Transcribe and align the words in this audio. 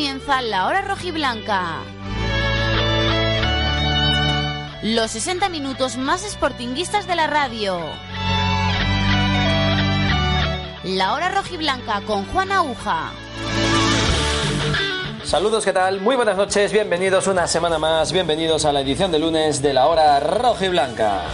comienza 0.00 0.40
la 0.40 0.66
hora 0.66 0.80
rojiblanca. 0.80 1.80
Los 4.82 5.10
60 5.10 5.50
minutos 5.50 5.98
más 5.98 6.22
sportinguistas 6.22 7.06
de 7.06 7.16
la 7.16 7.26
radio. 7.26 7.78
La 10.84 11.12
hora 11.12 11.28
rojiblanca 11.28 12.00
con 12.06 12.24
Juan 12.24 12.50
Aguja. 12.50 13.10
Saludos, 15.22 15.66
¿qué 15.66 15.74
tal? 15.74 16.00
Muy 16.00 16.16
buenas 16.16 16.38
noches, 16.38 16.72
bienvenidos 16.72 17.26
una 17.26 17.46
semana 17.46 17.78
más, 17.78 18.10
bienvenidos 18.10 18.64
a 18.64 18.72
la 18.72 18.80
edición 18.80 19.12
de 19.12 19.18
lunes 19.18 19.60
de 19.60 19.74
la 19.74 19.86
hora 19.86 20.18
rojiblanca. 20.18 21.24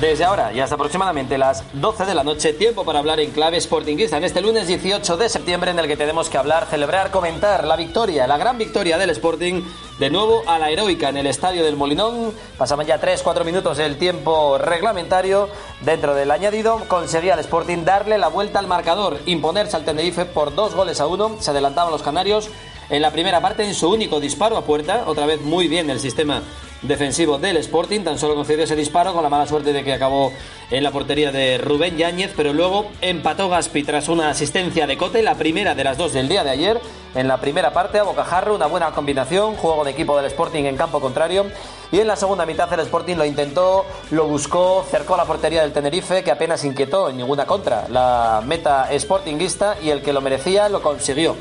Desde 0.00 0.24
ahora 0.24 0.52
y 0.52 0.60
hasta 0.60 0.74
aproximadamente 0.74 1.38
las 1.38 1.64
12 1.72 2.04
de 2.04 2.14
la 2.14 2.22
noche, 2.22 2.52
tiempo 2.52 2.84
para 2.84 2.98
hablar 2.98 3.18
en 3.18 3.30
clave 3.30 3.58
sportinguista 3.58 4.18
en 4.18 4.24
este 4.24 4.42
lunes 4.42 4.66
18 4.66 5.16
de 5.16 5.30
septiembre 5.30 5.70
en 5.70 5.78
el 5.78 5.88
que 5.88 5.96
tenemos 5.96 6.28
que 6.28 6.36
hablar, 6.36 6.66
celebrar, 6.66 7.10
comentar 7.10 7.64
la 7.64 7.76
victoria, 7.76 8.26
la 8.26 8.36
gran 8.36 8.58
victoria 8.58 8.98
del 8.98 9.08
Sporting, 9.08 9.62
de 9.98 10.10
nuevo 10.10 10.42
a 10.46 10.58
la 10.58 10.68
heroica 10.68 11.08
en 11.08 11.16
el 11.16 11.26
Estadio 11.26 11.64
del 11.64 11.76
Molinón. 11.76 12.34
Pasaban 12.58 12.86
ya 12.86 13.00
3-4 13.00 13.42
minutos 13.46 13.78
del 13.78 13.96
tiempo 13.96 14.58
reglamentario. 14.58 15.48
Dentro 15.80 16.14
del 16.14 16.30
añadido 16.30 16.82
conseguía 16.88 17.32
el 17.32 17.40
Sporting 17.40 17.86
darle 17.86 18.18
la 18.18 18.28
vuelta 18.28 18.58
al 18.58 18.66
marcador, 18.66 19.18
imponerse 19.24 19.76
al 19.76 19.86
Tenerife 19.86 20.26
por 20.26 20.54
dos 20.54 20.74
goles 20.74 21.00
a 21.00 21.06
uno. 21.06 21.38
Se 21.40 21.52
adelantaban 21.52 21.90
los 21.90 22.02
canarios 22.02 22.50
en 22.90 23.00
la 23.00 23.12
primera 23.12 23.40
parte 23.40 23.64
en 23.64 23.74
su 23.74 23.88
único 23.88 24.20
disparo 24.20 24.58
a 24.58 24.64
puerta. 24.66 25.04
Otra 25.06 25.24
vez 25.24 25.40
muy 25.40 25.68
bien 25.68 25.88
el 25.88 26.00
sistema 26.00 26.42
defensivo 26.82 27.38
del 27.38 27.56
Sporting. 27.58 28.00
Tan 28.00 28.18
solo 28.18 28.34
concedió 28.34 28.64
ese 28.64 28.76
disparo 28.76 29.12
con 29.12 29.22
la 29.22 29.28
mala 29.28 29.46
suerte 29.46 29.72
de 29.72 29.84
que 29.84 29.92
acabó 29.92 30.32
en 30.70 30.82
la 30.82 30.90
portería 30.90 31.32
de 31.32 31.58
Rubén 31.58 31.96
Yáñez, 31.96 32.32
pero 32.36 32.52
luego 32.52 32.86
empató 33.00 33.48
Gaspi 33.48 33.84
tras 33.84 34.08
una 34.08 34.30
asistencia 34.30 34.86
de 34.86 34.96
Cote, 34.96 35.22
la 35.22 35.36
primera 35.36 35.74
de 35.74 35.84
las 35.84 35.96
dos 35.96 36.12
del 36.12 36.28
día 36.28 36.44
de 36.44 36.50
ayer. 36.50 36.80
En 37.14 37.28
la 37.28 37.40
primera 37.40 37.72
parte 37.72 37.98
a 37.98 38.02
Bocajarro, 38.02 38.54
una 38.54 38.66
buena 38.66 38.90
combinación, 38.90 39.56
juego 39.56 39.84
de 39.84 39.92
equipo 39.92 40.16
del 40.16 40.26
Sporting 40.26 40.64
en 40.64 40.76
campo 40.76 41.00
contrario. 41.00 41.46
Y 41.92 42.00
en 42.00 42.08
la 42.08 42.16
segunda 42.16 42.44
mitad 42.44 42.70
el 42.72 42.80
Sporting 42.80 43.16
lo 43.16 43.24
intentó, 43.24 43.86
lo 44.10 44.26
buscó, 44.26 44.84
cercó 44.90 45.16
la 45.16 45.24
portería 45.24 45.62
del 45.62 45.72
Tenerife, 45.72 46.22
que 46.22 46.30
apenas 46.30 46.64
inquietó 46.64 47.08
en 47.08 47.16
ninguna 47.16 47.46
contra 47.46 47.88
la 47.88 48.42
meta 48.44 48.88
sportinguista 48.98 49.76
y 49.82 49.90
el 49.90 50.02
que 50.02 50.12
lo 50.12 50.20
merecía 50.20 50.68
lo 50.68 50.82
consiguió. 50.82 51.36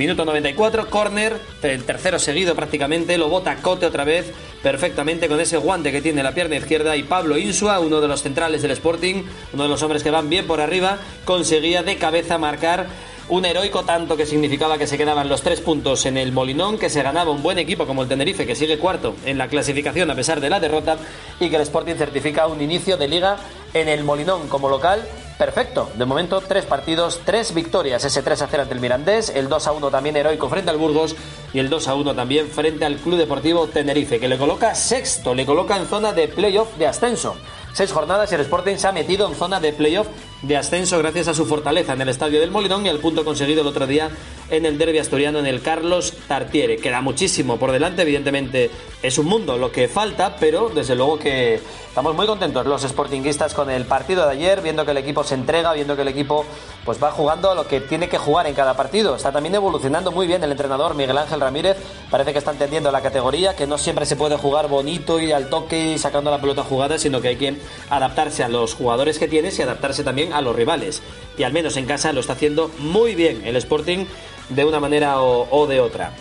Minuto 0.00 0.24
94, 0.24 0.88
córner, 0.88 1.38
el 1.62 1.84
tercero 1.84 2.18
seguido 2.18 2.54
prácticamente, 2.54 3.18
lo 3.18 3.28
bota 3.28 3.56
Cote 3.56 3.84
otra 3.84 4.04
vez 4.04 4.32
perfectamente 4.62 5.28
con 5.28 5.38
ese 5.38 5.58
guante 5.58 5.92
que 5.92 6.00
tiene 6.00 6.22
la 6.22 6.32
pierna 6.32 6.56
izquierda 6.56 6.96
y 6.96 7.02
Pablo 7.02 7.36
Insua, 7.36 7.80
uno 7.80 8.00
de 8.00 8.08
los 8.08 8.22
centrales 8.22 8.62
del 8.62 8.70
Sporting, 8.70 9.24
uno 9.52 9.64
de 9.64 9.68
los 9.68 9.82
hombres 9.82 10.02
que 10.02 10.10
van 10.10 10.30
bien 10.30 10.46
por 10.46 10.62
arriba, 10.62 10.96
conseguía 11.26 11.82
de 11.82 11.98
cabeza 11.98 12.38
marcar 12.38 12.86
un 13.28 13.44
heroico 13.44 13.82
tanto 13.82 14.16
que 14.16 14.24
significaba 14.24 14.78
que 14.78 14.86
se 14.86 14.96
quedaban 14.96 15.28
los 15.28 15.42
tres 15.42 15.60
puntos 15.60 16.06
en 16.06 16.16
el 16.16 16.32
Molinón, 16.32 16.78
que 16.78 16.88
se 16.88 17.02
ganaba 17.02 17.30
un 17.30 17.42
buen 17.42 17.58
equipo 17.58 17.86
como 17.86 18.00
el 18.00 18.08
Tenerife, 18.08 18.46
que 18.46 18.54
sigue 18.54 18.78
cuarto 18.78 19.16
en 19.26 19.36
la 19.36 19.48
clasificación 19.48 20.10
a 20.10 20.14
pesar 20.14 20.40
de 20.40 20.48
la 20.48 20.60
derrota, 20.60 20.96
y 21.38 21.50
que 21.50 21.56
el 21.56 21.62
Sporting 21.62 21.96
certifica 21.96 22.46
un 22.46 22.62
inicio 22.62 22.96
de 22.96 23.06
liga 23.06 23.36
en 23.74 23.86
el 23.86 24.02
Molinón 24.02 24.48
como 24.48 24.70
local 24.70 25.06
perfecto. 25.40 25.88
De 25.94 26.04
momento, 26.04 26.42
tres 26.42 26.66
partidos, 26.66 27.22
tres 27.24 27.54
victorias. 27.54 28.04
Ese 28.04 28.22
3 28.22 28.42
a 28.42 28.46
0 28.46 28.62
ante 28.64 28.74
el 28.74 28.80
Mirandés, 28.80 29.30
el 29.30 29.48
2 29.48 29.66
a 29.68 29.72
1 29.72 29.90
también 29.90 30.14
heroico 30.14 30.50
frente 30.50 30.70
al 30.70 30.76
Burgos 30.76 31.16
y 31.54 31.60
el 31.60 31.70
2 31.70 31.88
a 31.88 31.94
1 31.94 32.14
también 32.14 32.50
frente 32.50 32.84
al 32.84 32.96
Club 32.96 33.16
Deportivo 33.16 33.66
Tenerife, 33.66 34.20
que 34.20 34.28
le 34.28 34.36
coloca 34.36 34.74
sexto, 34.74 35.34
le 35.34 35.46
coloca 35.46 35.78
en 35.78 35.86
zona 35.86 36.12
de 36.12 36.28
playoff 36.28 36.76
de 36.76 36.86
ascenso. 36.86 37.36
Seis 37.72 37.90
jornadas 37.90 38.30
y 38.30 38.34
el 38.34 38.42
Sporting 38.42 38.76
se 38.76 38.88
ha 38.88 38.92
metido 38.92 39.26
en 39.26 39.34
zona 39.34 39.60
de 39.60 39.72
playoff 39.72 40.08
de 40.42 40.56
ascenso 40.56 40.98
gracias 40.98 41.28
a 41.28 41.34
su 41.34 41.44
fortaleza 41.44 41.92
en 41.92 42.00
el 42.00 42.08
estadio 42.08 42.40
del 42.40 42.50
Molinón 42.50 42.86
y 42.86 42.88
al 42.88 42.98
punto 42.98 43.24
conseguido 43.24 43.60
el 43.60 43.66
otro 43.66 43.86
día 43.86 44.10
en 44.48 44.66
el 44.66 44.78
derby 44.78 44.98
asturiano 44.98 45.38
en 45.38 45.46
el 45.46 45.62
Carlos 45.62 46.14
Tartiere. 46.26 46.78
Queda 46.78 47.00
muchísimo 47.00 47.58
por 47.58 47.72
delante, 47.72 48.02
evidentemente 48.02 48.70
es 49.02 49.18
un 49.18 49.26
mundo 49.26 49.56
lo 49.56 49.70
que 49.70 49.88
falta, 49.88 50.36
pero 50.36 50.70
desde 50.70 50.94
luego 50.94 51.18
que 51.18 51.54
estamos 51.54 52.14
muy 52.14 52.26
contentos 52.26 52.66
los 52.66 52.82
sportinguistas 52.82 53.54
con 53.54 53.70
el 53.70 53.84
partido 53.84 54.24
de 54.26 54.32
ayer, 54.32 54.60
viendo 54.60 54.84
que 54.84 54.90
el 54.90 54.96
equipo 54.96 55.24
se 55.24 55.34
entrega, 55.34 55.72
viendo 55.72 55.94
que 55.94 56.02
el 56.02 56.08
equipo 56.08 56.44
pues 56.84 57.02
va 57.02 57.10
jugando 57.12 57.50
a 57.50 57.54
lo 57.54 57.68
que 57.68 57.80
tiene 57.80 58.08
que 58.08 58.18
jugar 58.18 58.46
en 58.46 58.54
cada 58.54 58.76
partido. 58.76 59.14
Está 59.14 59.30
también 59.30 59.54
evolucionando 59.54 60.10
muy 60.10 60.26
bien 60.26 60.42
el 60.42 60.50
entrenador 60.50 60.94
Miguel 60.94 61.18
Ángel 61.18 61.40
Ramírez, 61.40 61.76
parece 62.10 62.32
que 62.32 62.38
está 62.38 62.50
entendiendo 62.50 62.90
la 62.90 63.02
categoría, 63.02 63.54
que 63.54 63.66
no 63.66 63.78
siempre 63.78 64.06
se 64.06 64.16
puede 64.16 64.36
jugar 64.36 64.68
bonito 64.68 65.20
y 65.20 65.32
al 65.32 65.48
toque 65.48 65.92
y 65.92 65.98
sacando 65.98 66.30
la 66.30 66.40
pelota 66.40 66.64
jugada, 66.64 66.98
sino 66.98 67.20
que 67.20 67.28
hay 67.28 67.36
que 67.36 67.56
adaptarse 67.88 68.42
a 68.42 68.48
los 68.48 68.74
jugadores 68.74 69.18
que 69.18 69.28
tienes 69.28 69.58
y 69.58 69.62
adaptarse 69.62 70.02
también 70.02 70.29
a 70.32 70.40
los 70.40 70.54
rivales. 70.54 71.02
Y 71.38 71.42
al 71.42 71.52
menos 71.52 71.76
en 71.76 71.86
casa 71.86 72.12
lo 72.12 72.20
está 72.20 72.34
haciendo 72.34 72.70
muy 72.78 73.14
bien 73.14 73.42
el 73.44 73.56
Sporting 73.56 74.06
de 74.48 74.64
una 74.64 74.80
manera 74.80 75.20
o, 75.20 75.66
de 75.66 75.80
otra. 75.80 76.12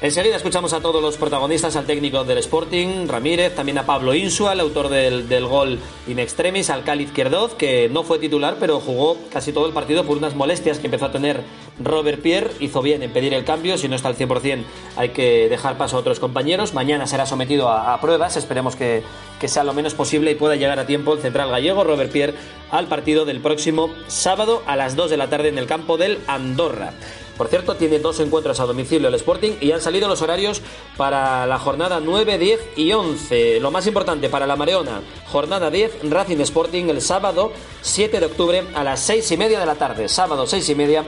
Enseguida 0.00 0.36
escuchamos 0.36 0.72
a 0.74 0.80
todos 0.80 1.02
los 1.02 1.16
protagonistas, 1.16 1.74
al 1.74 1.84
técnico 1.84 2.22
del 2.22 2.38
Sporting, 2.38 3.08
Ramírez, 3.08 3.56
también 3.56 3.78
a 3.78 3.82
Pablo 3.84 4.14
Insua, 4.14 4.52
el 4.52 4.60
autor 4.60 4.90
del, 4.90 5.46
gol 5.46 5.80
in 6.06 6.20
extremis, 6.20 6.70
al 6.70 6.84
Cali 6.84 7.02
Izquierdoz, 7.02 7.56
que 7.56 7.88
no 7.88 8.04
fue 8.04 8.20
titular, 8.20 8.58
pero 8.60 8.78
jugó 8.78 9.16
casi 9.32 9.52
todo 9.52 9.66
el 9.66 9.72
partido 9.72 10.04
por 10.04 10.16
unas 10.16 10.36
molestias 10.36 10.78
que 10.78 10.86
empezó 10.86 11.06
a 11.06 11.10
tener 11.10 11.42
Robert 11.80 12.22
Pierre. 12.22 12.52
Hizo 12.60 12.80
bien 12.80 13.02
en 13.02 13.12
pedir 13.12 13.34
el 13.34 13.44
cambio, 13.44 13.76
si 13.76 13.88
no 13.88 13.96
está 13.96 14.06
al 14.06 14.16
100% 14.16 14.62
hay 14.96 15.08
que 15.08 15.48
dejar 15.48 15.76
paso 15.76 15.96
a 15.96 16.00
otros 16.00 16.20
compañeros. 16.20 16.74
Mañana 16.74 17.08
será 17.08 17.26
sometido 17.26 17.68
a, 17.68 18.00
pruebas, 18.00 18.36
esperemos 18.36 18.76
que, 18.76 19.02
que 19.40 19.48
sea 19.48 19.64
lo 19.64 19.72
menos 19.72 19.94
posible 19.94 20.30
y 20.30 20.36
pueda 20.36 20.54
llegar 20.54 20.78
a 20.78 20.86
tiempo 20.86 21.14
el 21.14 21.20
central 21.20 21.50
gallego, 21.50 21.82
Robert 21.82 22.12
Pierre, 22.12 22.34
al 22.70 22.86
partido 22.86 23.24
del 23.24 23.40
próximo 23.40 23.90
sábado 24.06 24.62
a 24.66 24.76
las 24.76 24.94
2 24.94 25.10
de 25.10 25.16
la 25.16 25.28
tarde 25.28 25.48
en 25.48 25.58
el 25.58 25.66
campo 25.66 25.96
del 25.96 26.20
Andorra. 26.28 26.92
Por 27.38 27.46
cierto, 27.46 27.76
tiene 27.76 28.00
dos 28.00 28.18
encuentros 28.18 28.58
a 28.58 28.66
domicilio 28.66 29.06
el 29.06 29.14
Sporting 29.14 29.52
y 29.60 29.70
han 29.70 29.80
salido 29.80 30.08
los 30.08 30.20
horarios 30.22 30.60
para 30.96 31.46
la 31.46 31.60
jornada 31.60 32.00
9, 32.00 32.36
10 32.36 32.60
y 32.76 32.92
11. 32.92 33.60
Lo 33.60 33.70
más 33.70 33.86
importante 33.86 34.28
para 34.28 34.44
la 34.44 34.56
Mareona, 34.56 35.02
jornada 35.30 35.70
10, 35.70 36.10
Racing 36.10 36.40
Sporting 36.40 36.86
el 36.88 37.00
sábado 37.00 37.52
7 37.82 38.18
de 38.18 38.26
octubre 38.26 38.64
a 38.74 38.82
las 38.82 38.98
6 39.00 39.30
y 39.30 39.36
media 39.36 39.60
de 39.60 39.66
la 39.66 39.76
tarde. 39.76 40.08
Sábado 40.08 40.48
6 40.48 40.68
y 40.68 40.74
media 40.74 41.04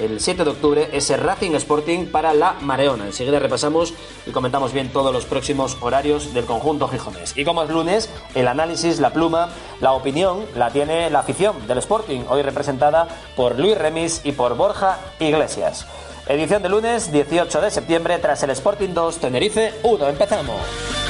el 0.00 0.20
7 0.20 0.44
de 0.44 0.50
octubre 0.50 0.88
ese 0.92 1.16
Racing 1.16 1.52
Sporting 1.52 2.06
para 2.06 2.34
la 2.34 2.54
Mareona. 2.60 3.06
Enseguida 3.06 3.38
repasamos 3.38 3.94
y 4.26 4.30
comentamos 4.30 4.72
bien 4.72 4.90
todos 4.90 5.12
los 5.12 5.24
próximos 5.24 5.76
horarios 5.80 6.34
del 6.34 6.44
conjunto 6.44 6.88
gijonés. 6.88 7.36
Y 7.36 7.44
como 7.44 7.62
es 7.62 7.70
lunes, 7.70 8.10
el 8.34 8.48
análisis, 8.48 9.00
la 9.00 9.12
pluma, 9.12 9.50
la 9.80 9.92
opinión 9.92 10.44
la 10.54 10.70
tiene 10.70 11.10
la 11.10 11.20
afición 11.20 11.66
del 11.66 11.78
Sporting, 11.78 12.22
hoy 12.28 12.42
representada 12.42 13.08
por 13.36 13.58
Luis 13.58 13.76
Remis 13.76 14.20
y 14.24 14.32
por 14.32 14.56
Borja 14.56 14.98
Iglesias. 15.20 15.86
Edición 16.28 16.62
de 16.62 16.68
lunes 16.68 17.10
18 17.10 17.60
de 17.60 17.70
septiembre 17.70 18.18
tras 18.18 18.42
el 18.44 18.50
Sporting 18.50 18.90
2 18.94 19.18
Tenerife 19.18 19.74
1. 19.82 20.08
Empezamos. 20.08 21.01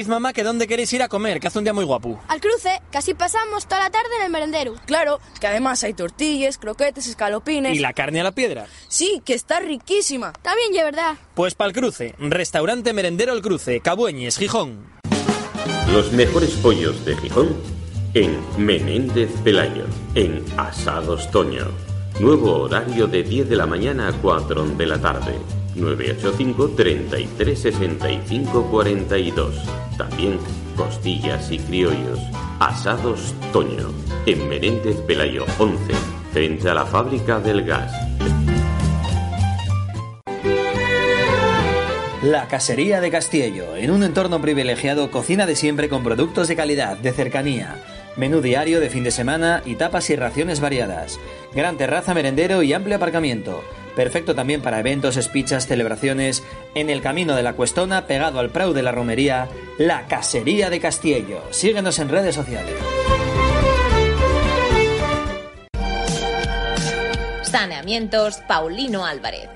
Diz 0.00 0.08
mamá 0.08 0.32
que 0.32 0.42
dónde 0.42 0.66
queréis 0.66 0.90
ir 0.94 1.02
a 1.02 1.08
comer, 1.08 1.40
que 1.40 1.48
hace 1.48 1.58
un 1.58 1.64
día 1.64 1.74
muy 1.74 1.84
guapo. 1.84 2.18
Al 2.26 2.40
cruce, 2.40 2.80
casi 2.90 3.12
pasamos 3.12 3.66
toda 3.66 3.82
la 3.82 3.90
tarde 3.90 4.08
en 4.18 4.24
el 4.24 4.30
merendero. 4.30 4.76
Claro, 4.86 5.20
que 5.38 5.46
además 5.46 5.84
hay 5.84 5.92
tortillas, 5.92 6.56
croquetes, 6.56 7.06
escalopines. 7.06 7.76
¿Y 7.76 7.80
la 7.80 7.92
carne 7.92 8.22
a 8.22 8.24
la 8.24 8.32
piedra? 8.32 8.66
Sí, 8.88 9.20
que 9.26 9.34
está 9.34 9.60
riquísima. 9.60 10.32
También, 10.40 10.72
de 10.72 10.84
verdad. 10.84 11.16
Pues 11.34 11.54
para 11.54 11.68
el 11.68 11.74
cruce, 11.74 12.14
restaurante 12.18 12.94
merendero 12.94 13.34
El 13.34 13.42
Cruce, 13.42 13.80
Cabueñes, 13.80 14.38
Gijón. 14.38 14.86
Los 15.92 16.12
mejores 16.12 16.52
pollos 16.52 17.04
de 17.04 17.18
Gijón 17.18 17.54
en 18.14 18.40
Menéndez 18.56 19.30
Pelayo, 19.44 19.84
en 20.14 20.42
Asados 20.56 21.30
Toño. 21.30 21.66
Nuevo 22.20 22.62
horario 22.62 23.06
de 23.06 23.22
10 23.22 23.50
de 23.50 23.56
la 23.56 23.66
mañana 23.66 24.08
a 24.08 24.12
4 24.14 24.64
de 24.64 24.86
la 24.86 24.98
tarde. 24.98 25.34
985 25.74 26.68
33 26.70 27.58
65 27.58 28.68
42. 28.70 29.54
También 29.96 30.38
costillas 30.76 31.50
y 31.50 31.58
criollos. 31.58 32.18
Asados 32.58 33.34
Toño. 33.52 33.90
En 34.26 34.48
Menéndez 34.48 34.96
Pelayo 35.02 35.44
11. 35.58 35.78
Frente 36.32 36.68
a 36.70 36.74
la 36.74 36.86
fábrica 36.86 37.40
del 37.40 37.64
gas. 37.64 37.92
La 42.22 42.48
Casería 42.48 43.00
de 43.00 43.10
Castillo, 43.10 43.76
en 43.76 43.90
un 43.90 44.02
entorno 44.02 44.42
privilegiado, 44.42 45.10
cocina 45.10 45.46
de 45.46 45.56
siempre 45.56 45.88
con 45.88 46.04
productos 46.04 46.48
de 46.48 46.56
calidad, 46.56 46.98
de 46.98 47.12
cercanía. 47.12 47.82
Menú 48.18 48.42
diario 48.42 48.78
de 48.78 48.90
fin 48.90 49.04
de 49.04 49.10
semana 49.10 49.62
y 49.64 49.76
tapas 49.76 50.10
y 50.10 50.16
raciones 50.16 50.60
variadas. 50.60 51.18
Gran 51.54 51.78
terraza 51.78 52.12
merendero 52.12 52.62
y 52.62 52.74
amplio 52.74 52.96
aparcamiento. 52.96 53.62
Perfecto 53.96 54.34
también 54.34 54.62
para 54.62 54.80
eventos, 54.80 55.16
espichas, 55.16 55.66
celebraciones. 55.66 56.42
En 56.74 56.90
el 56.90 57.02
camino 57.02 57.34
de 57.34 57.42
la 57.42 57.54
Cuestona, 57.54 58.06
pegado 58.06 58.38
al 58.38 58.50
Prau 58.50 58.72
de 58.72 58.82
la 58.82 58.92
Romería, 58.92 59.48
La 59.78 60.06
Casería 60.06 60.70
de 60.70 60.80
Castillo. 60.80 61.42
Síguenos 61.50 61.98
en 61.98 62.08
redes 62.08 62.34
sociales. 62.34 62.74
Saneamientos 67.42 68.38
Paulino 68.46 69.04
Álvarez. 69.04 69.48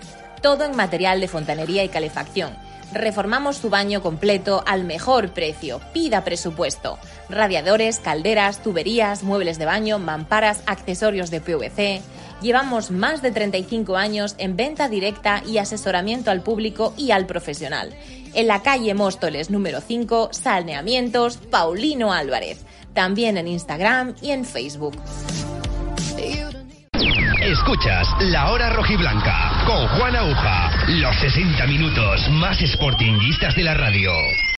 Todo 0.43 0.65
en 0.65 0.77
material 0.77 1.21
de 1.21 1.29
fontanería 1.29 1.85
y 1.85 1.89
calefacción 1.89 2.55
Reformamos 2.95 3.57
su 3.57 3.71
baño 3.71 4.03
completo 4.03 4.63
al 4.67 4.85
mejor 4.85 5.31
precio. 5.31 5.81
Pida 5.93 6.23
presupuesto. 6.23 6.97
Radiadores, 7.29 7.99
calderas, 7.99 8.63
tuberías, 8.63 9.25
muebles 9.25 9.59
de 9.59 9.65
baño, 9.65 9.99
mamparas, 9.99 10.63
accesorios 10.67 11.31
de 11.33 11.41
PVC. 11.41 12.03
Llevamos 12.45 12.91
más 12.91 13.23
de 13.23 13.31
35 13.31 13.97
años 13.97 14.35
en 14.37 14.55
venta 14.55 14.91
directa 14.91 15.43
y 15.47 15.57
asesoramiento 15.57 16.31
al 16.31 16.43
público 16.43 16.93
y 16.99 17.11
al 17.11 17.25
profesional. 17.25 17.95
En 18.35 18.47
la 18.49 18.61
calle 18.61 18.93
Móstoles 18.93 19.49
número 19.49 19.81
5, 19.81 20.29
Salneamientos, 20.31 21.39
Paulino 21.39 22.13
Álvarez. 22.13 22.67
También 22.93 23.39
en 23.39 23.49
Instagram 23.49 24.15
y 24.21 24.33
en 24.33 24.45
Facebook. 24.45 24.95
Escuchas 27.41 28.09
La 28.21 28.51
Hora 28.51 28.69
Rojiblanca 28.75 29.65
con 29.65 29.89
Juan 29.97 30.15
Aguja. 30.15 30.71
Los 30.89 31.17
60 31.17 31.67
minutos 31.67 32.29
más 32.33 32.59
sportinguistas 32.59 33.57
de 33.57 33.65
la 33.65 33.73
radio. 33.73 34.13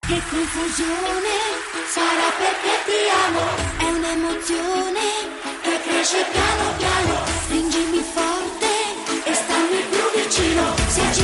Che 0.08 0.20
confusione 0.28 1.34
sarà 1.86 2.34
perché 2.36 2.74
ti 2.84 3.00
amo, 3.26 3.46
è 3.78 3.96
un'emozione 3.96 5.46
che 5.62 5.80
cresce 5.84 6.24
piano 6.32 6.76
piano, 6.78 7.45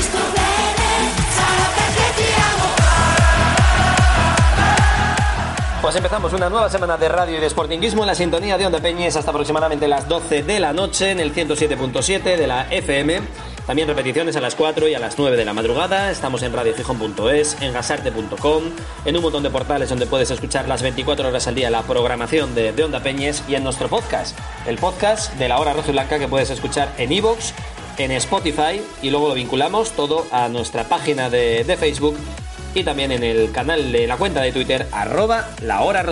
sto. 0.02 0.32
Pues 5.82 5.96
empezamos 5.96 6.32
una 6.32 6.48
nueva 6.48 6.70
semana 6.70 6.96
de 6.96 7.08
radio 7.08 7.36
y 7.36 7.40
de 7.40 7.50
sportinguismo 7.50 8.04
en 8.04 8.06
la 8.06 8.14
sintonía 8.14 8.56
de 8.56 8.64
Onda 8.64 8.80
Peñes 8.80 9.16
hasta 9.16 9.32
aproximadamente 9.32 9.88
las 9.88 10.08
12 10.08 10.44
de 10.44 10.60
la 10.60 10.72
noche 10.72 11.10
en 11.10 11.18
el 11.18 11.34
107.7 11.34 12.22
de 12.22 12.46
la 12.46 12.72
FM. 12.72 13.20
También 13.66 13.88
repeticiones 13.88 14.36
a 14.36 14.40
las 14.40 14.54
4 14.54 14.86
y 14.86 14.94
a 14.94 15.00
las 15.00 15.18
9 15.18 15.36
de 15.36 15.44
la 15.44 15.52
madrugada. 15.52 16.12
Estamos 16.12 16.42
en 16.44 16.52
radiofijón.es, 16.52 17.60
en 17.60 17.72
gasarte.com, 17.72 18.62
en 19.04 19.16
un 19.16 19.22
montón 19.22 19.42
de 19.42 19.50
portales 19.50 19.88
donde 19.88 20.06
puedes 20.06 20.30
escuchar 20.30 20.68
las 20.68 20.82
24 20.82 21.28
horas 21.28 21.48
al 21.48 21.56
día 21.56 21.68
la 21.68 21.82
programación 21.82 22.54
de, 22.54 22.72
de 22.72 22.84
Onda 22.84 23.00
Peñes 23.00 23.42
y 23.48 23.56
en 23.56 23.64
nuestro 23.64 23.88
podcast, 23.88 24.38
el 24.66 24.78
podcast 24.78 25.34
de 25.34 25.48
la 25.48 25.58
hora 25.58 25.72
roja 25.72 25.88
y 25.88 25.92
blanca 25.92 26.18
que 26.20 26.28
puedes 26.28 26.50
escuchar 26.50 26.92
en 26.96 27.10
iVoox, 27.10 27.52
en 27.98 28.12
Spotify 28.12 28.82
y 29.02 29.10
luego 29.10 29.28
lo 29.28 29.34
vinculamos 29.34 29.90
todo 29.92 30.26
a 30.30 30.48
nuestra 30.48 30.84
página 30.84 31.30
de, 31.30 31.64
de 31.64 31.76
Facebook 31.76 32.16
y 32.74 32.84
también 32.84 33.12
en 33.12 33.22
el 33.22 33.50
canal 33.52 33.92
de 33.92 34.06
la 34.06 34.16
cuenta 34.16 34.40
de 34.40 34.52
Twitter 34.52 34.86
arroba 34.92 35.48
la 35.62 35.82
hora. 35.82 36.04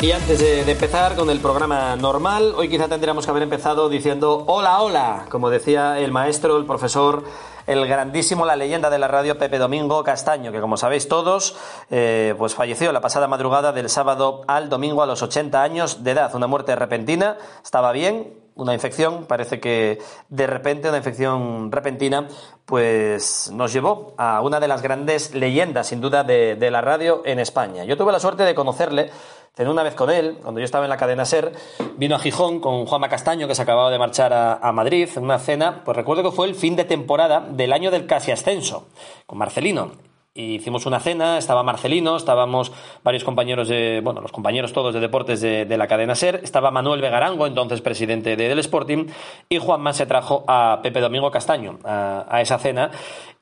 Y 0.00 0.12
antes 0.12 0.38
de, 0.38 0.64
de 0.64 0.72
empezar 0.72 1.16
con 1.16 1.30
el 1.30 1.40
programa 1.40 1.96
normal, 1.96 2.52
hoy 2.56 2.68
quizá 2.68 2.88
tendríamos 2.88 3.24
que 3.24 3.30
haber 3.30 3.42
empezado 3.42 3.88
diciendo 3.88 4.44
hola, 4.46 4.82
hola, 4.82 5.24
como 5.30 5.48
decía 5.48 5.98
el 5.98 6.12
maestro, 6.12 6.58
el 6.58 6.66
profesor, 6.66 7.24
el 7.66 7.86
grandísimo, 7.86 8.44
la 8.44 8.56
leyenda 8.56 8.90
de 8.90 8.98
la 8.98 9.08
radio 9.08 9.38
Pepe 9.38 9.58
Domingo 9.58 10.02
Castaño, 10.04 10.52
que 10.52 10.60
como 10.60 10.76
sabéis 10.76 11.08
todos, 11.08 11.56
eh, 11.90 12.34
pues 12.38 12.54
falleció 12.54 12.92
la 12.92 13.00
pasada 13.00 13.28
madrugada 13.28 13.72
del 13.72 13.88
sábado 13.88 14.42
al 14.46 14.68
domingo 14.68 15.02
a 15.02 15.06
los 15.06 15.22
80 15.22 15.62
años 15.62 16.04
de 16.04 16.10
edad, 16.10 16.34
una 16.34 16.46
muerte 16.46 16.76
repentina, 16.76 17.38
estaba 17.62 17.92
bien, 17.92 18.34
una 18.56 18.74
infección, 18.74 19.24
parece 19.26 19.58
que 19.58 19.98
de 20.28 20.46
repente 20.46 20.88
una 20.88 20.98
infección 20.98 21.72
repentina, 21.72 22.28
pues 22.66 23.50
nos 23.52 23.72
llevó 23.72 24.14
a 24.16 24.40
una 24.42 24.60
de 24.60 24.68
las 24.68 24.80
grandes 24.80 25.34
leyendas, 25.34 25.88
sin 25.88 26.00
duda, 26.00 26.22
de, 26.22 26.54
de 26.54 26.70
la 26.70 26.80
radio 26.80 27.22
en 27.24 27.40
España. 27.40 27.84
Yo 27.84 27.96
tuve 27.96 28.12
la 28.12 28.20
suerte 28.20 28.44
de 28.44 28.54
conocerle, 28.54 29.10
cené 29.56 29.70
una 29.70 29.82
vez 29.82 29.94
con 29.94 30.10
él, 30.10 30.38
cuando 30.42 30.60
yo 30.60 30.64
estaba 30.64 30.84
en 30.84 30.90
la 30.90 30.96
cadena 30.96 31.24
SER, 31.24 31.52
vino 31.96 32.16
a 32.16 32.18
Gijón 32.18 32.60
con 32.60 32.86
Juanma 32.86 33.08
Castaño, 33.08 33.46
que 33.46 33.54
se 33.54 33.62
acababa 33.62 33.90
de 33.90 33.98
marchar 33.98 34.32
a, 34.32 34.72
Madrid, 34.72 35.08
en 35.14 35.24
una 35.24 35.38
cena, 35.38 35.82
pues 35.84 35.96
recuerdo 35.96 36.24
que 36.24 36.32
fue 36.32 36.48
el 36.48 36.54
fin 36.54 36.74
de 36.74 36.84
temporada 36.84 37.40
del 37.40 37.72
año 37.72 37.90
del 37.90 38.06
casi 38.06 38.32
ascenso, 38.32 38.88
con 39.26 39.38
Marcelino. 39.38 39.92
Y 40.36 40.56
hicimos 40.56 40.84
una 40.84 40.98
cena, 40.98 41.38
estaba 41.38 41.62
Marcelino, 41.62 42.16
estábamos 42.16 42.72
varios 43.04 43.22
compañeros 43.22 43.68
de, 43.68 44.00
bueno, 44.02 44.20
los 44.20 44.32
compañeros 44.32 44.72
todos 44.72 44.92
de 44.92 44.98
deportes 44.98 45.40
de, 45.40 45.76
la 45.76 45.86
cadena 45.86 46.16
SER, 46.16 46.40
estaba 46.42 46.72
Manuel 46.72 47.00
Vegarango, 47.00 47.46
entonces 47.46 47.80
presidente 47.80 48.34
de, 48.34 48.48
del 48.48 48.58
Sporting, 48.58 49.06
y 49.48 49.58
Juanma 49.58 49.92
se 49.92 50.06
trajo 50.06 50.42
a 50.48 50.80
Pepe 50.82 50.98
Domingo 50.98 51.30
Castaño 51.30 51.78
a 51.84 52.40
esa 52.40 52.58
cena, 52.58 52.90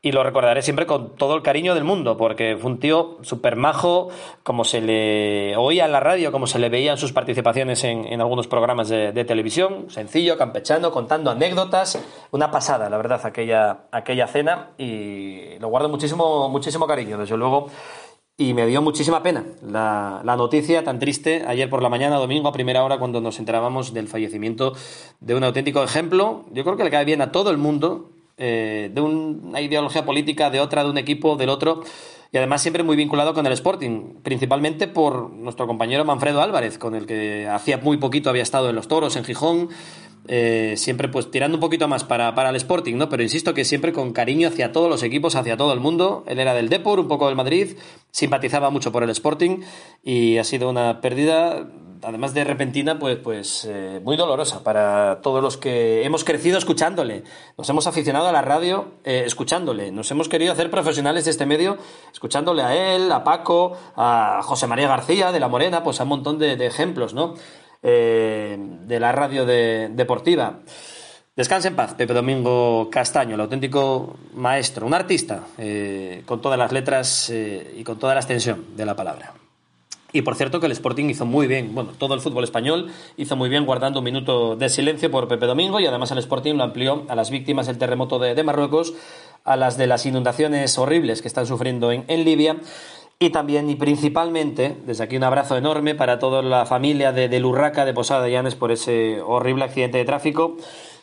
y 0.05 0.11
lo 0.11 0.25
recordaré 0.25 0.63
siempre 0.63 0.85
con 0.85 1.15
todo 1.15 1.37
el 1.37 1.43
cariño 1.43 1.77
del 1.77 1.85
mundo, 1.85 2.17
porque 2.17 2.57
fue 2.61 2.73
un 2.73 2.81
tío 2.81 3.19
súper 3.23 3.55
majo, 3.55 4.09
como 4.43 4.65
se 4.65 4.81
le 4.81 5.57
oía 5.57 5.85
en 5.85 5.93
la 5.93 6.01
radio, 6.01 6.33
como 6.33 6.49
se 6.49 6.59
le 6.59 6.69
veía 6.69 6.91
en 6.91 6.99
sus 6.99 7.13
participaciones 7.13 7.85
en, 7.85 8.05
en 8.07 8.21
algunos 8.21 8.49
programas 8.49 8.89
de, 8.89 9.13
de, 9.13 9.25
televisión, 9.25 9.89
sencillo, 9.91 10.37
campechano, 10.37 10.91
contando 10.91 11.31
anécdotas, 11.31 12.05
una 12.33 12.51
pasada, 12.51 12.91
la 12.91 12.97
verdad, 12.97 13.21
aquella, 13.25 13.85
aquella 13.93 14.27
cena, 14.27 14.71
y 14.77 15.57
lo 15.61 15.69
guardo 15.69 15.89
muchísimo, 15.89 16.49
muchísimo 16.49 16.89
cariño, 16.89 17.17
desde 17.17 17.37
luego. 17.37 17.69
Y 18.37 18.55
me 18.55 18.67
dio 18.67 18.83
muchísima 18.83 19.23
pena 19.23 19.45
la, 19.63 20.21
la, 20.25 20.37
noticia 20.37 20.83
tan 20.83 20.99
triste 20.99 21.45
ayer 21.47 21.71
por 21.71 21.81
la 21.81 21.89
mañana, 21.89 22.17
domingo, 22.17 22.49
a 22.49 22.53
primera 22.53 22.83
hora, 22.83 22.99
cuando 22.99 23.21
nos 23.21 23.39
enterábamos 23.39 23.95
del 23.95 24.09
fallecimiento 24.09 24.73
de 25.21 25.37
un 25.37 25.45
auténtico 25.45 25.85
ejemplo. 25.85 26.47
Yo 26.51 26.65
creo 26.65 26.77
que 26.77 26.83
le 26.83 26.91
cae 26.91 27.05
bien 27.05 27.21
a 27.21 27.31
todo 27.31 27.51
el 27.51 27.59
mundo, 27.59 28.11
eh, 28.37 28.90
de 28.93 29.00
una 29.00 29.61
ideología 29.61 30.05
política, 30.05 30.50
de 30.50 30.61
otra, 30.61 30.84
de 30.84 30.90
un 30.90 30.99
equipo, 30.99 31.37
del 31.37 31.49
otro, 31.49 31.82
y 32.32 32.38
además 32.38 32.62
siempre 32.62 32.82
muy 32.82 32.96
vinculado 32.96 33.34
con 33.34 33.46
el 33.46 33.52
Sporting, 33.52 34.14
principalmente 34.23 34.88
por 34.88 35.31
nuestro 35.31 35.67
compañero 35.67 36.05
Manfredo 36.05 36.40
Álvarez, 36.40 36.79
con 36.79 36.94
el 36.94 37.06
que 37.06 37.46
hacía 37.46 37.76
muy 37.76 37.99
poquito 37.99 38.31
había 38.31 38.43
estado 38.43 38.70
en 38.70 38.76
los 38.76 38.88
toros, 38.88 39.17
en 39.17 39.25
Gijón, 39.25 39.69
eh, 40.29 40.75
siempre 40.76 41.08
pues 41.08 41.31
tirando 41.32 41.56
un 41.56 41.61
poquito 41.61 41.88
más 41.88 42.05
para, 42.05 42.34
para 42.34 42.50
el 42.50 42.56
Sporting, 42.56 42.94
¿no? 42.94 43.08
Pero 43.08 43.23
insisto 43.23 43.55
que 43.55 43.64
siempre 43.64 43.93
con 43.93 44.12
cariño 44.12 44.49
hacia 44.49 44.73
todos 44.73 44.88
los 44.88 45.02
equipos, 45.02 45.34
hacia 45.34 45.56
todo 45.56 45.73
el 45.73 45.81
mundo. 45.81 46.25
Él 46.29 46.38
era 46.38 46.55
del 46.55 46.69
Depor, 46.69 47.00
un 47.00 47.08
poco 47.08 47.26
del 47.26 47.37
Madrid, 47.37 47.76
simpatizaba 48.12 48.70
mucho 48.70 48.93
por 48.93 49.02
el 49.02 49.11
Sporting 49.11 49.62
y 50.02 50.38
ha 50.38 50.44
sido 50.44 50.70
una 50.70 51.00
pérdida 51.00 51.69
además 52.03 52.35
de 52.35 52.45
repentina, 52.45 52.99
pues, 52.99 53.19
pues 53.19 53.67
eh, 53.69 54.01
muy 54.03 54.17
dolorosa 54.17 54.63
para 54.63 55.21
todos 55.23 55.43
los 55.43 55.57
que 55.57 56.05
hemos 56.05 56.25
crecido 56.25 56.59
escuchándole. 56.59 57.25
Nos 57.57 57.69
hemos 57.69 57.87
aficionado 57.87 58.29
a 58.29 58.33
la 58.33 58.43
radio 58.43 58.93
eh, 59.05 59.23
escuchándole. 59.27 59.91
Nos 59.93 60.11
hemos 60.11 60.29
querido 60.29 60.53
hacer 60.53 60.71
profesionales 60.71 61.25
de 61.25 61.31
este 61.31 61.47
medio 61.47 61.79
escuchándole 62.13 62.63
a 62.63 62.95
él, 62.95 63.11
a 63.13 63.25
Paco, 63.25 63.77
a 63.97 64.41
José 64.43 64.67
María 64.67 64.89
García 64.89 65.33
de 65.33 65.41
La 65.41 65.49
Morena, 65.49 65.83
pues 65.83 66.01
a 66.01 66.03
un 66.03 66.11
montón 66.11 66.39
de, 66.39 66.53
ejemplos, 66.67 67.15
¿no? 67.15 67.35
Eh, 67.83 68.56
de 68.59 69.01
la 69.01 69.13
radio 69.13 69.44
de, 69.44 69.89
deportiva. 69.93 70.61
Descanse 71.35 71.69
en 71.69 71.77
paz, 71.77 71.94
Pepe 71.94 72.13
Domingo 72.13 72.91
Castaño, 72.91 73.37
el 73.37 73.41
auténtico 73.41 74.17
maestro, 74.35 74.87
un 74.87 74.93
artista, 74.93 75.44
con 76.27 76.43
todas 76.43 76.59
las 76.59 76.73
letras 76.73 77.32
y 77.32 77.82
con 77.85 77.99
toda 77.99 78.13
la 78.13 78.21
extensión 78.21 78.77
de 78.77 78.85
la 78.85 78.94
palabra. 78.94 79.42
Y 80.13 80.23
por 80.23 80.37
cierto 80.37 80.61
que 80.61 80.67
el 80.67 80.73
Sporting 80.73 81.07
hizo 81.07 81.25
muy 81.25 81.47
bien, 81.47 81.75
bueno, 81.75 81.93
todo 81.97 82.15
el 82.15 82.21
fútbol 82.21 82.45
español 82.45 82.91
hizo 83.17 83.35
muy 83.35 83.49
bien 83.49 83.65
guardando 83.65 84.01
un 84.01 84.05
minuto 84.05 84.57
de 84.57 84.69
silencio 84.69 85.11
por 85.11 85.27
Pepe 85.27 85.47
Domingo 85.47 85.81
y 85.81 85.87
además 85.87 86.11
el 86.11 86.19
Sporting 86.19 86.55
lo 86.55 86.65
amplió 86.65 87.05
a 87.09 87.15
las 87.15 87.31
víctimas 87.31 87.67
del 87.67 87.79
terremoto 87.79 88.19
de, 88.19 88.35
de 88.35 88.43
Marruecos, 88.43 88.93
a 89.45 89.57
las 89.57 89.79
de 89.79 89.87
las 89.87 90.05
inundaciones 90.05 90.77
horribles 90.77 91.23
que 91.23 91.29
están 91.29 91.47
sufriendo 91.47 91.93
en, 91.93 92.05
en 92.09 92.25
Libia. 92.25 92.57
Y 93.19 93.31
también 93.31 93.71
y 93.71 93.77
principalmente, 93.77 94.77
desde 94.85 95.05
aquí 95.05 95.17
un 95.17 95.25
abrazo 95.25 95.57
enorme 95.57 95.95
para 95.95 96.19
toda 96.19 96.43
la 96.43 96.67
familia 96.67 97.13
de, 97.13 97.29
de 97.29 97.41
Lurraca 97.41 97.85
de 97.85 97.95
Posada 97.95 98.25
de 98.25 98.33
Llanes 98.33 98.57
por 98.57 98.73
ese 98.73 99.21
horrible 99.21 99.65
accidente 99.65 99.99
de 99.99 100.05
tráfico 100.05 100.57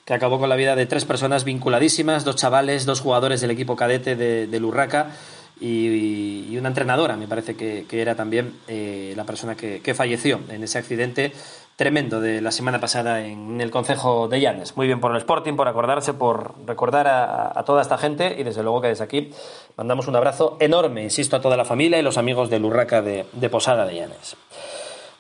que 0.05 0.13
acabó 0.13 0.37
con 0.37 0.49
la 0.49 0.55
vida 0.55 0.75
de 0.75 0.85
tres 0.85 1.05
personas 1.05 1.45
vinculadísimas, 1.45 2.25
dos 2.25 2.35
chavales, 2.35 2.85
dos 2.85 2.99
jugadores 2.99 3.41
del 3.41 3.51
equipo 3.51 3.75
cadete 3.75 4.15
de, 4.15 4.47
de 4.47 4.59
Lurraca 4.59 5.11
y, 5.61 5.67
y, 5.67 6.28
una 6.57 6.69
entrenadora, 6.69 7.15
me 7.15 7.27
parece 7.27 7.55
que, 7.55 7.85
que 7.87 8.01
era 8.01 8.15
también 8.15 8.59
eh, 8.67 9.13
la 9.15 9.23
persona 9.23 9.55
que, 9.55 9.81
que, 9.81 9.93
falleció 9.93 10.39
en 10.49 10.63
ese 10.63 10.77
accidente 10.77 11.33
tremendo 11.75 12.19
de 12.19 12.41
la 12.41 12.51
semana 12.51 12.79
pasada 12.81 13.25
en 13.25 13.61
el 13.61 13.71
Concejo 13.71 14.27
de 14.27 14.41
Llanes. 14.41 14.75
Muy 14.75 14.85
bien 14.85 14.99
por 14.99 15.11
el 15.11 15.17
Sporting, 15.17 15.53
por 15.53 15.67
acordarse, 15.69 16.13
por 16.13 16.53
recordar 16.65 17.07
a, 17.07 17.63
toda 17.65 17.81
esta 17.81 17.97
gente 17.97 18.35
y 18.37 18.43
desde 18.43 18.63
luego 18.63 18.81
que 18.81 18.89
desde 18.89 19.05
aquí 19.05 19.31
mandamos 19.77 20.09
un 20.09 20.15
abrazo 20.17 20.57
enorme, 20.59 21.03
insisto, 21.03 21.37
a 21.37 21.41
toda 21.41 21.55
la 21.55 21.63
familia 21.63 21.97
y 21.97 22.01
los 22.01 22.17
amigos 22.17 22.49
de 22.49 22.59
Lurraca 22.59 23.01
de, 23.01 23.25
de 23.31 23.49
Posada 23.49 23.85
de 23.85 23.95
Llanes. 23.95 24.35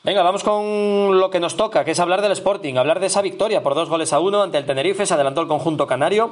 Venga, 0.03 0.23
vamos 0.23 0.43
con 0.43 1.19
lo 1.19 1.29
que 1.29 1.39
nos 1.39 1.55
toca, 1.55 1.83
que 1.83 1.91
es 1.91 1.99
hablar 1.99 2.21
del 2.21 2.31
Sporting, 2.31 2.75
hablar 2.75 2.99
de 2.99 3.07
esa 3.07 3.21
victoria 3.21 3.61
por 3.61 3.75
dos 3.75 3.89
goles 3.89 4.11
a 4.11 4.19
uno 4.19 4.41
ante 4.41 4.57
el 4.57 4.65
Tenerife, 4.65 5.05
se 5.05 5.13
adelantó 5.13 5.41
el 5.41 5.47
conjunto 5.47 5.87
canario 5.87 6.31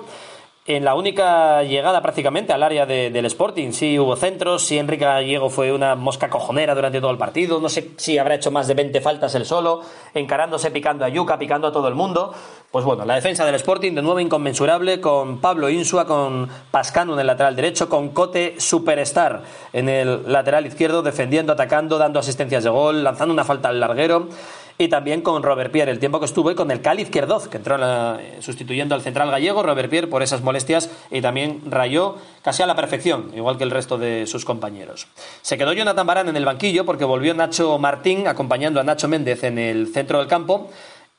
en 0.67 0.83
la 0.83 0.95
única 0.95 1.63
llegada 1.63 2.01
prácticamente 2.01 2.51
al 2.51 2.61
área 2.61 2.85
de, 2.85 3.09
del 3.09 3.25
Sporting. 3.25 3.71
Sí 3.71 3.97
hubo 3.97 4.17
centros, 4.17 4.65
sí 4.65 4.77
Enrique 4.77 5.05
Gallego 5.05 5.49
fue 5.49 5.71
una 5.71 5.95
mosca 5.95 6.29
cojonera 6.29 6.75
durante 6.75 6.99
todo 6.99 7.11
el 7.11 7.17
partido, 7.17 7.61
no 7.61 7.69
sé 7.69 7.91
si 7.95 8.17
habrá 8.17 8.35
hecho 8.35 8.51
más 8.51 8.67
de 8.67 8.73
20 8.73 8.99
faltas 8.99 9.33
él 9.35 9.45
solo, 9.45 9.81
encarándose, 10.13 10.69
picando 10.69 11.05
a 11.05 11.09
Yuca, 11.09 11.39
picando 11.39 11.67
a 11.67 11.71
todo 11.71 11.87
el 11.87 11.95
mundo. 11.95 12.33
Pues 12.69 12.83
bueno, 12.83 13.05
la 13.05 13.15
defensa 13.15 13.45
del 13.45 13.55
Sporting 13.55 13.93
de 13.93 14.01
nuevo 14.01 14.19
inconmensurable 14.19 14.99
con 14.99 15.39
Pablo 15.39 15.69
Insua, 15.69 16.05
con 16.05 16.49
Pascano 16.69 17.13
en 17.13 17.21
el 17.21 17.27
lateral 17.27 17.55
derecho, 17.55 17.87
con 17.87 18.09
Cote 18.09 18.55
Superstar 18.59 19.43
en 19.71 19.87
el 19.87 20.29
lateral 20.29 20.65
izquierdo, 20.65 21.01
defendiendo, 21.01 21.53
atacando, 21.53 21.97
dando 21.97 22.19
asistencias 22.19 22.65
de 22.65 22.69
gol, 22.69 23.05
lanzando 23.05 23.33
una 23.33 23.45
falta 23.45 23.69
al 23.69 23.79
larguero 23.79 24.27
y 24.77 24.87
también 24.89 25.21
con 25.21 25.41
Robert 25.43 25.71
Pierre, 25.71 25.91
el 25.91 25.99
tiempo 25.99 26.19
que 26.19 26.25
estuvo, 26.25 26.51
y 26.51 26.55
con 26.55 26.69
el 26.69 26.81
Cali 26.81 27.01
Izquierdoz, 27.01 27.47
que 27.47 27.57
entró 27.57 27.77
sustituyendo 28.39 28.95
al 28.95 29.01
central 29.01 29.31
gallego, 29.31 29.63
Robert 29.63 29.89
Pierre, 29.89 30.07
por 30.07 30.21
esas 30.21 30.41
molestias, 30.41 30.89
y 31.09 31.21
también 31.21 31.61
rayó 31.69 32.15
casi 32.43 32.63
a 32.63 32.67
la 32.67 32.75
perfección, 32.75 33.31
igual 33.35 33.57
que 33.57 33.63
el 33.63 33.71
resto 33.71 33.97
de 33.97 34.27
sus 34.27 34.45
compañeros. 34.45 35.07
Se 35.41 35.57
quedó 35.57 35.73
Jonathan 35.73 36.05
Barán 36.05 36.29
en 36.29 36.37
el 36.37 36.45
banquillo 36.45 36.85
porque 36.85 37.05
volvió 37.05 37.33
Nacho 37.33 37.77
Martín 37.79 38.27
acompañando 38.27 38.79
a 38.79 38.83
Nacho 38.83 39.07
Méndez 39.07 39.43
en 39.43 39.57
el 39.57 39.87
centro 39.93 40.19
del 40.19 40.27
campo. 40.27 40.69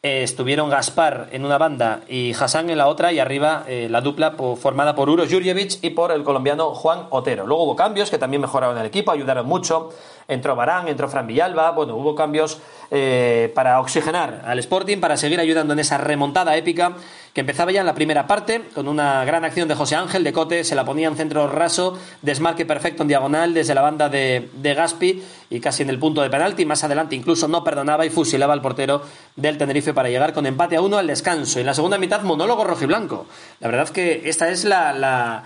Eh, 0.04 0.22
estuvieron 0.22 0.70
Gaspar 0.70 1.26
en 1.32 1.44
una 1.44 1.58
banda 1.58 2.02
y 2.06 2.32
Hassan 2.32 2.70
en 2.70 2.78
la 2.78 2.86
otra 2.86 3.12
y 3.12 3.18
arriba 3.18 3.64
eh, 3.66 3.88
la 3.90 4.00
dupla 4.00 4.36
formada 4.56 4.94
por 4.94 5.08
Uros 5.08 5.28
Jurjevic 5.28 5.82
y 5.82 5.90
por 5.90 6.12
el 6.12 6.22
colombiano 6.22 6.72
Juan 6.72 7.08
Otero. 7.10 7.48
Luego 7.48 7.64
hubo 7.64 7.74
cambios 7.74 8.08
que 8.08 8.16
también 8.16 8.40
mejoraron 8.40 8.78
el 8.78 8.86
equipo, 8.86 9.10
ayudaron 9.10 9.46
mucho. 9.46 9.90
Entró 10.28 10.54
Barán, 10.54 10.86
entró 10.86 11.08
Fran 11.08 11.26
Villalba, 11.26 11.72
bueno, 11.72 11.96
hubo 11.96 12.14
cambios 12.14 12.60
eh, 12.92 13.50
para 13.56 13.80
oxigenar 13.80 14.44
al 14.46 14.60
Sporting, 14.60 14.98
para 14.98 15.16
seguir 15.16 15.40
ayudando 15.40 15.72
en 15.72 15.80
esa 15.80 15.98
remontada 15.98 16.56
épica 16.56 16.94
que 17.38 17.42
empezaba 17.42 17.70
ya 17.70 17.78
en 17.78 17.86
la 17.86 17.94
primera 17.94 18.26
parte, 18.26 18.64
con 18.74 18.88
una 18.88 19.24
gran 19.24 19.44
acción 19.44 19.68
de 19.68 19.76
José 19.76 19.94
Ángel 19.94 20.24
de 20.24 20.32
Cote, 20.32 20.64
se 20.64 20.74
la 20.74 20.84
ponía 20.84 21.06
en 21.06 21.14
centro 21.14 21.46
raso, 21.46 21.96
desmarque 22.20 22.66
perfecto 22.66 23.04
en 23.04 23.08
diagonal 23.08 23.54
desde 23.54 23.76
la 23.76 23.80
banda 23.80 24.08
de, 24.08 24.50
Gaspi 24.60 25.22
y 25.48 25.60
casi 25.60 25.84
en 25.84 25.90
el 25.90 26.00
punto 26.00 26.20
de 26.20 26.30
penalti, 26.30 26.66
más 26.66 26.82
adelante 26.82 27.14
incluso 27.14 27.46
no 27.46 27.62
perdonaba 27.62 28.04
y 28.04 28.10
fusilaba 28.10 28.54
al 28.54 28.60
portero 28.60 29.02
del 29.36 29.56
Tenerife 29.56 29.94
para 29.94 30.08
llegar 30.08 30.32
con 30.32 30.46
empate 30.46 30.74
a 30.74 30.80
uno 30.80 30.98
al 30.98 31.06
descanso. 31.06 31.60
En 31.60 31.66
la 31.66 31.74
segunda 31.74 31.96
mitad, 31.96 32.22
monólogo 32.22 32.64
rojiblanco. 32.64 33.26
La 33.60 33.68
verdad 33.68 33.88
que 33.90 34.22
esta 34.24 34.48
es 34.48 34.64
la 34.64 35.44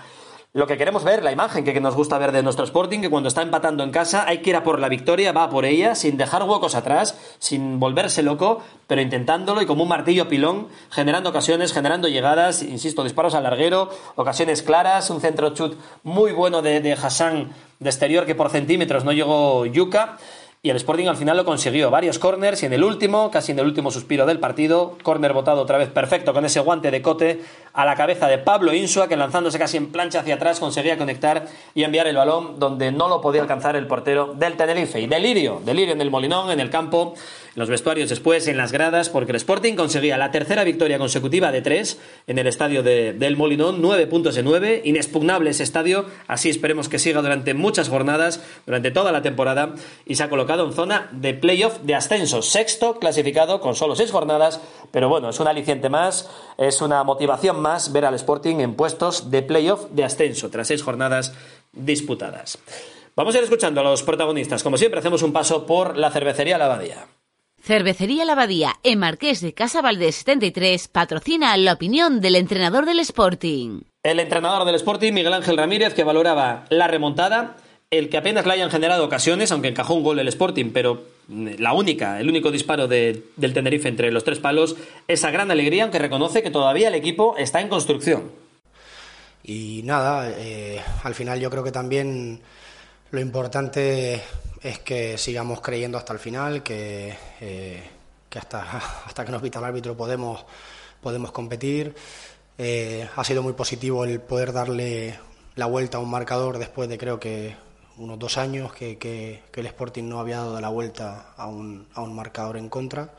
lo 0.55 0.67
que 0.67 0.77
queremos 0.77 1.03
ver, 1.03 1.23
la 1.23 1.31
imagen 1.31 1.63
que, 1.63 1.81
nos 1.81 1.95
gusta 1.95 2.19
ver 2.19 2.31
de 2.31 2.43
nuestro 2.43 2.63
Sporting, 2.63 2.99
que 2.99 3.09
cuando 3.09 3.27
está 3.27 3.41
empatando 3.41 3.83
en 3.83 3.89
casa 3.89 4.25
hay 4.27 4.37
que 4.43 4.51
ir 4.51 4.55
a 4.55 4.63
por 4.63 4.79
la 4.79 4.87
victoria, 4.87 5.31
va 5.31 5.49
por 5.49 5.65
ella, 5.65 5.95
sin 5.95 6.15
dejar 6.15 6.43
huecos 6.43 6.75
atrás, 6.75 7.17
sin 7.39 7.79
volverse 7.79 8.21
loco, 8.21 8.61
pero 8.85 9.01
intentándolo 9.01 9.63
y 9.63 9.65
como 9.65 9.81
un 9.81 9.89
martillo 9.89 10.29
pilón, 10.29 10.67
generando 10.91 11.31
ocasiones, 11.31 11.73
generando 11.73 12.07
llegadas, 12.07 12.61
insisto, 12.61 13.03
disparos 13.03 13.33
al 13.33 13.43
larguero, 13.43 13.89
ocasiones 14.15 14.61
claras, 14.61 15.09
un 15.09 15.21
centro 15.21 15.55
chut 15.55 15.75
muy 16.03 16.33
bueno 16.33 16.61
de, 16.61 16.81
de 16.81 16.93
Hassan 16.93 17.49
de 17.79 17.89
exterior 17.89 18.27
que 18.27 18.35
por 18.35 18.51
centímetros 18.51 19.03
no 19.03 19.11
llegó 19.11 19.65
Yuka. 19.65 20.19
Y 20.65 20.69
el 20.69 20.77
Sporting 20.77 21.07
al 21.07 21.17
final 21.17 21.35
lo 21.35 21.43
consiguió. 21.43 21.91
Varios 21.91 22.19
corners 22.19 22.63
y 22.63 22.67
en 22.67 22.71
el 22.71 22.85
último, 22.85 23.29
casi 23.31 23.51
en 23.51 23.59
el 23.59 23.65
último 23.65 23.91
suspiro 23.91 24.25
del 24.25 24.39
partido, 24.39 24.97
corner 25.03 25.33
botado 25.33 25.61
otra 25.61 25.77
vez 25.77 25.89
perfecto 25.89 26.33
con 26.33 26.45
ese 26.45 26.61
guante 26.61 26.89
de 26.89 27.01
cote 27.01 27.41
a 27.73 27.83
la 27.83 27.97
cabeza 27.97 28.29
de 28.29 28.37
Pablo 28.37 28.73
Insua, 28.73 29.09
que 29.09 29.17
lanzándose 29.17 29.59
casi 29.59 29.75
en 29.75 29.91
plancha 29.91 30.21
hacia 30.21 30.35
atrás 30.35 30.61
conseguía 30.61 30.97
conectar 30.97 31.47
y 31.75 31.83
enviar 31.83 32.07
el 32.07 32.15
balón 32.15 32.59
donde 32.59 32.93
no 32.93 33.09
lo 33.09 33.19
podía 33.19 33.41
alcanzar 33.41 33.75
el 33.75 33.87
portero 33.87 34.35
del 34.35 34.55
Tenerife. 34.55 35.01
Y 35.01 35.07
delirio, 35.07 35.61
delirio 35.65 35.95
en 35.95 35.99
el 35.99 36.09
Molinón, 36.09 36.49
en 36.49 36.61
el 36.61 36.69
campo 36.69 37.13
los 37.55 37.69
vestuarios 37.69 38.09
después, 38.09 38.47
en 38.47 38.57
las 38.57 38.71
gradas, 38.71 39.09
porque 39.09 39.31
el 39.31 39.35
Sporting 39.35 39.75
conseguía 39.75 40.17
la 40.17 40.31
tercera 40.31 40.63
victoria 40.63 40.97
consecutiva 40.97 41.51
de 41.51 41.61
tres 41.61 41.99
en 42.27 42.39
el 42.39 42.47
estadio 42.47 42.83
de, 42.83 43.13
del 43.13 43.37
Molinón, 43.37 43.81
nueve 43.81 44.07
puntos 44.07 44.35
de 44.35 44.43
nueve, 44.43 44.81
inexpugnable 44.83 45.49
ese 45.49 45.63
estadio, 45.63 46.05
así 46.27 46.49
esperemos 46.49 46.89
que 46.89 46.99
siga 46.99 47.21
durante 47.21 47.53
muchas 47.53 47.89
jornadas, 47.89 48.41
durante 48.65 48.91
toda 48.91 49.11
la 49.11 49.21
temporada, 49.21 49.75
y 50.05 50.15
se 50.15 50.23
ha 50.23 50.29
colocado 50.29 50.65
en 50.65 50.73
zona 50.73 51.09
de 51.11 51.33
playoff 51.33 51.79
de 51.83 51.95
ascenso, 51.95 52.41
sexto 52.41 52.99
clasificado 52.99 53.61
con 53.61 53.75
solo 53.75 53.95
seis 53.95 54.11
jornadas, 54.11 54.59
pero 54.91 55.09
bueno, 55.09 55.29
es 55.29 55.39
un 55.39 55.47
aliciente 55.47 55.89
más, 55.89 56.29
es 56.57 56.81
una 56.81 57.03
motivación 57.03 57.59
más 57.59 57.91
ver 57.91 58.05
al 58.05 58.15
Sporting 58.15 58.57
en 58.57 58.75
puestos 58.75 59.29
de 59.29 59.41
playoff 59.43 59.89
de 59.91 60.03
ascenso, 60.03 60.49
tras 60.49 60.67
seis 60.67 60.81
jornadas 60.81 61.33
disputadas. 61.71 62.57
Vamos 63.15 63.35
a 63.35 63.37
ir 63.37 63.43
escuchando 63.43 63.81
a 63.81 63.83
los 63.83 64.01
protagonistas. 64.01 64.63
Como 64.63 64.75
siempre, 64.77 64.99
hacemos 64.99 65.21
un 65.21 65.31
paso 65.31 65.67
por 65.67 65.97
la 65.97 66.09
cervecería 66.09 66.57
La 66.57 66.65
Abadía. 66.65 67.05
Cervecería 67.65 68.25
La 68.25 68.33
Abadía, 68.33 68.75
en 68.83 68.99
Marqués 68.99 69.39
de 69.39 69.53
Casa 69.53 69.81
Valdés 69.81 70.15
73, 70.15 70.89
patrocina 70.89 71.55
la 71.55 71.71
opinión 71.71 72.19
del 72.19 72.35
entrenador 72.35 72.85
del 72.85 72.99
Sporting. 72.99 73.83
El 74.03 74.19
entrenador 74.19 74.65
del 74.65 74.75
Sporting, 74.75 75.13
Miguel 75.13 75.31
Ángel 75.31 75.55
Ramírez, 75.55 75.93
que 75.93 76.03
valoraba 76.03 76.65
la 76.69 76.89
remontada, 76.89 77.55
el 77.89 78.09
que 78.09 78.17
apenas 78.17 78.45
le 78.45 78.51
hayan 78.51 78.69
generado 78.69 79.05
ocasiones, 79.05 79.49
aunque 79.53 79.69
encajó 79.69 79.93
un 79.93 80.03
gol 80.03 80.19
el 80.19 80.27
Sporting, 80.27 80.71
pero 80.73 81.05
mm, 81.29 81.51
la 81.59 81.71
única, 81.71 82.19
el 82.19 82.27
único 82.27 82.51
disparo 82.51 82.89
del 82.89 83.23
Tenerife 83.37 83.87
entre 83.87 84.11
los 84.11 84.25
tres 84.25 84.39
palos, 84.39 84.75
esa 85.07 85.31
gran 85.31 85.49
alegría, 85.49 85.83
aunque 85.83 85.99
reconoce 85.99 86.43
que 86.43 86.51
todavía 86.51 86.89
el 86.89 86.95
equipo 86.95 87.37
está 87.37 87.61
en 87.61 87.69
construcción. 87.69 88.29
Y 89.41 89.83
nada, 89.85 90.29
eh, 90.35 90.81
al 91.03 91.15
final 91.15 91.39
yo 91.39 91.49
creo 91.49 91.63
que 91.63 91.71
también 91.71 92.41
lo 93.11 93.21
importante 93.21 94.21
es 94.63 94.79
que 94.79 95.17
sigamos 95.17 95.59
creyendo 95.59 95.97
hasta 95.97 96.13
el 96.13 96.19
final, 96.19 96.63
que, 96.63 97.15
eh, 97.41 97.83
que 98.29 98.39
hasta, 98.39 98.61
hasta 99.05 99.25
que 99.25 99.31
nos 99.31 99.41
pita 99.41 99.59
el 99.59 99.65
árbitro 99.65 99.95
podemos, 99.95 100.45
podemos 101.01 101.31
competir. 101.31 101.93
Eh, 102.57 103.07
ha 103.15 103.23
sido 103.23 103.43
muy 103.43 103.53
positivo 103.53 104.05
el 104.05 104.21
poder 104.21 104.53
darle 104.53 105.19
la 105.55 105.65
vuelta 105.65 105.97
a 105.97 106.01
un 106.01 106.09
marcador 106.09 106.57
después 106.59 106.87
de 106.87 106.97
creo 106.97 107.19
que 107.19 107.55
unos 107.97 108.17
dos 108.17 108.37
años 108.37 108.73
que, 108.73 108.97
que, 108.97 109.41
el 109.53 109.65
Sporting 109.67 110.03
no 110.05 110.19
había 110.19 110.37
dado 110.37 110.59
la 110.59 110.69
vuelta 110.69 111.33
a 111.35 111.47
un, 111.47 111.87
a 111.93 112.01
un 112.01 112.15
marcador 112.15 112.57
en 112.57 112.69
contra. 112.69 113.13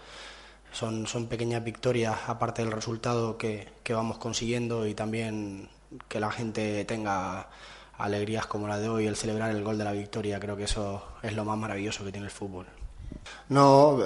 Son, 0.72 1.06
son 1.06 1.26
pequeñas 1.28 1.62
victorias 1.62 2.16
aparte 2.26 2.62
del 2.62 2.72
resultado 2.72 3.38
que, 3.38 3.68
que 3.84 3.94
vamos 3.94 4.18
consiguiendo 4.18 4.86
y 4.86 4.94
también 4.94 5.68
que 6.08 6.18
la 6.18 6.32
gente 6.32 6.84
tenga 6.84 7.48
alegrías 7.98 8.46
como 8.46 8.68
la 8.68 8.78
de 8.78 8.88
hoy, 8.88 9.06
el 9.06 9.16
celebrar 9.16 9.50
el 9.50 9.62
gol 9.62 9.78
de 9.78 9.84
la 9.84 9.92
victoria, 9.92 10.40
creo 10.40 10.56
que 10.56 10.64
eso 10.64 11.02
es 11.22 11.34
lo 11.34 11.44
más 11.44 11.56
maravilloso 11.56 12.04
que 12.04 12.12
tiene 12.12 12.26
el 12.26 12.32
fútbol. 12.32 12.66
No, 13.48 13.98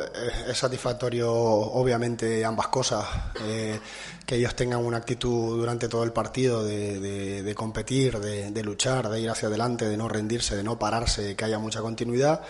es 0.49 0.59
satisfactorio 0.59 1.33
obviamente 1.33 2.45
ambas 2.45 2.69
cosas, 2.69 3.07
eh, 3.43 3.81
que 4.27 4.37
ellos 4.37 4.55
tengan 4.55 4.85
una 4.85 4.99
actitud 4.99 5.57
durante 5.57 5.89
todo 5.89 6.05
el 6.05 6.13
partido 6.13 6.65
de, 6.65 7.53
competir, 7.57 8.19
de, 8.19 8.63
luchar, 8.63 9.09
de 9.09 9.21
ir 9.21 9.31
hacia 9.31 9.49
adelante, 9.49 9.89
de 9.89 9.97
no 9.97 10.09
rendirse, 10.09 10.57
de 10.57 10.63
no 10.63 10.79
pararse, 10.79 11.35
que 11.37 11.45
haya 11.45 11.59
mucha 11.59 11.81
continuidad 11.81 12.43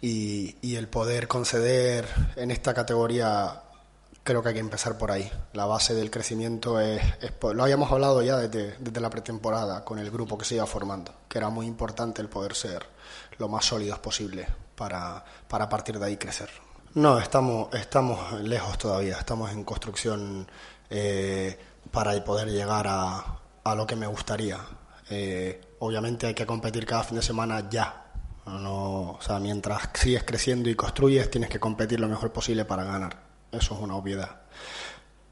y, 0.00 0.56
y 0.60 0.76
el 0.76 0.88
poder 0.88 1.28
conceder 1.28 2.06
en 2.36 2.50
esta 2.50 2.74
categoría 2.74 3.63
creo 4.24 4.42
que 4.42 4.48
hay 4.48 4.54
que 4.54 4.60
empezar 4.60 4.98
por 4.98 5.12
ahí. 5.12 5.30
La 5.52 5.66
base 5.66 5.94
del 5.94 6.10
crecimiento 6.10 6.80
es, 6.80 7.00
lo 7.42 7.62
habíamos 7.62 7.92
hablado 7.92 8.22
ya 8.22 8.38
desde, 8.38 9.00
la 9.00 9.10
pretemporada 9.10 9.84
con 9.84 9.98
el 9.98 10.10
grupo 10.10 10.36
que 10.38 10.46
se 10.46 10.56
iba 10.56 10.66
formando, 10.66 11.12
que 11.28 11.38
era 11.38 11.50
muy 11.50 11.66
importante 11.66 12.22
el 12.22 12.28
poder 12.28 12.54
ser 12.54 12.84
lo 13.38 13.48
más 13.48 13.66
sólidos 13.66 13.98
posible 13.98 14.46
para, 14.74 15.22
para 15.46 15.68
partir 15.68 15.98
de 15.98 16.06
ahí 16.06 16.16
crecer. 16.16 16.48
No, 16.94 17.18
estamos, 17.18 17.72
estamos 17.74 18.40
lejos 18.40 18.78
todavía, 18.78 19.18
estamos 19.18 19.52
en 19.52 19.62
construcción 19.62 20.48
eh, 20.88 21.58
para 21.90 22.24
poder 22.24 22.48
llegar 22.48 22.86
a, 22.88 23.40
a, 23.62 23.74
lo 23.74 23.86
que 23.86 23.96
me 23.96 24.06
gustaría. 24.06 24.58
Eh, 25.10 25.60
obviamente 25.80 26.28
hay 26.28 26.34
que 26.34 26.46
competir 26.46 26.86
cada 26.86 27.04
fin 27.04 27.16
de 27.16 27.22
semana 27.22 27.68
ya. 27.68 28.00
No, 28.46 29.12
o 29.12 29.20
sea, 29.20 29.38
mientras 29.38 29.88
sigues 29.94 30.22
creciendo 30.22 30.70
y 30.70 30.74
construyes, 30.74 31.30
tienes 31.30 31.50
que 31.50 31.58
competir 31.58 31.98
lo 31.98 32.08
mejor 32.08 32.32
posible 32.32 32.64
para 32.64 32.84
ganar 32.84 33.23
eso 33.56 33.74
es 33.74 33.80
una 33.80 33.96
obviedad. 33.96 34.42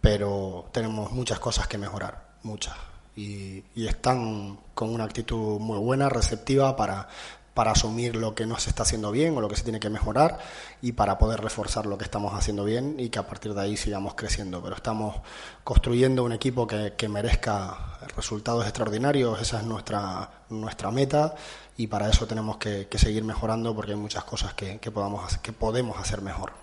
Pero 0.01 0.67
tenemos 0.73 1.13
muchas 1.13 1.39
cosas 1.39 1.69
que 1.69 1.79
mejorar, 1.79 2.35
muchas. 2.43 2.75
Y, 3.15 3.65
están 3.77 4.59
con 4.75 4.91
una 4.91 5.05
actitud 5.05 5.61
muy 5.61 5.79
buena, 5.79 6.09
receptiva 6.09 6.77
para, 6.77 7.09
para 7.55 7.73
asumir 7.73 8.17
lo 8.17 8.35
que 8.35 8.47
no 8.47 8.59
se 8.59 8.71
está 8.71 8.85
haciendo 8.85 9.11
bien 9.11 9.37
o 9.37 9.41
lo 9.41 9.49
que 9.49 9.57
se 9.57 9.65
tiene 9.65 9.81
que 9.81 9.91
mejorar 9.91 10.39
y 10.81 10.93
para 10.93 11.19
poder 11.19 11.41
reforzar 11.41 11.85
lo 11.87 11.99
que 11.99 12.05
estamos 12.05 12.33
haciendo 12.35 12.65
bien 12.65 12.97
y 12.99 13.11
que 13.11 13.19
a 13.19 13.27
partir 13.27 13.53
de 13.55 13.61
ahí 13.61 13.77
sigamos 13.77 14.15
creciendo. 14.15 14.63
Pero 14.63 14.77
estamos 14.77 15.17
construyendo 15.63 16.25
un 16.25 16.33
equipo 16.33 16.67
que, 16.67 17.09
merezca 17.09 17.99
resultados 18.17 18.65
extraordinarios, 18.65 19.41
esa 19.41 19.61
es 19.61 19.67
nuestra, 19.67 20.31
nuestra 20.49 20.91
meta 20.91 21.35
y 21.77 21.87
para 21.89 22.09
eso 22.09 22.27
tenemos 22.27 22.57
que, 22.57 22.89
seguir 22.95 23.25
mejorando 23.25 23.75
porque 23.75 23.93
hay 23.93 23.99
muchas 23.99 24.25
cosas 24.25 24.55
que, 24.55 24.79
podemos 24.91 26.01
hacer 26.01 26.23
mejor. 26.23 26.62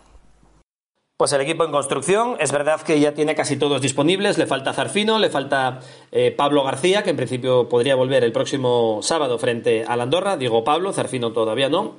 Pues 1.19 1.33
el 1.33 1.41
equipo 1.41 1.65
en 1.65 1.71
construcción, 1.73 2.37
es 2.39 2.53
verdad 2.53 2.79
que 2.79 2.97
ya 2.97 3.13
tiene 3.13 3.35
casi 3.35 3.57
todos 3.57 3.81
disponibles, 3.81 4.37
le 4.37 4.47
falta 4.47 4.71
Zarfino, 4.71 5.19
le 5.19 5.29
falta 5.29 5.81
eh, 6.13 6.31
Pablo 6.31 6.63
García, 6.63 7.03
que 7.03 7.09
en 7.09 7.17
principio 7.17 7.67
podría 7.67 7.95
volver 7.95 8.23
el 8.23 8.31
próximo 8.31 8.99
sábado 9.01 9.37
frente 9.37 9.83
al 9.83 9.99
Andorra, 9.99 10.37
digo 10.37 10.63
Pablo, 10.63 10.93
Zarfino 10.93 11.33
todavía 11.33 11.67
no, 11.67 11.97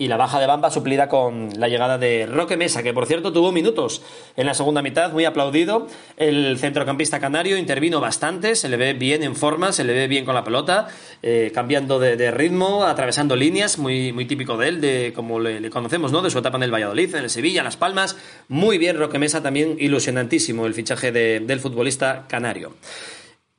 y 0.00 0.08
la 0.08 0.16
baja 0.16 0.40
de 0.40 0.46
Bamba 0.46 0.70
suplida 0.70 1.10
con 1.10 1.50
la 1.58 1.68
llegada 1.68 1.98
de 1.98 2.24
Roque 2.24 2.56
Mesa, 2.56 2.82
que 2.82 2.94
por 2.94 3.04
cierto 3.04 3.34
tuvo 3.34 3.52
minutos 3.52 4.00
en 4.34 4.46
la 4.46 4.54
segunda 4.54 4.80
mitad, 4.80 5.12
muy 5.12 5.26
aplaudido. 5.26 5.88
El 6.16 6.56
centrocampista 6.56 7.20
canario 7.20 7.58
intervino 7.58 8.00
bastante, 8.00 8.54
se 8.56 8.70
le 8.70 8.78
ve 8.78 8.94
bien 8.94 9.22
en 9.22 9.36
forma, 9.36 9.72
se 9.72 9.84
le 9.84 9.92
ve 9.92 10.08
bien 10.08 10.24
con 10.24 10.34
la 10.34 10.42
pelota, 10.42 10.88
eh, 11.22 11.52
cambiando 11.54 11.98
de, 11.98 12.30
ritmo, 12.30 12.84
atravesando 12.84 13.36
líneas, 13.36 13.76
muy, 13.76 14.10
muy 14.14 14.24
típico 14.24 14.56
de 14.56 14.68
él, 14.68 14.80
de 14.80 15.12
como 15.14 15.38
le, 15.38 15.68
conocemos, 15.68 16.12
¿no? 16.12 16.22
De 16.22 16.30
su 16.30 16.38
etapa 16.38 16.56
en 16.56 16.62
el 16.62 16.72
Valladolid, 16.72 17.14
en 17.14 17.24
el 17.24 17.30
Sevilla, 17.30 17.60
en 17.60 17.66
Las 17.66 17.76
Palmas. 17.76 18.16
Muy 18.48 18.78
bien 18.78 18.96
Roque 18.96 19.18
Mesa, 19.18 19.42
también 19.42 19.76
ilusionantísimo 19.78 20.64
el 20.64 20.72
fichaje 20.72 21.12
del 21.12 21.60
futbolista 21.60 22.24
canario. 22.26 22.74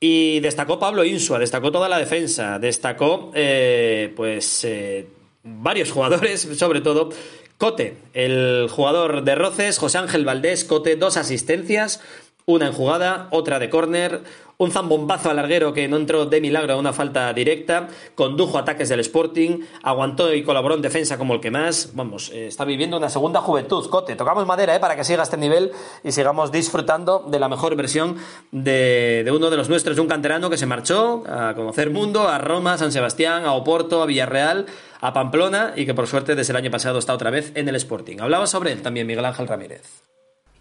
Y 0.00 0.40
destacó 0.40 0.80
Pablo 0.80 1.04
Insua, 1.04 1.38
destacó 1.38 1.70
toda 1.70 1.88
la 1.88 1.98
defensa, 1.98 2.58
destacó, 2.58 3.30
eh, 3.32 4.12
pues. 4.16 4.64
Eh, 4.64 5.06
varios 5.44 5.90
jugadores, 5.90 6.40
sobre 6.56 6.80
todo 6.80 7.10
Cote, 7.58 7.96
el 8.12 8.68
jugador 8.68 9.22
de 9.22 9.34
Roces, 9.36 9.78
José 9.78 9.98
Ángel 9.98 10.24
Valdés, 10.24 10.64
Cote, 10.64 10.96
dos 10.96 11.16
asistencias, 11.16 12.00
una 12.46 12.66
en 12.66 12.72
jugada, 12.72 13.28
otra 13.30 13.58
de 13.58 13.70
córner, 13.70 14.22
un 14.62 14.70
zambombazo 14.70 15.30
al 15.30 15.36
larguero 15.36 15.72
que 15.72 15.88
no 15.88 15.96
entró 15.96 16.26
de 16.26 16.40
milagro 16.40 16.74
a 16.74 16.76
una 16.76 16.92
falta 16.92 17.32
directa, 17.32 17.88
condujo 18.14 18.58
ataques 18.58 18.88
del 18.88 19.00
Sporting, 19.00 19.60
aguantó 19.82 20.32
y 20.32 20.42
colaboró 20.42 20.74
en 20.74 20.82
defensa 20.82 21.18
como 21.18 21.34
el 21.34 21.40
que 21.40 21.50
más. 21.50 21.90
Vamos, 21.94 22.30
eh, 22.32 22.46
está 22.46 22.64
viviendo 22.64 22.96
una 22.96 23.08
segunda 23.08 23.40
juventud. 23.40 23.88
Cote, 23.88 24.14
tocamos 24.14 24.46
madera 24.46 24.76
eh, 24.76 24.80
para 24.80 24.96
que 24.96 25.04
siga 25.04 25.22
este 25.22 25.36
nivel 25.36 25.72
y 26.04 26.12
sigamos 26.12 26.52
disfrutando 26.52 27.24
de 27.28 27.40
la 27.40 27.48
mejor 27.48 27.74
versión 27.76 28.16
de, 28.52 29.22
de 29.24 29.30
uno 29.32 29.50
de 29.50 29.56
los 29.56 29.68
nuestros, 29.68 29.96
de 29.96 30.02
un 30.02 30.08
canterano 30.08 30.48
que 30.48 30.56
se 30.56 30.66
marchó 30.66 31.24
a 31.26 31.54
conocer 31.54 31.90
mundo, 31.90 32.28
a 32.28 32.38
Roma, 32.38 32.74
a 32.74 32.78
San 32.78 32.92
Sebastián, 32.92 33.44
a 33.44 33.52
Oporto, 33.52 34.02
a 34.02 34.06
Villarreal, 34.06 34.66
a 35.00 35.12
Pamplona 35.12 35.72
y 35.76 35.86
que 35.86 35.94
por 35.94 36.06
suerte 36.06 36.34
desde 36.34 36.52
el 36.52 36.56
año 36.56 36.70
pasado 36.70 36.98
está 36.98 37.14
otra 37.14 37.30
vez 37.30 37.52
en 37.56 37.68
el 37.68 37.76
Sporting. 37.76 38.18
Hablaba 38.20 38.46
sobre 38.46 38.72
él 38.72 38.82
también 38.82 39.06
Miguel 39.06 39.24
Ángel 39.24 39.48
Ramírez. 39.48 40.11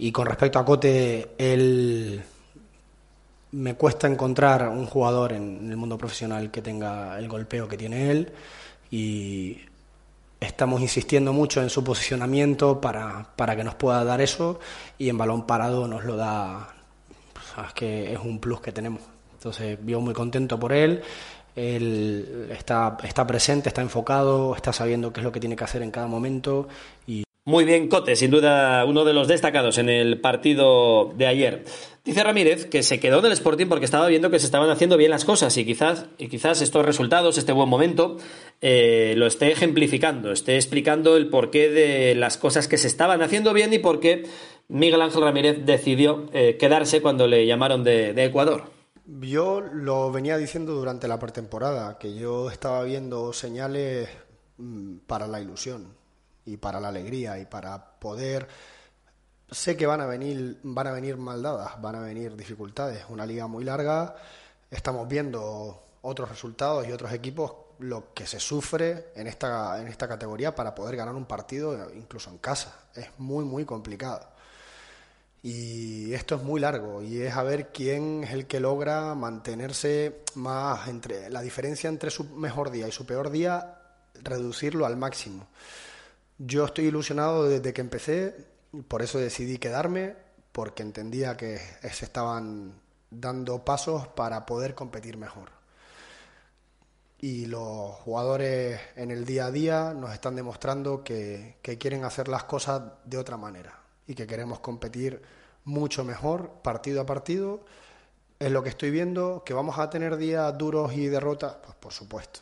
Y 0.01 0.11
con 0.11 0.25
respecto 0.25 0.57
a 0.57 0.65
Cote, 0.65 1.35
él 1.37 2.23
me 3.51 3.75
cuesta 3.75 4.07
encontrar 4.07 4.67
un 4.67 4.87
jugador 4.87 5.31
en 5.31 5.69
el 5.69 5.77
mundo 5.77 5.95
profesional 5.95 6.49
que 6.49 6.63
tenga 6.63 7.19
el 7.19 7.27
golpeo 7.27 7.67
que 7.67 7.77
tiene 7.77 8.09
él 8.09 8.33
y 8.89 9.59
estamos 10.39 10.81
insistiendo 10.81 11.33
mucho 11.33 11.61
en 11.61 11.69
su 11.69 11.83
posicionamiento 11.83 12.81
para, 12.81 13.27
para 13.35 13.55
que 13.55 13.63
nos 13.63 13.75
pueda 13.75 14.03
dar 14.03 14.21
eso 14.21 14.59
y 14.97 15.07
en 15.07 15.19
balón 15.19 15.45
parado 15.45 15.87
nos 15.87 16.03
lo 16.03 16.15
da, 16.15 16.73
es 17.67 17.73
que 17.73 18.11
es 18.11 18.19
un 18.19 18.39
plus 18.39 18.59
que 18.59 18.71
tenemos. 18.71 19.01
Entonces, 19.33 19.77
vivo 19.85 20.01
muy 20.01 20.15
contento 20.15 20.59
por 20.59 20.73
él. 20.73 21.03
Él 21.55 22.49
está, 22.49 22.97
está 23.03 23.27
presente, 23.27 23.69
está 23.69 23.83
enfocado, 23.83 24.55
está 24.55 24.73
sabiendo 24.73 25.13
qué 25.13 25.19
es 25.19 25.23
lo 25.23 25.31
que 25.31 25.39
tiene 25.39 25.55
que 25.55 25.63
hacer 25.63 25.83
en 25.83 25.91
cada 25.91 26.07
momento 26.07 26.67
y 27.05 27.23
muy 27.43 27.65
bien, 27.65 27.87
Cote, 27.87 28.15
sin 28.15 28.29
duda 28.29 28.85
uno 28.85 29.03
de 29.03 29.13
los 29.13 29.27
destacados 29.27 29.79
en 29.79 29.89
el 29.89 30.21
partido 30.21 31.11
de 31.15 31.25
ayer. 31.25 31.65
Dice 32.05 32.23
Ramírez 32.23 32.65
que 32.67 32.83
se 32.83 32.99
quedó 32.99 33.17
en 33.17 33.25
el 33.25 33.31
Sporting 33.31 33.65
porque 33.65 33.85
estaba 33.85 34.05
viendo 34.07 34.29
que 34.29 34.37
se 34.37 34.45
estaban 34.45 34.69
haciendo 34.69 34.95
bien 34.95 35.09
las 35.09 35.25
cosas 35.25 35.57
y 35.57 35.65
quizás, 35.65 36.05
y 36.19 36.27
quizás 36.27 36.61
estos 36.61 36.85
resultados, 36.85 37.39
este 37.39 37.51
buen 37.51 37.67
momento, 37.67 38.17
eh, 38.61 39.15
lo 39.17 39.25
esté 39.25 39.51
ejemplificando, 39.51 40.31
esté 40.31 40.55
explicando 40.55 41.17
el 41.17 41.29
porqué 41.29 41.71
de 41.71 42.13
las 42.13 42.37
cosas 42.37 42.67
que 42.67 42.77
se 42.77 42.85
estaban 42.85 43.23
haciendo 43.23 43.53
bien 43.53 43.73
y 43.73 43.79
por 43.79 43.99
qué 43.99 44.23
Miguel 44.67 45.01
Ángel 45.01 45.23
Ramírez 45.23 45.65
decidió 45.65 46.29
eh, 46.33 46.57
quedarse 46.59 47.01
cuando 47.01 47.25
le 47.25 47.47
llamaron 47.47 47.83
de, 47.83 48.13
de 48.13 48.25
Ecuador. 48.25 48.65
Yo 49.19 49.61
lo 49.61 50.11
venía 50.11 50.37
diciendo 50.37 50.73
durante 50.73 51.07
la 51.07 51.17
pretemporada, 51.17 51.97
que 51.97 52.13
yo 52.13 52.51
estaba 52.51 52.83
viendo 52.83 53.33
señales 53.33 54.09
mm, 54.57 54.97
para 55.07 55.25
la 55.27 55.41
ilusión 55.41 56.00
y 56.45 56.57
para 56.57 56.79
la 56.79 56.89
alegría 56.89 57.39
y 57.39 57.45
para 57.45 57.99
poder 57.99 58.47
sé 59.49 59.75
que 59.75 59.85
van 59.85 60.01
a 60.01 60.05
venir 60.05 60.59
van 60.63 60.87
a 60.87 60.91
venir 60.91 61.17
maldadas, 61.17 61.81
van 61.81 61.95
a 61.95 61.99
venir 61.99 62.35
dificultades, 62.35 63.05
una 63.09 63.25
liga 63.25 63.47
muy 63.47 63.63
larga, 63.63 64.15
estamos 64.69 65.07
viendo 65.07 65.83
otros 66.01 66.29
resultados 66.29 66.87
y 66.87 66.91
otros 66.91 67.11
equipos 67.11 67.53
lo 67.79 68.13
que 68.13 68.25
se 68.25 68.39
sufre 68.39 69.11
en 69.15 69.27
esta 69.27 69.79
en 69.81 69.87
esta 69.87 70.07
categoría 70.07 70.55
para 70.55 70.73
poder 70.73 70.95
ganar 70.95 71.15
un 71.15 71.25
partido 71.25 71.91
incluso 71.93 72.29
en 72.29 72.37
casa, 72.37 72.75
es 72.95 73.07
muy 73.17 73.43
muy 73.45 73.65
complicado. 73.65 74.31
Y 75.43 76.13
esto 76.13 76.35
es 76.35 76.43
muy 76.43 76.61
largo 76.61 77.01
y 77.01 77.21
es 77.23 77.35
a 77.35 77.41
ver 77.41 77.71
quién 77.71 78.23
es 78.23 78.31
el 78.31 78.45
que 78.45 78.59
logra 78.59 79.15
mantenerse 79.15 80.23
más 80.35 80.87
entre 80.87 81.31
la 81.31 81.41
diferencia 81.41 81.89
entre 81.89 82.11
su 82.11 82.25
mejor 82.25 82.69
día 82.69 82.87
y 82.87 82.91
su 82.91 83.07
peor 83.07 83.31
día, 83.31 83.79
reducirlo 84.21 84.85
al 84.85 84.97
máximo. 84.97 85.47
Yo 86.43 86.65
estoy 86.65 86.85
ilusionado 86.85 87.47
desde 87.47 87.71
que 87.71 87.81
empecé, 87.81 88.47
por 88.87 89.03
eso 89.03 89.19
decidí 89.19 89.59
quedarme, 89.59 90.15
porque 90.51 90.81
entendía 90.81 91.37
que 91.37 91.59
se 91.91 92.05
estaban 92.05 92.73
dando 93.11 93.63
pasos 93.63 94.07
para 94.07 94.43
poder 94.43 94.73
competir 94.73 95.17
mejor. 95.17 95.51
Y 97.19 97.45
los 97.45 97.91
jugadores 97.97 98.81
en 98.95 99.11
el 99.11 99.23
día 99.23 99.45
a 99.45 99.51
día 99.51 99.93
nos 99.93 100.13
están 100.13 100.35
demostrando 100.35 101.03
que, 101.03 101.57
que 101.61 101.77
quieren 101.77 102.05
hacer 102.05 102.27
las 102.27 102.45
cosas 102.45 102.81
de 103.05 103.19
otra 103.19 103.37
manera 103.37 103.79
y 104.07 104.15
que 104.15 104.25
queremos 104.25 104.61
competir 104.61 105.21
mucho 105.65 106.03
mejor 106.03 106.49
partido 106.63 107.01
a 107.01 107.05
partido. 107.05 107.63
Es 108.39 108.51
lo 108.51 108.63
que 108.63 108.69
estoy 108.69 108.89
viendo, 108.89 109.43
que 109.45 109.53
vamos 109.53 109.77
a 109.77 109.91
tener 109.91 110.17
días 110.17 110.57
duros 110.57 110.91
y 110.93 111.05
derrotas, 111.05 111.57
pues 111.63 111.75
por 111.75 111.93
supuesto. 111.93 112.39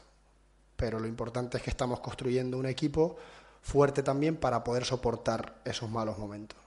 Pero 0.78 1.02
lo 1.02 1.08
importante 1.08 1.58
es 1.58 1.63
que 1.63 1.71
estamos 1.71 2.00
construyendo 2.00 2.58
un 2.58 2.65
equipo 2.65 3.17
fuerte 3.62 4.04
también 4.04 4.36
para 4.36 4.63
poder 4.63 4.86
soportar 4.86 5.56
esos 5.65 5.89
malos 5.89 6.17
momentos. 6.17 6.58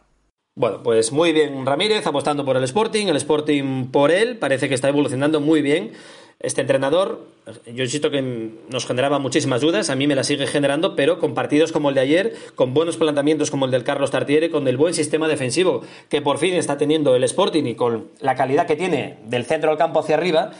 Bueno, 0.54 0.82
pues 0.82 1.12
muy 1.12 1.32
bien 1.32 1.64
Ramírez 1.64 2.06
apostando 2.06 2.44
por 2.44 2.58
el 2.58 2.64
Sporting, 2.64 3.06
el 3.06 3.16
Sporting 3.16 3.86
por 3.86 4.10
él, 4.10 4.38
parece 4.38 4.68
que 4.68 4.74
está 4.74 4.88
evolucionando 4.88 5.40
muy 5.40 5.62
bien. 5.62 5.92
Este 6.40 6.60
entrenador, 6.60 7.24
yo 7.72 7.84
insisto 7.84 8.10
que 8.10 8.20
nos 8.68 8.84
generaba 8.84 9.20
muchísimas 9.20 9.60
dudas, 9.60 9.90
a 9.90 9.96
mí 9.96 10.08
me 10.08 10.16
las 10.16 10.26
sigue 10.26 10.46
generando, 10.48 10.96
pero 10.96 11.20
con 11.20 11.34
partidos 11.34 11.70
como 11.70 11.88
el 11.88 11.94
de 11.94 12.00
ayer, 12.00 12.36
con 12.56 12.74
buenos 12.74 12.96
planteamientos 12.96 13.50
como 13.50 13.64
el 13.64 13.70
del 13.70 13.84
Carlos 13.84 14.10
Tartiere, 14.10 14.50
con 14.50 14.66
el 14.66 14.76
buen 14.76 14.92
sistema 14.92 15.28
defensivo 15.28 15.82
que 16.08 16.20
por 16.20 16.38
fin 16.38 16.54
está 16.54 16.76
teniendo 16.76 17.14
el 17.14 17.24
Sporting 17.24 17.64
y 17.64 17.74
con 17.76 18.08
la 18.20 18.34
calidad 18.34 18.66
que 18.66 18.76
tiene 18.76 19.20
del 19.24 19.46
centro 19.46 19.70
del 19.70 19.78
campo 19.78 20.00
hacia 20.00 20.16
arriba, 20.16 20.50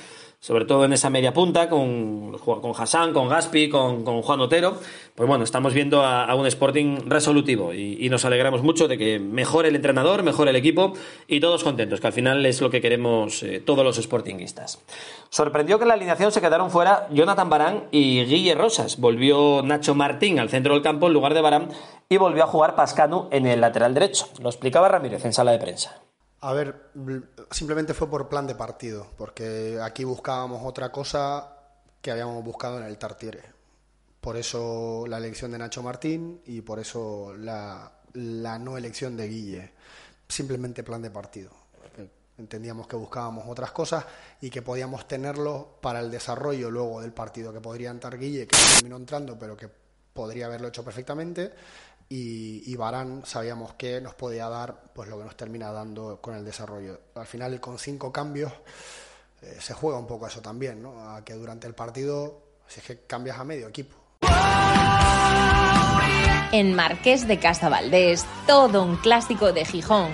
sobre 0.43 0.65
todo 0.65 0.85
en 0.85 0.93
esa 0.93 1.09
media 1.09 1.33
punta, 1.33 1.69
con, 1.69 2.37
con 2.37 2.73
Hassan, 2.77 3.13
con 3.13 3.29
Gaspi, 3.29 3.69
con, 3.69 4.03
con 4.05 4.23
Juan 4.23 4.41
Otero, 4.41 4.77
pues 5.15 5.29
bueno, 5.29 5.45
estamos 5.45 5.73
viendo 5.73 6.03
a, 6.03 6.35
un 6.35 6.47
Sporting 6.47 6.97
resolutivo 7.07 7.73
y, 7.73 8.09
nos 8.11 8.25
alegramos 8.25 8.61
mucho 8.65 8.89
de 8.89 8.99
que 8.99 9.21
mejore 9.21 9.69
el 9.69 9.77
entrenador, 9.77 10.25
mejore 10.25 10.51
el 10.51 10.57
equipo 10.57 10.95
y 11.29 11.39
todos 11.39 11.63
contentos, 11.63 12.01
que 12.01 12.09
al 12.09 12.13
final 12.13 12.45
es 12.45 12.61
lo 12.61 12.71
que 12.71 12.81
queremos 12.81 13.45
eh, 13.45 13.61
todos 13.61 13.85
los 13.85 13.99
Sportingistas. 13.99 14.81
Sorprendió 15.31 15.79
que 15.79 15.85
en 15.85 15.89
la 15.89 15.95
alineación 15.95 16.33
se 16.33 16.41
quedaron 16.41 16.73
fuera 16.73 17.07
Jonathan 17.13 17.49
Barán 17.49 17.85
y 17.93 18.25
Guille 18.25 18.57
Rosas. 18.57 18.99
Volvió 18.99 19.63
Nacho 19.63 19.95
Martín 19.95 20.41
al 20.41 20.51
centro 20.51 20.75
del 20.75 20.83
campo 20.83 21.07
en 21.07 21.13
lugar 21.13 21.35
de 21.35 21.41
Barán 21.41 21.69
y 22.09 22.17
volvió 22.17 22.43
a 22.43 22.49
jugar 22.49 22.75
Pascanu 22.75 23.29
en 23.31 23.47
el 23.47 23.61
lateral 23.61 23.95
derecho. 23.95 24.27
Lo 24.41 24.49
explicaba 24.49 24.89
Ramírez 24.89 25.25
en 25.25 25.33
sala 25.33 25.53
de 25.53 25.59
prensa. 25.59 26.03
A 26.45 26.53
ver, 26.53 26.91
simplemente 27.53 27.95
fue 27.95 28.11
por 28.11 28.29
plan 28.29 28.49
de 28.49 28.57
partido, 28.57 29.07
porque 29.17 29.79
aquí 29.81 30.03
buscábamos 30.03 30.63
otra 30.65 30.91
cosa 30.91 31.57
que 32.01 32.11
habíamos 32.11 32.45
buscado 32.45 32.79
en 32.79 32.85
el 32.85 32.99
Tartiere. 32.99 33.45
Por 34.21 34.37
eso 34.37 35.05
la 35.07 35.19
elección 35.19 35.53
de 35.53 35.59
Nacho 35.59 35.85
Martín 35.85 36.43
y 36.47 36.61
por 36.63 36.81
eso 36.81 37.33
la, 37.39 37.93
no 38.15 38.77
elección 38.77 39.17
de 39.17 39.29
Guille. 39.29 39.73
Simplemente 40.27 40.83
plan 40.83 41.01
de 41.01 41.13
partido. 41.13 41.51
Entendíamos 42.37 42.89
que 42.89 42.97
buscábamos 42.97 43.45
otras 43.47 43.71
cosas 43.71 44.05
y 44.41 44.51
que 44.51 44.63
podíamos 44.63 45.07
tenerlo 45.07 45.79
para 45.81 46.01
el 46.01 46.11
desarrollo 46.11 46.73
luego 46.73 47.03
del 47.03 47.13
partido, 47.13 47.53
que 47.53 47.61
podría 47.61 47.91
entrar 47.91 48.19
Guille, 48.19 48.49
que 48.49 48.57
terminó 48.75 48.97
entrando, 48.97 49.39
pero 49.39 49.57
que 49.57 49.71
podría 50.13 50.47
haberlo 50.47 50.69
hecho 50.69 50.85
perfectamente 50.85 51.53
y, 52.15 52.77
Barán 52.77 53.23
sabíamos 53.25 53.73
que 53.75 54.01
nos 54.01 54.15
podía 54.15 54.49
dar 54.49 54.83
pues 54.93 55.09
lo 55.09 55.17
que 55.19 55.25
nos 55.25 55.37
termina 55.37 55.73
dando 55.73 56.21
con 56.21 56.35
el 56.35 56.45
desarrollo. 56.45 57.01
Al 57.15 57.27
final 57.27 57.59
con 57.61 57.79
cinco 57.79 58.13
cambios 58.13 58.53
eh, 59.41 59.57
se 59.59 59.73
juega 59.73 59.99
un 59.99 60.07
poco 60.07 60.27
eso 60.27 60.43
también, 60.43 60.83
¿no? 60.83 61.09
A 61.09 61.25
que 61.25 61.33
durante 61.35 61.67
el 61.67 61.75
partido 61.75 62.43
si 62.67 62.81
es 62.81 62.87
que 62.87 62.99
cambias 63.07 63.39
a 63.39 63.45
medio 63.45 63.69
equipo. 63.69 63.97
En 66.53 66.75
Marqués 66.75 67.27
de 67.27 67.39
Casa 67.39 67.71
Valdés, 67.71 68.27
todo 68.47 68.83
un 68.83 68.97
clásico 68.97 69.53
de 69.53 69.65
Gijón. 69.65 70.11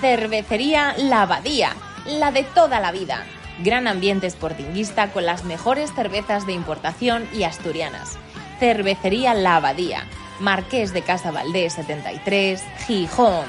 Cervecería 0.00 0.96
La 0.98 1.22
Abadía, 1.22 1.76
la 2.06 2.32
de 2.32 2.42
toda 2.42 2.80
la 2.80 2.90
vida. 2.90 3.24
Gran 3.62 3.86
ambiente 3.86 4.28
sportinguista 4.28 5.12
con 5.12 5.24
las 5.24 5.44
mejores 5.44 5.94
cervezas 5.94 6.44
de 6.44 6.54
importación 6.54 7.28
y 7.32 7.44
asturianas. 7.44 8.18
Cervecería 8.58 9.32
La 9.32 9.56
Abadía 9.56 10.06
Marqués 10.40 10.92
de 10.92 11.02
Casa 11.02 11.30
Valdés 11.30 11.74
73, 11.74 12.62
Gijón. 12.86 13.46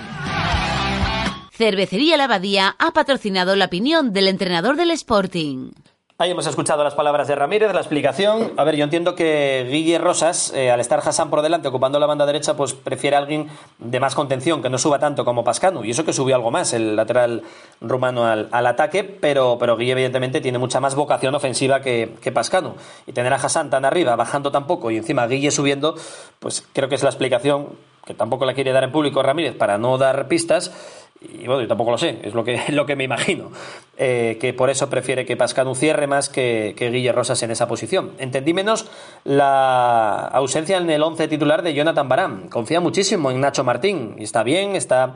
Cervecería 1.52 2.18
La 2.18 2.26
Abadía 2.26 2.76
ha 2.78 2.92
patrocinado 2.92 3.56
la 3.56 3.66
opinión 3.66 4.14
del 4.14 4.28
entrenador 4.28 4.76
del 4.76 4.92
Sporting. 4.92 5.72
Ahí 6.20 6.32
hemos 6.32 6.48
escuchado 6.48 6.84
las 6.84 6.96
palabras 6.96 7.28
de 7.28 7.36
Ramírez, 7.36 7.72
la 7.74 7.80
explicación. 7.80 8.54
A 8.58 8.64
ver, 8.64 8.76
yo 8.76 8.84
entiendo 8.84 9.14
que 9.14 9.68
Guille 9.70 10.00
Rosas, 10.00 10.52
eh, 10.56 10.72
al 10.72 10.80
estar 10.80 10.98
Hassan 10.98 11.30
por 11.30 11.44
delante 11.44 11.68
ocupando 11.68 12.00
la 12.00 12.08
banda 12.08 12.26
derecha, 12.26 12.58
pues 12.58 12.74
prefiere 12.74 13.16
a 13.16 13.20
alguien 13.20 13.50
de 13.78 14.00
más 14.00 14.16
contención, 14.16 14.64
que 14.64 14.70
no 14.72 14.80
suba 14.80 14.98
tanto 14.98 15.24
como 15.24 15.44
Pascanu. 15.44 15.84
Y 15.84 15.92
eso 15.92 16.06
que 16.06 16.14
subió 16.14 16.34
algo 16.34 16.50
más 16.50 16.74
el 16.74 16.96
lateral 16.96 17.44
rumano 17.82 18.26
al, 18.26 18.50
ataque, 18.52 19.04
pero, 19.04 19.58
pero 19.60 19.78
Guille 19.78 19.92
evidentemente 19.92 20.42
tiene 20.42 20.58
mucha 20.58 20.80
más 20.80 20.96
vocación 20.96 21.36
ofensiva 21.36 21.82
que, 21.82 22.16
que 22.20 22.32
Pascanu. 22.32 22.74
Y 23.06 23.12
tener 23.12 23.32
a 23.32 23.36
Hassan 23.36 23.70
tan 23.70 23.86
arriba, 23.86 24.16
bajando 24.16 24.52
tan 24.52 24.66
poco, 24.66 24.90
y 24.90 24.98
encima 24.98 25.28
Guille 25.28 25.52
subiendo, 25.52 25.94
pues 26.40 26.68
creo 26.74 26.90
que 26.90 26.96
es 26.96 27.04
la 27.04 27.10
explicación 27.10 27.68
que 28.08 28.14
tampoco 28.14 28.46
la 28.46 28.54
quiere 28.54 28.72
dar 28.72 28.84
en 28.84 28.92
público 28.92 29.22
Ramírez 29.22 29.56
para 29.56 29.78
no 29.78 29.98
dar 29.98 30.28
pistas 30.28 30.72
y 31.20 31.48
bueno, 31.48 31.62
yo 31.62 31.68
tampoco 31.68 31.92
lo 31.92 31.98
sé, 31.98 32.20
es 32.24 32.34
lo 32.34 32.44
que, 32.44 32.62
lo 32.70 32.86
que 32.86 32.96
me 32.96 33.04
imagino, 33.04 33.52
eh, 33.98 34.38
que 34.40 34.54
por 34.54 34.70
eso 34.70 34.90
prefiere 34.90 35.26
que 35.26 35.36
Pascanu 35.36 35.76
cierre 35.76 36.08
más 36.08 36.30
que, 36.30 36.76
que 36.78 36.92
Guille 36.92 37.12
Rosas 37.12 37.42
en 37.44 37.52
esa 37.52 37.68
posición. 37.68 38.12
Entendí 38.20 38.54
menos 38.54 38.86
la 39.24 40.28
ausencia 40.28 40.78
en 40.78 40.90
el 40.90 41.02
once 41.02 41.28
titular 41.28 41.64
de 41.64 41.74
Jonathan 41.74 42.08
Barán. 42.08 42.50
Confía 42.50 42.80
muchísimo 42.80 43.32
en 43.32 43.42
Nacho 43.42 43.64
Martín 43.64 44.16
y 44.20 44.24
está 44.24 44.44
bien, 44.44 44.76
está 44.76 45.16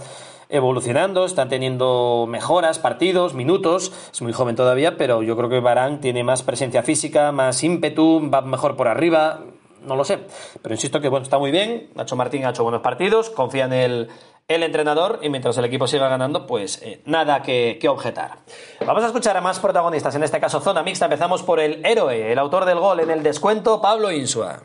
evolucionando, 0.49 1.25
está 1.25 1.47
teniendo 1.47 2.25
mejoras, 2.27 2.77
partidos, 2.77 3.33
minutos, 3.33 3.93
es 4.11 4.21
muy 4.21 4.33
joven 4.33 4.55
todavía, 4.55 4.97
pero 4.97 5.23
yo 5.23 5.37
creo 5.37 5.49
que 5.49 5.61
Barán 5.61 6.01
tiene 6.01 6.25
más 6.25 6.43
presencia 6.43 6.83
física, 6.83 7.31
más 7.31 7.63
ímpetu, 7.63 8.29
va 8.29 8.41
mejor 8.41 8.75
por 8.75 8.89
arriba, 8.89 9.39
no 9.81 9.95
lo 9.95 10.03
sé, 10.03 10.19
pero 10.61 10.75
insisto 10.75 11.01
que 11.01 11.09
bueno, 11.09 11.23
está 11.23 11.37
muy 11.37 11.51
bien, 11.51 11.89
Nacho 11.95 12.15
Martín 12.15 12.45
ha 12.45 12.49
hecho 12.49 12.63
buenos 12.63 12.81
partidos, 12.81 13.29
confía 13.29 13.65
en 13.65 13.73
el, 13.73 14.07
el 14.47 14.63
entrenador 14.63 15.19
y 15.21 15.29
mientras 15.29 15.57
el 15.57 15.65
equipo 15.65 15.87
siga 15.87 16.07
ganando, 16.07 16.45
pues 16.45 16.81
eh, 16.81 17.01
nada 17.05 17.41
que, 17.41 17.77
que, 17.79 17.89
objetar. 17.89 18.39
Vamos 18.85 19.03
a 19.03 19.07
escuchar 19.07 19.37
a 19.37 19.41
más 19.41 19.59
protagonistas, 19.59 20.15
en 20.15 20.23
este 20.23 20.39
caso 20.39 20.59
zona 20.59 20.83
mixta, 20.83 21.05
empezamos 21.05 21.43
por 21.43 21.59
el 21.59 21.85
héroe, 21.85 22.31
el 22.31 22.39
autor 22.39 22.65
del 22.65 22.79
gol 22.79 22.99
en 22.99 23.11
el 23.11 23.23
descuento, 23.23 23.81
Pablo 23.81 24.11
Insua. 24.11 24.61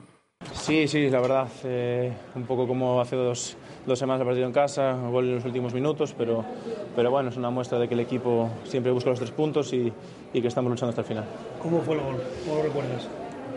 Sí, 0.53 0.87
sí, 0.89 1.09
la 1.11 1.21
verdad, 1.21 1.49
eh, 1.65 2.13
un 2.35 2.45
poco 2.45 2.67
como 2.67 3.01
hace 3.01 3.17
dos, 3.17 3.57
dos 3.87 3.99
semanas 3.99 4.21
el 4.21 4.27
partido 4.27 4.47
en 4.47 4.53
casa, 4.53 4.93
gol 4.93 5.25
en 5.25 5.35
los 5.37 5.45
últimos 5.45 5.73
minutos, 5.73 6.15
pero, 6.17 6.45
pero 6.95 7.11
bueno, 7.11 7.31
es 7.31 7.37
una 7.37 7.51
muestra 7.51 7.79
de 7.79 7.89
que 7.89 7.95
el 7.95 8.01
equipo 8.01 8.51
siempre 8.65 8.93
busca 8.93 9.11
los 9.11 9.19
tres 9.19 9.31
puntos 9.31 9.73
y, 9.73 9.93
y 10.33 10.43
que 10.43 10.49
estamos 10.49 10.71
luchando 10.71 10.91
hasta 10.91 11.03
el 11.03 11.07
final. 11.07 11.25
¿Cómo 11.63 11.81
fue 11.81 11.95
el 11.95 12.01
gol? 12.01 12.23
¿Cómo 12.45 12.57
lo 12.57 12.63
recuerdas? 12.63 13.09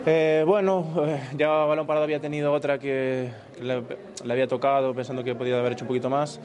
Eh, 0.06 0.44
bueno, 0.46 0.86
eh, 1.06 1.20
ya 1.36 1.48
Balón 1.48 1.86
Parado 1.86 2.04
había 2.04 2.20
tenido 2.20 2.52
otra 2.52 2.78
que, 2.78 3.30
que 3.56 3.62
le, 3.62 3.82
le, 4.24 4.32
había 4.32 4.46
tocado 4.46 4.94
pensando 4.94 5.22
que 5.22 5.34
podía 5.34 5.58
haber 5.58 5.72
hecho 5.72 5.84
un 5.84 5.88
poquito 5.88 6.08
más 6.08 6.40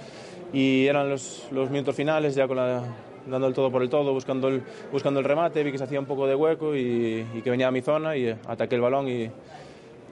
y 0.52 0.86
eran 0.88 1.10
los, 1.10 1.48
los 1.52 1.70
minutos 1.70 1.96
finales 1.96 2.36
ya 2.36 2.48
con 2.48 2.58
la, 2.58 2.84
dando 3.26 3.48
el 3.48 3.54
todo 3.54 3.72
por 3.72 3.82
el 3.82 3.90
todo, 3.90 4.14
buscando 4.14 4.50
el, 4.50 4.62
buscando 4.92 5.20
el 5.22 5.26
remate, 5.26 5.64
vi 5.64 5.72
que 5.72 5.78
se 5.78 5.86
hacía 5.86 6.00
un 6.00 6.06
poco 6.06 6.28
de 6.28 6.36
hueco 6.36 6.76
y, 6.76 7.26
y 7.34 7.42
que 7.42 7.50
venía 7.50 7.68
a 7.68 7.72
mi 7.72 7.82
zona 7.82 8.18
y 8.18 8.28
ataqué 8.30 8.76
el 8.76 8.82
balón 8.82 9.08
y 9.08 9.30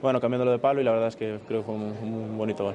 bueno, 0.00 0.20
cambiándolo 0.20 0.50
de 0.50 0.58
palo 0.58 0.80
y 0.80 0.84
la 0.84 0.92
verdad 0.92 1.08
es 1.08 1.16
que 1.16 1.38
creo 1.46 1.60
que 1.60 1.66
fue 1.66 1.74
un, 1.74 1.94
un 2.02 2.38
bonito 2.38 2.64
gol. 2.64 2.74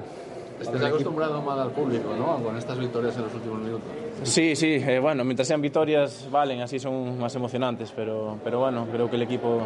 Estás 0.60 0.82
acostumbrado 0.84 1.40
mal 1.40 1.58
al 1.58 1.70
público, 1.70 2.14
¿no? 2.14 2.44
Con 2.44 2.54
estas 2.56 2.78
victorias 2.78 3.16
en 3.16 3.22
los 3.22 3.34
últimos 3.34 3.60
minutos. 3.60 3.88
Sí, 4.24 4.54
sí, 4.54 4.74
eh, 4.74 4.98
bueno, 4.98 5.24
mientras 5.24 5.48
sean 5.48 5.62
victorias, 5.62 6.28
valen, 6.30 6.60
así 6.60 6.78
son 6.78 7.18
más 7.18 7.34
emocionantes, 7.34 7.92
pero, 7.96 8.36
pero 8.44 8.60
bueno, 8.60 8.86
creo 8.92 9.08
que 9.08 9.16
el 9.16 9.22
equipo 9.22 9.62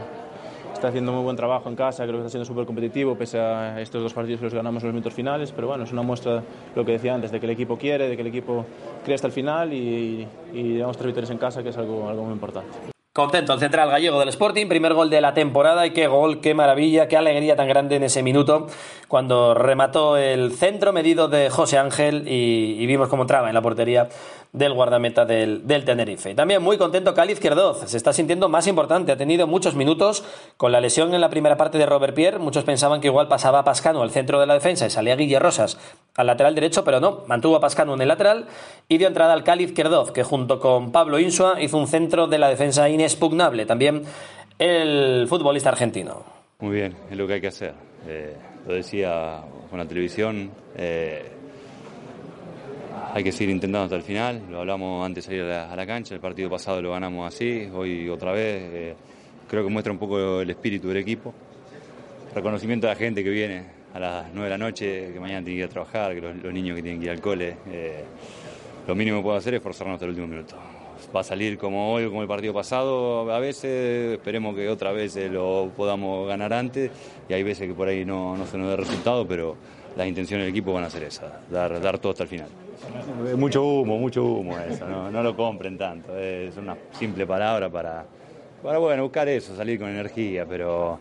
está 0.84 0.90
haciendo 0.90 1.12
muy 1.12 1.22
buen 1.22 1.36
trabajo 1.36 1.70
en 1.70 1.76
casa, 1.76 2.04
creo 2.04 2.16
que 2.16 2.26
está 2.26 2.30
siendo 2.30 2.44
súper 2.44 2.66
competitivo, 2.66 3.16
pese 3.16 3.38
a 3.38 3.80
estos 3.80 4.02
dos 4.02 4.12
partidos 4.12 4.40
que 4.40 4.44
los 4.44 4.54
ganamos 4.54 4.82
en 4.82 4.88
los 4.88 4.94
minutos 4.94 5.14
finales, 5.14 5.50
pero 5.50 5.68
bueno, 5.68 5.84
es 5.84 5.92
una 5.92 6.02
muestra, 6.02 6.42
lo 6.74 6.84
que 6.84 6.92
decía 6.92 7.14
antes, 7.14 7.32
de 7.32 7.40
que 7.40 7.46
el 7.46 7.52
equipo 7.52 7.78
quiere, 7.78 8.06
de 8.06 8.16
que 8.16 8.20
el 8.20 8.28
equipo 8.28 8.66
cree 9.02 9.14
hasta 9.14 9.26
el 9.26 9.32
final 9.32 9.72
y, 9.72 10.28
y 10.52 10.76
damos 10.76 10.98
tres 10.98 11.06
victorias 11.06 11.30
en 11.30 11.38
casa, 11.38 11.62
que 11.62 11.70
es 11.70 11.78
algo, 11.78 12.06
algo 12.06 12.24
muy 12.24 12.34
importante. 12.34 12.68
Contento 13.14 13.54
el 13.54 13.60
central 13.60 13.88
gallego 13.88 14.18
del 14.18 14.28
Sporting, 14.28 14.66
primer 14.66 14.92
gol 14.92 15.08
de 15.08 15.20
la 15.20 15.32
temporada 15.32 15.86
y 15.86 15.92
qué 15.92 16.06
gol, 16.06 16.40
qué 16.40 16.52
maravilla, 16.52 17.08
qué 17.08 17.16
alegría 17.16 17.56
tan 17.56 17.68
grande 17.68 17.96
en 17.96 18.02
ese 18.02 18.22
minuto 18.22 18.66
cuando 19.08 19.54
remató 19.54 20.16
el 20.16 20.52
centro 20.52 20.92
medido 20.92 21.28
de 21.28 21.48
José 21.48 21.78
Ángel 21.78 22.26
y, 22.26 22.76
y 22.78 22.86
vimos 22.86 23.08
cómo 23.08 23.22
entraba 23.22 23.48
en 23.48 23.54
la 23.54 23.62
portería 23.62 24.08
del 24.54 24.72
guardameta 24.72 25.24
del, 25.24 25.66
del 25.66 25.84
Tenerife. 25.84 26.34
También 26.34 26.62
muy 26.62 26.78
contento 26.78 27.12
Cali 27.12 27.32
Izquierdoz, 27.32 27.90
se 27.90 27.96
está 27.96 28.12
sintiendo 28.12 28.48
más 28.48 28.68
importante, 28.68 29.10
ha 29.10 29.16
tenido 29.16 29.48
muchos 29.48 29.74
minutos 29.74 30.24
con 30.56 30.70
la 30.70 30.80
lesión 30.80 31.12
en 31.12 31.20
la 31.20 31.28
primera 31.28 31.56
parte 31.56 31.76
de 31.76 31.86
Robert 31.86 32.14
Pierre, 32.14 32.38
muchos 32.38 32.62
pensaban 32.62 33.00
que 33.00 33.08
igual 33.08 33.26
pasaba 33.26 33.58
a 33.58 33.64
Pascano 33.64 34.00
al 34.00 34.12
centro 34.12 34.38
de 34.38 34.46
la 34.46 34.54
defensa 34.54 34.86
y 34.86 34.90
salía 34.90 35.16
Guille 35.16 35.40
Rosas 35.40 35.76
al 36.14 36.28
lateral 36.28 36.54
derecho, 36.54 36.84
pero 36.84 37.00
no, 37.00 37.24
mantuvo 37.26 37.56
a 37.56 37.60
Pascano 37.60 37.94
en 37.94 38.02
el 38.02 38.08
lateral 38.08 38.46
y 38.88 38.98
dio 38.98 39.08
entrada 39.08 39.32
al 39.32 39.42
Cali 39.42 39.64
Izquierdoz, 39.64 40.12
que 40.12 40.22
junto 40.22 40.60
con 40.60 40.92
Pablo 40.92 41.18
Insua 41.18 41.60
hizo 41.60 41.76
un 41.76 41.88
centro 41.88 42.28
de 42.28 42.38
la 42.38 42.48
defensa 42.48 42.88
inexpugnable, 42.88 43.66
también 43.66 44.04
el 44.60 45.26
futbolista 45.28 45.70
argentino. 45.70 46.22
Muy 46.60 46.76
bien, 46.76 46.96
es 47.10 47.16
lo 47.16 47.26
que 47.26 47.34
hay 47.34 47.40
que 47.40 47.48
hacer. 47.48 47.74
Eh, 48.06 48.36
lo 48.68 48.74
decía 48.74 49.42
con 49.68 49.80
la 49.80 49.86
televisión, 49.86 50.52
eh, 50.76 51.33
hay 53.12 53.24
que 53.24 53.32
seguir 53.32 53.50
intentando 53.50 53.84
hasta 53.84 53.96
el 53.96 54.02
final, 54.02 54.42
lo 54.50 54.60
hablamos 54.60 55.04
antes 55.04 55.24
de 55.26 55.36
salir 55.36 55.52
a 55.52 55.74
la, 55.74 55.86
cancha, 55.86 56.14
el 56.14 56.20
partido 56.20 56.48
pasado 56.50 56.80
lo 56.80 56.92
ganamos 56.92 57.32
así, 57.32 57.68
hoy 57.72 58.08
otra 58.08 58.32
vez, 58.32 58.62
eh, 58.72 58.94
creo 59.48 59.64
que 59.64 59.70
muestra 59.70 59.92
un 59.92 59.98
poco 59.98 60.40
el 60.40 60.50
espíritu 60.50 60.88
del 60.88 60.98
equipo, 60.98 61.34
reconocimiento 62.34 62.86
a 62.86 62.90
la 62.90 62.96
gente 62.96 63.22
que 63.22 63.30
viene 63.30 63.64
a 63.94 64.00
las 64.00 64.26
9 64.32 64.44
de 64.44 64.50
la 64.50 64.58
noche, 64.58 65.12
que 65.12 65.20
mañana 65.20 65.44
tiene 65.44 65.56
que 65.56 65.64
ir 65.64 65.64
a 65.64 65.68
trabajar, 65.68 66.14
que 66.14 66.20
los, 66.20 66.52
niños 66.52 66.76
que 66.76 66.82
tienen 66.82 67.00
que 67.00 67.06
ir 67.06 67.10
al 67.12 67.20
cole, 67.20 67.56
eh, 67.68 68.04
lo 68.86 68.94
mínimo 68.94 69.18
que 69.18 69.22
puedo 69.22 69.36
hacer 69.36 69.54
es 69.54 69.62
forzarnos 69.62 69.94
hasta 69.94 70.06
el 70.06 70.10
último 70.10 70.26
minuto. 70.26 70.56
Va 71.14 71.20
a 71.20 71.24
salir 71.24 71.56
como 71.58 71.92
hoy, 71.92 72.08
como 72.08 72.22
el 72.22 72.28
partido 72.28 72.52
pasado, 72.52 73.30
a 73.32 73.38
veces, 73.38 74.14
esperemos 74.14 74.56
que 74.56 74.68
otra 74.68 74.90
vez 74.90 75.16
lo 75.30 75.70
podamos 75.76 76.26
ganar 76.26 76.52
antes, 76.52 76.90
y 77.28 77.32
hay 77.32 77.42
veces 77.44 77.68
que 77.68 77.74
por 77.74 77.86
ahí 77.86 78.04
no, 78.04 78.36
se 78.50 78.58
nos 78.58 78.68
dé 78.68 78.76
resultado, 78.76 79.26
pero 79.28 79.56
las 79.96 80.08
intenciones 80.08 80.46
del 80.46 80.50
equipo 80.50 80.72
van 80.72 80.84
a 80.84 80.90
ser 80.90 81.04
esas, 81.04 81.30
dar 81.50 81.98
todo 81.98 82.12
hasta 82.12 82.24
el 82.24 82.28
final. 82.28 82.63
Mucho 83.36 83.64
humo, 83.64 83.98
mucho 83.98 84.24
humo 84.24 84.58
eso, 84.58 84.86
no, 84.86 85.22
lo 85.22 85.36
compren 85.36 85.76
tanto, 85.78 86.16
es 86.16 86.56
una 86.56 86.76
simple 86.92 87.26
palabra 87.26 87.68
para, 87.70 88.04
para 88.62 88.78
bueno, 88.78 89.02
buscar 89.04 89.28
eso, 89.28 89.56
salir 89.56 89.78
con 89.78 89.88
energía, 89.88 90.46
pero 90.46 90.98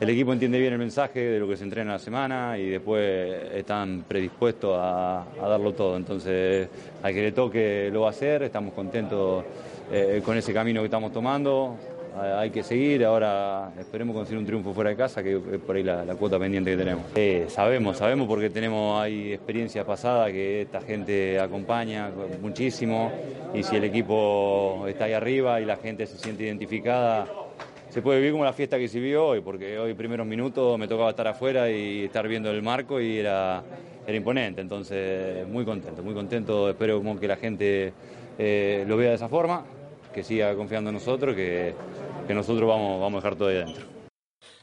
el 0.00 0.10
equipo 0.10 0.32
entiende 0.32 0.58
bien 0.58 0.72
el 0.72 0.78
mensaje 0.78 1.20
de 1.20 1.38
lo 1.38 1.48
que 1.48 1.56
se 1.56 1.64
entrena 1.64 1.92
la 1.92 1.98
semana 1.98 2.58
y 2.58 2.68
después 2.70 3.52
están 3.54 4.04
predispuestos 4.06 4.76
a, 4.78 5.22
a 5.22 5.48
darlo 5.48 5.72
todo, 5.72 5.96
entonces 5.96 6.68
al 7.02 7.12
que 7.12 7.22
le 7.22 7.32
toque 7.32 7.90
lo 7.92 8.02
va 8.02 8.08
a 8.08 8.10
hacer, 8.10 8.42
estamos 8.42 8.72
contentos 8.74 9.44
eh, 9.92 10.22
con 10.24 10.36
ese 10.36 10.52
camino 10.52 10.80
que 10.80 10.86
estamos 10.86 11.12
tomando, 11.12 11.76
hay 12.20 12.50
que 12.50 12.62
seguir, 12.62 13.04
ahora 13.04 13.72
esperemos 13.78 14.14
conseguir 14.14 14.38
un 14.38 14.46
triunfo 14.46 14.72
fuera 14.72 14.90
de 14.90 14.96
casa, 14.96 15.22
que 15.22 15.36
es 15.36 15.60
por 15.60 15.76
ahí 15.76 15.82
la, 15.82 16.04
cuota 16.14 16.38
pendiente 16.38 16.70
que 16.70 16.76
tenemos. 16.76 17.04
Eh, 17.14 17.46
sabemos, 17.48 17.98
sabemos 17.98 18.28
porque 18.28 18.50
tenemos 18.50 19.00
hay 19.00 19.32
experiencia 19.32 19.84
pasada 19.84 20.30
que 20.30 20.62
esta 20.62 20.80
gente 20.80 21.40
acompaña 21.40 22.10
muchísimo 22.40 23.10
y 23.52 23.62
si 23.62 23.76
el 23.76 23.84
equipo 23.84 24.84
está 24.86 25.04
ahí 25.06 25.12
arriba 25.12 25.60
y 25.60 25.64
la 25.64 25.76
gente 25.76 26.06
se 26.06 26.18
siente 26.18 26.44
identificada, 26.44 27.26
se 27.90 28.02
puede 28.02 28.18
vivir 28.18 28.32
como 28.32 28.44
la 28.44 28.52
fiesta 28.52 28.78
que 28.78 28.88
se 28.88 29.00
vio 29.00 29.26
hoy, 29.26 29.40
porque 29.40 29.78
hoy 29.78 29.94
primeros 29.94 30.26
minutos 30.26 30.78
me 30.78 30.88
tocaba 30.88 31.10
estar 31.10 31.28
afuera 31.28 31.70
y 31.70 32.04
estar 32.04 32.26
viendo 32.26 32.50
el 32.50 32.62
marco 32.62 33.00
y 33.00 33.18
era, 33.18 33.62
era 34.06 34.16
imponente, 34.16 34.60
entonces 34.60 35.46
muy 35.48 35.64
contento, 35.64 36.02
muy 36.02 36.14
contento, 36.14 36.70
espero 36.70 36.98
como 36.98 37.18
que 37.18 37.28
la 37.28 37.36
gente 37.36 37.92
eh, 38.38 38.84
lo 38.88 38.96
vea 38.96 39.10
de 39.10 39.14
esa 39.14 39.28
forma, 39.28 39.64
que 40.12 40.22
siga 40.22 40.54
confiando 40.54 40.90
en 40.90 40.94
nosotros, 40.94 41.34
que 41.34 41.74
que 42.26 42.34
nosotros 42.34 42.68
vamos, 42.68 43.00
vamos 43.00 43.18
a 43.18 43.22
dejar 43.22 43.38
todo 43.38 43.48
ahí 43.48 43.56
adentro. 43.56 43.84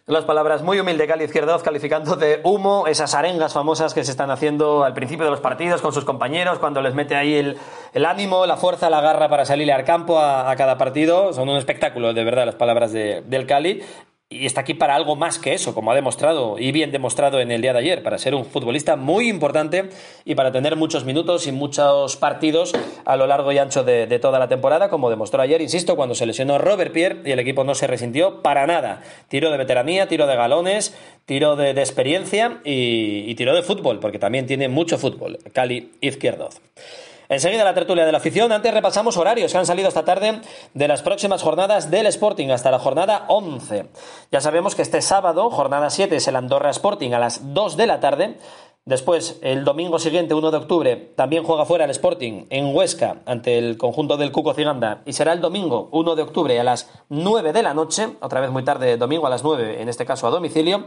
Las 0.08 0.26
palabras 0.26 0.64
muy 0.64 0.80
humilde 0.80 1.08
Cali 1.08 1.26
Izquierdoz 1.26 1.62
calificando 1.62 2.16
de 2.16 2.42
humo 2.44 2.88
esas 2.88 3.14
arengas 3.14 3.54
famosas 3.54 3.94
que 3.94 4.04
se 4.04 4.12
están 4.12 4.32
haciendo 4.32 4.84
al 4.84 4.94
principio 4.94 5.26
de 5.26 5.32
los 5.32 5.40
partidos 5.42 5.82
con 5.82 5.94
sus 5.94 6.06
compañeros, 6.06 6.58
cuando 6.58 6.82
les 6.82 6.96
mete 6.96 7.16
ahí 7.16 7.36
el, 7.36 7.58
el 7.94 8.06
ánimo, 8.06 8.46
la 8.48 8.58
fuerza, 8.58 8.90
la 8.90 9.00
garra 9.00 9.30
para 9.30 9.46
salir 9.46 9.72
al 9.72 9.86
campo 9.86 10.20
a, 10.20 10.50
a, 10.50 10.56
cada 10.56 10.78
partido. 10.78 11.34
Son 11.34 11.48
un 11.48 11.56
espectáculo, 11.56 12.14
de 12.14 12.24
verdad, 12.24 12.46
las 12.48 12.56
palabras 12.56 12.92
de, 12.92 13.22
del 13.22 13.46
Cali 13.46 13.84
y 14.32 14.46
está 14.46 14.62
aquí 14.62 14.74
para 14.74 14.96
algo 14.96 15.18
más 15.18 15.38
que 15.38 15.54
eso, 15.54 15.76
como 15.76 15.92
ha 15.92 15.96
demostrado 15.96 16.58
y 16.58 16.72
bien 16.72 16.92
demostrado 16.92 17.42
en 17.42 17.52
el 17.52 17.62
día 17.62 17.74
de 17.74 17.80
ayer, 17.80 18.02
para 18.02 18.18
ser 18.18 18.34
un 18.34 18.46
futbolista 18.46 18.96
muy 18.96 19.28
importante 19.28 19.90
y 20.24 20.36
para 20.36 20.54
tener 20.54 20.78
muchos 20.78 21.04
minutos 21.04 21.48
y 21.48 21.52
muchos 21.52 22.16
partidos 22.16 22.72
a 23.04 23.18
lo 23.18 23.28
largo 23.28 23.52
y 23.52 23.58
ancho 23.58 23.84
de, 23.84 24.08
toda 24.20 24.40
la 24.40 24.48
temporada, 24.48 24.90
como 24.90 25.10
demostró 25.10 25.42
ayer, 25.42 25.62
insisto, 25.62 25.98
cuando 25.98 26.16
se 26.16 26.26
lesionó 26.26 26.58
Robert 26.58 26.94
Pierre 26.94 27.22
y 27.26 27.32
el 27.32 27.40
equipo 27.40 27.66
no 27.66 27.76
se 27.76 27.88
resintió 27.88 28.42
para 28.42 28.66
nada. 28.66 29.04
Tiro 29.28 29.52
de 29.52 29.58
veteranía, 29.58 30.08
tiro 30.08 30.26
de 30.28 30.36
galones, 30.36 30.96
tiro 31.26 31.58
de, 31.58 31.74
de 31.74 31.82
experiencia 31.82 32.62
y, 32.64 33.26
y, 33.28 33.36
tiro 33.36 33.54
de 33.54 33.64
fútbol, 33.64 34.00
porque 34.00 34.18
también 34.18 34.46
tiene 34.46 34.70
mucho 34.70 34.98
fútbol. 34.98 35.40
Cali 35.52 35.92
Izquierdoz. 36.00 36.62
Enseguida 37.32 37.64
la 37.64 37.74
tertulia 37.74 38.06
de 38.06 38.12
la 38.12 38.18
afición. 38.18 38.52
Antes 38.52 38.74
repasamos 38.74 39.16
horarios 39.16 39.54
que 39.54 39.58
han 39.58 39.66
salido 39.66 39.88
esta 39.88 40.04
tarde 40.04 40.42
de 40.74 40.88
las 40.90 41.02
próximas 41.02 41.42
jornadas 41.42 41.90
del 41.90 42.08
Sporting 42.08 42.50
hasta 42.50 42.72
la 42.72 42.78
jornada 42.78 43.24
11. 43.30 43.86
Ya 44.34 44.42
sabemos 44.42 44.76
que 44.76 44.82
este 44.82 45.02
sábado, 45.02 45.50
jornada 45.50 45.90
7, 45.90 46.18
es 46.18 46.28
el 46.28 46.36
Andorra 46.36 46.70
Sporting 46.72 47.14
a 47.14 47.20
las 47.20 47.54
2 47.54 47.78
de 47.78 47.88
la 47.88 48.02
tarde. 48.02 48.38
Después, 48.84 49.40
el 49.44 49.64
domingo 49.64 49.98
siguiente, 49.98 50.34
1 50.34 50.52
de 50.52 50.58
octubre, 50.58 50.98
también 51.16 51.46
juega 51.46 51.64
fuera 51.64 51.86
el 51.86 51.92
Sporting 51.92 52.48
en 52.50 52.76
Huesca 52.76 53.22
ante 53.26 53.58
el 53.58 53.78
conjunto 53.78 54.18
del 54.18 54.34
Cuco 54.34 54.54
Ciganda. 54.54 55.02
Y 55.06 55.14
será 55.14 55.32
el 55.32 55.40
domingo 55.40 55.88
1 55.94 56.16
de 56.18 56.24
octubre 56.24 56.60
a 56.60 56.66
las 56.66 56.92
9 57.08 57.54
de 57.54 57.64
la 57.64 57.74
noche, 57.74 58.10
otra 58.20 58.42
vez 58.42 58.52
muy 58.52 58.66
tarde, 58.66 58.98
domingo 58.98 59.26
a 59.26 59.30
las 59.30 59.42
9, 59.42 59.82
en 59.82 59.88
este 59.88 60.06
caso 60.06 60.28
a 60.28 60.32
domicilio. 60.32 60.84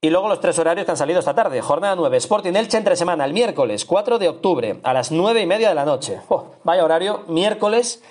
Y 0.00 0.10
luego 0.10 0.28
los 0.28 0.40
tres 0.40 0.58
horarios 0.58 0.84
que 0.84 0.90
han 0.90 0.96
salido 0.96 1.20
esta 1.20 1.34
tarde. 1.34 1.60
Jornada 1.62 1.96
9, 1.96 2.18
Sporting 2.18 2.52
Elche 2.52 2.76
entre 2.76 2.96
semana, 2.96 3.24
el 3.24 3.32
miércoles 3.32 3.84
4 3.86 4.18
de 4.18 4.28
octubre 4.28 4.78
a 4.82 4.92
las 4.92 5.10
9 5.10 5.40
y 5.40 5.46
media 5.46 5.70
de 5.70 5.74
la 5.74 5.86
noche. 5.86 6.20
Oh, 6.28 6.52
vaya 6.64 6.84
horario, 6.84 7.24
miércoles 7.28 8.02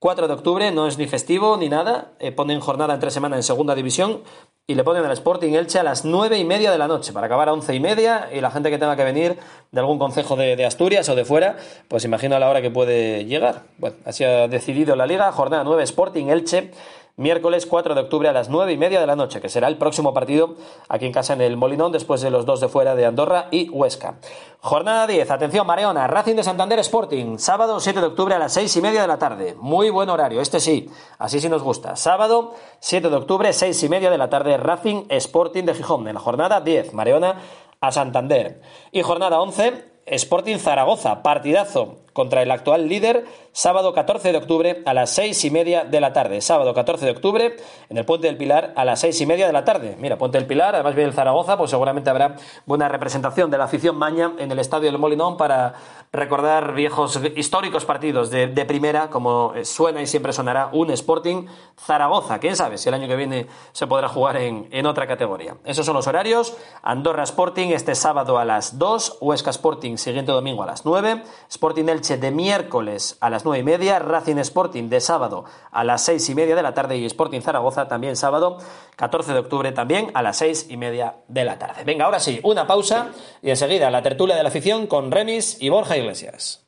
4 0.00 0.26
de 0.26 0.34
octubre, 0.34 0.70
no 0.72 0.88
es 0.88 0.98
ni 0.98 1.06
festivo 1.06 1.56
ni 1.56 1.68
nada. 1.68 2.12
Eh, 2.18 2.32
ponen 2.32 2.58
jornada 2.60 2.94
entre 2.94 3.12
semana 3.12 3.36
en 3.36 3.42
segunda 3.44 3.74
división. 3.74 4.22
y 4.70 4.74
le 4.74 4.84
ponen 4.84 5.02
al 5.02 5.12
Sporting 5.12 5.54
Elche 5.54 5.78
a 5.78 5.82
las 5.82 6.04
nueve 6.04 6.36
y 6.38 6.44
media 6.44 6.70
de 6.70 6.76
la 6.76 6.88
noche 6.88 7.14
para 7.14 7.24
acabar 7.24 7.48
a 7.48 7.54
once 7.54 7.74
y 7.74 7.80
media 7.80 8.28
y 8.30 8.42
la 8.42 8.50
gente 8.50 8.68
que 8.68 8.76
tenga 8.76 8.96
que 8.96 9.04
venir 9.04 9.38
de 9.70 9.80
algún 9.80 9.98
concejo 9.98 10.36
de, 10.36 10.56
de, 10.56 10.66
Asturias 10.66 11.08
o 11.08 11.14
de 11.14 11.24
fuera, 11.24 11.56
pues 11.88 12.04
imagino 12.04 12.36
a 12.36 12.38
la 12.38 12.50
hora 12.50 12.60
que 12.60 12.70
puede 12.70 13.24
llegar. 13.24 13.62
Bueno, 13.78 13.96
así 14.04 14.24
ha 14.24 14.46
decidido 14.46 14.94
la 14.94 15.06
liga, 15.06 15.32
jornada 15.32 15.64
9 15.64 15.82
Sporting 15.84 16.26
Elche 16.26 16.70
miércoles 17.18 17.66
4 17.66 17.94
de 17.94 18.00
octubre 18.00 18.28
a 18.28 18.32
las 18.32 18.48
9 18.48 18.72
y 18.72 18.78
media 18.78 19.00
de 19.00 19.06
la 19.06 19.16
noche, 19.16 19.40
que 19.40 19.50
será 19.50 19.68
el 19.68 19.76
próximo 19.76 20.14
partido 20.14 20.54
aquí 20.88 21.04
en 21.04 21.12
casa 21.12 21.34
en 21.34 21.42
el 21.42 21.56
Molinón, 21.58 21.92
después 21.92 22.22
de 22.22 22.30
los 22.30 22.46
dos 22.46 22.60
de 22.60 22.68
fuera 22.68 22.94
de 22.94 23.04
Andorra 23.04 23.48
y 23.50 23.68
Huesca. 23.68 24.14
Jornada 24.60 25.06
10, 25.06 25.30
atención 25.30 25.66
Mareona, 25.66 26.06
Racing 26.06 26.36
de 26.36 26.44
Santander 26.44 26.78
Sporting, 26.78 27.36
sábado 27.38 27.80
7 27.80 28.00
de 28.00 28.06
octubre 28.06 28.34
a 28.34 28.38
las 28.38 28.52
6 28.54 28.76
y 28.76 28.80
media 28.80 29.02
de 29.02 29.08
la 29.08 29.18
tarde. 29.18 29.56
Muy 29.60 29.90
buen 29.90 30.08
horario, 30.08 30.40
este 30.40 30.60
sí, 30.60 30.88
así 31.18 31.40
sí 31.40 31.48
nos 31.48 31.62
gusta. 31.62 31.96
Sábado 31.96 32.54
7 32.80 33.10
de 33.10 33.16
octubre, 33.16 33.52
6 33.52 33.82
y 33.82 33.88
media 33.88 34.10
de 34.10 34.18
la 34.18 34.30
tarde, 34.30 34.56
Racing 34.56 35.04
Sporting 35.08 35.64
de 35.64 35.74
Gijón. 35.74 36.08
En 36.08 36.14
la 36.14 36.20
jornada 36.20 36.60
10, 36.60 36.94
Mareona 36.94 37.36
a 37.80 37.92
Santander. 37.92 38.62
Y 38.92 39.02
jornada 39.02 39.40
11, 39.40 39.84
Sporting 40.06 40.58
Zaragoza, 40.58 41.22
partidazo 41.22 41.96
contra 42.18 42.42
el 42.42 42.50
actual 42.50 42.88
líder, 42.88 43.26
sábado 43.52 43.92
14 43.92 44.32
de 44.32 44.38
octubre 44.38 44.82
a 44.84 44.92
las 44.92 45.10
6 45.10 45.44
y 45.44 45.50
media 45.52 45.84
de 45.84 46.00
la 46.00 46.12
tarde. 46.12 46.40
Sábado 46.40 46.74
14 46.74 47.04
de 47.04 47.12
octubre 47.12 47.56
en 47.88 47.96
el 47.96 48.04
Puente 48.04 48.26
del 48.26 48.36
Pilar 48.36 48.72
a 48.74 48.84
las 48.84 48.98
6 49.02 49.20
y 49.20 49.26
media 49.26 49.46
de 49.46 49.52
la 49.52 49.64
tarde. 49.64 49.96
Mira, 50.00 50.18
Puente 50.18 50.36
del 50.36 50.48
Pilar, 50.48 50.74
además 50.74 50.96
viene 50.96 51.10
el 51.10 51.14
Zaragoza, 51.14 51.56
pues 51.56 51.70
seguramente 51.70 52.10
habrá 52.10 52.34
buena 52.66 52.88
representación 52.88 53.52
de 53.52 53.58
la 53.58 53.64
afición 53.64 53.94
maña 53.96 54.32
en 54.40 54.50
el 54.50 54.58
Estadio 54.58 54.90
del 54.90 54.98
Molinón 54.98 55.36
para 55.36 55.74
recordar 56.10 56.74
viejos 56.74 57.20
históricos 57.36 57.84
partidos 57.84 58.30
de, 58.30 58.48
de 58.48 58.64
primera, 58.64 59.10
como 59.10 59.52
suena 59.62 60.02
y 60.02 60.08
siempre 60.08 60.32
sonará 60.32 60.70
un 60.72 60.90
Sporting 60.90 61.46
Zaragoza. 61.78 62.40
Quién 62.40 62.56
sabe 62.56 62.78
si 62.78 62.88
el 62.88 62.96
año 62.96 63.06
que 63.06 63.14
viene 63.14 63.46
se 63.70 63.86
podrá 63.86 64.08
jugar 64.08 64.38
en, 64.38 64.66
en 64.72 64.86
otra 64.86 65.06
categoría. 65.06 65.56
Esos 65.64 65.86
son 65.86 65.94
los 65.94 66.08
horarios. 66.08 66.56
Andorra 66.82 67.22
Sporting 67.22 67.68
este 67.68 67.94
sábado 67.94 68.38
a 68.38 68.44
las 68.44 68.76
2, 68.76 69.18
Huesca 69.20 69.50
Sporting 69.50 69.98
siguiente 69.98 70.32
domingo 70.32 70.64
a 70.64 70.66
las 70.66 70.84
9, 70.84 71.22
Sporting 71.48 71.84
Elche 71.88 72.07
de 72.16 72.30
miércoles 72.30 73.16
a 73.20 73.30
las 73.30 73.44
9 73.44 73.60
y 73.60 73.62
media, 73.62 73.98
Racing 73.98 74.38
Sporting 74.38 74.88
de 74.88 75.00
sábado 75.00 75.44
a 75.70 75.84
las 75.84 76.04
6 76.04 76.30
y 76.30 76.34
media 76.34 76.56
de 76.56 76.62
la 76.62 76.74
tarde 76.74 76.96
y 76.96 77.04
Sporting 77.04 77.40
Zaragoza 77.40 77.88
también 77.88 78.16
sábado 78.16 78.58
14 78.96 79.32
de 79.32 79.38
octubre 79.38 79.72
también 79.72 80.10
a 80.14 80.22
las 80.22 80.38
6 80.38 80.66
y 80.70 80.76
media 80.76 81.16
de 81.28 81.44
la 81.44 81.58
tarde. 81.58 81.84
Venga, 81.84 82.06
ahora 82.06 82.20
sí, 82.20 82.40
una 82.42 82.66
pausa 82.66 83.08
y 83.42 83.50
enseguida 83.50 83.90
la 83.90 84.02
tertulia 84.02 84.36
de 84.36 84.42
la 84.42 84.48
afición 84.48 84.86
con 84.86 85.10
Remis 85.10 85.58
y 85.60 85.68
Borja 85.68 85.96
Iglesias. 85.96 86.66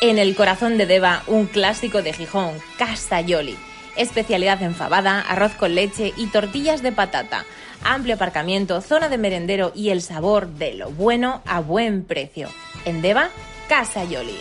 En 0.00 0.18
el 0.18 0.34
corazón 0.34 0.78
de 0.78 0.86
Deva, 0.86 1.22
un 1.28 1.46
clásico 1.46 2.02
de 2.02 2.12
Gijón, 2.12 2.58
Casayoli. 2.76 3.71
Especialidad 3.96 4.62
en 4.62 4.74
fabada, 4.74 5.20
arroz 5.20 5.52
con 5.54 5.74
leche 5.74 6.12
y 6.16 6.26
tortillas 6.26 6.82
de 6.82 6.92
patata. 6.92 7.44
Amplio 7.84 8.14
aparcamiento, 8.14 8.80
zona 8.80 9.08
de 9.08 9.18
merendero 9.18 9.72
y 9.74 9.90
el 9.90 10.02
sabor 10.02 10.48
de 10.48 10.74
lo 10.74 10.90
bueno 10.90 11.42
a 11.46 11.60
buen 11.60 12.04
precio. 12.04 12.48
En 12.84 13.02
Deva, 13.02 13.30
Casayoli. 13.68 14.38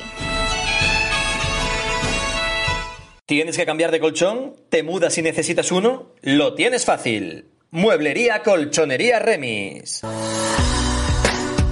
¿Tienes 3.26 3.58
que 3.58 3.66
cambiar 3.66 3.92
de 3.92 4.00
colchón? 4.00 4.56
¿Te 4.70 4.84
mudas 4.84 5.18
y 5.18 5.22
necesitas 5.22 5.72
uno? 5.72 6.08
Lo 6.22 6.54
tienes 6.54 6.84
fácil. 6.86 7.46
Mueblería 7.72 8.44
Colchonería 8.44 9.20
Remis. 9.20 10.02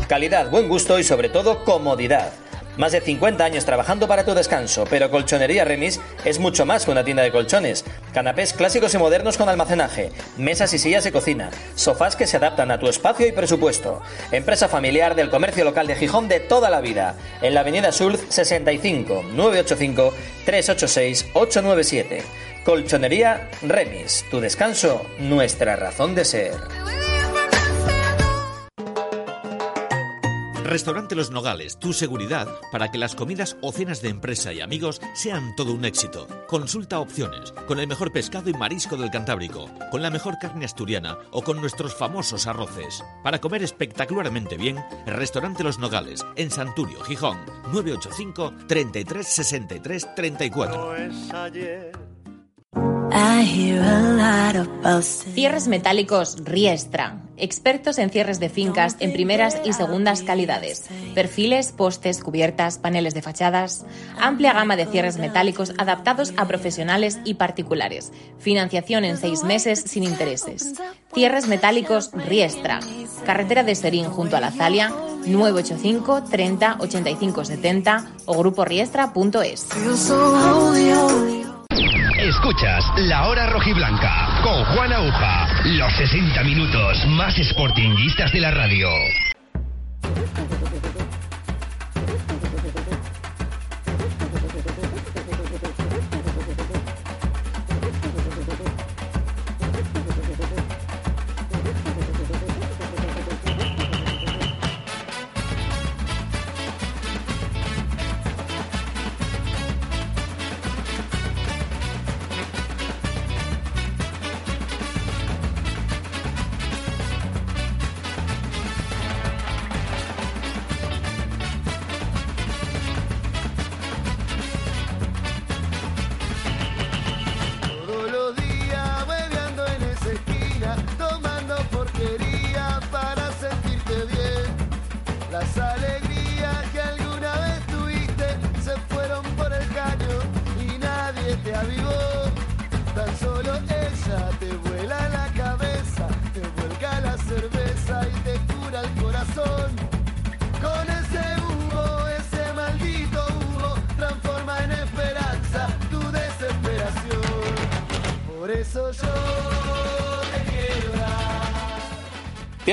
Calidad, 0.08 0.50
buen 0.50 0.70
gusto 0.70 0.98
y 0.98 1.04
sobre 1.04 1.28
todo 1.28 1.66
comodidad. 1.66 2.32
Más 2.80 2.94
de 2.94 3.02
50 3.02 3.44
años 3.44 3.66
trabajando 3.66 4.08
para 4.08 4.24
tu 4.24 4.34
descanso, 4.34 4.86
pero 4.90 5.12
Colchonería 5.12 5.66
Remis 5.66 6.00
es 6.24 6.40
mucho 6.40 6.66
más 6.66 6.86
que 6.86 6.92
una 6.92 7.04
tienda 7.04 7.24
de 7.24 7.32
colchones. 7.32 7.84
Canapés 8.14 8.54
clásicos 8.54 8.94
y 8.94 8.98
modernos 8.98 9.38
con 9.38 9.50
almacenaje, 9.50 10.12
mesas 10.38 10.74
y 10.74 10.80
sillas 10.80 11.04
de 11.04 11.12
cocina, 11.12 11.50
sofás 11.76 12.16
que 12.16 12.26
se 12.26 12.38
adaptan 12.38 12.72
a 12.72 12.80
tu 12.80 12.88
espacio 12.88 13.28
y 13.28 13.34
presupuesto. 13.34 14.02
Empresa 14.32 14.70
familiar 14.70 15.14
del 15.14 15.30
comercio 15.30 15.66
local 15.66 15.88
de 15.88 15.96
Gijón 15.96 16.30
de 16.30 16.40
toda 16.40 16.70
la 16.70 16.80
vida. 16.80 17.16
En 17.42 17.54
la 17.54 17.60
Avenida 17.60 17.92
Sulz 17.92 18.22
65 18.30 19.26
985 19.34 20.14
386 20.46 21.32
897. 21.34 22.24
Colchonería 22.64 23.50
Remis. 23.62 24.24
Tu 24.32 24.40
descanso, 24.40 25.06
nuestra 25.20 25.76
razón 25.76 26.16
de 26.16 26.24
ser. 26.24 26.54
Restaurante 30.70 31.16
Los 31.16 31.32
Nogales, 31.32 31.80
tu 31.80 31.94
seguridad 31.94 32.48
para 32.72 32.92
que 32.92 33.00
las 33.00 33.16
comidas 33.16 33.58
o 33.62 33.72
cenas 33.72 34.04
de 34.04 34.10
empresa 34.10 34.54
y 34.54 34.62
amigos 34.62 35.02
sean 35.16 35.56
todo 35.56 35.74
un 35.74 35.84
éxito. 35.84 36.28
Consulta 36.48 37.00
opciones, 37.00 37.52
con 37.68 37.80
el 37.80 37.88
mejor 37.88 38.12
pescado 38.12 38.52
y 38.52 38.54
marisco 38.54 38.96
del 38.96 39.10
Cantábrico, 39.10 39.68
con 39.90 40.04
la 40.04 40.12
mejor 40.12 40.38
carne 40.38 40.66
asturiana 40.66 41.18
o 41.32 41.42
con 41.42 41.60
nuestros 41.60 41.96
famosos 41.96 42.46
arroces. 42.46 43.04
Para 43.24 43.42
comer 43.42 43.64
espectacularmente 43.64 44.58
bien, 44.58 44.78
Restaurante 45.08 45.64
Los 45.64 45.80
Nogales, 45.80 46.24
en 46.36 46.52
Santurio, 46.52 47.02
Gijón, 47.02 47.40
985 47.74 48.54
33 48.68 49.28
63 49.28 50.16
34. 50.16 50.96
Cierres 55.34 55.68
metálicos 55.68 56.38
Riestra. 56.44 57.22
Expertos 57.38 57.98
en 57.98 58.10
cierres 58.10 58.40
de 58.40 58.50
fincas 58.50 58.98
en 59.00 59.14
primeras 59.14 59.58
y 59.64 59.74
segundas 59.74 60.24
calidades. 60.24 60.86
Perfiles, 61.16 61.72
postes, 61.72 62.22
cubiertas, 62.22 62.78
paneles 62.78 63.14
de 63.14 63.22
fachadas. 63.22 63.86
Amplia 64.20 64.54
gama 64.54 64.76
de 64.76 64.86
cierres 64.86 65.18
metálicos 65.18 65.74
adaptados 65.78 66.34
a 66.38 66.48
profesionales 66.48 67.20
y 67.24 67.36
particulares. 67.36 68.12
Financiación 68.40 69.06
en 69.06 69.18
seis 69.18 69.44
meses 69.44 69.80
sin 69.80 70.04
intereses. 70.04 70.74
Cierres 71.14 71.48
metálicos 71.48 72.12
Riestra. 72.14 72.80
Carretera 73.26 73.64
de 73.64 73.76
Serín 73.76 74.06
junto 74.06 74.36
a 74.38 74.42
la 74.42 74.52
Zalia. 74.52 74.94
985 75.26 76.24
30 76.24 76.78
85 76.80 77.46
70 77.46 78.08
o 78.26 78.38
gruporiestra.es. 78.38 79.68
Escuchas 82.22 82.84
La 82.98 83.28
Hora 83.28 83.48
Rojiblanca 83.48 84.42
con 84.44 84.66
Juan 84.66 84.92
Aguja. 84.92 85.48
Los 85.64 85.94
60 85.94 86.44
minutos 86.44 87.08
más 87.08 87.36
sportinguistas 87.36 88.34
de 88.34 88.42
la 88.42 88.52
radio. 88.52 88.90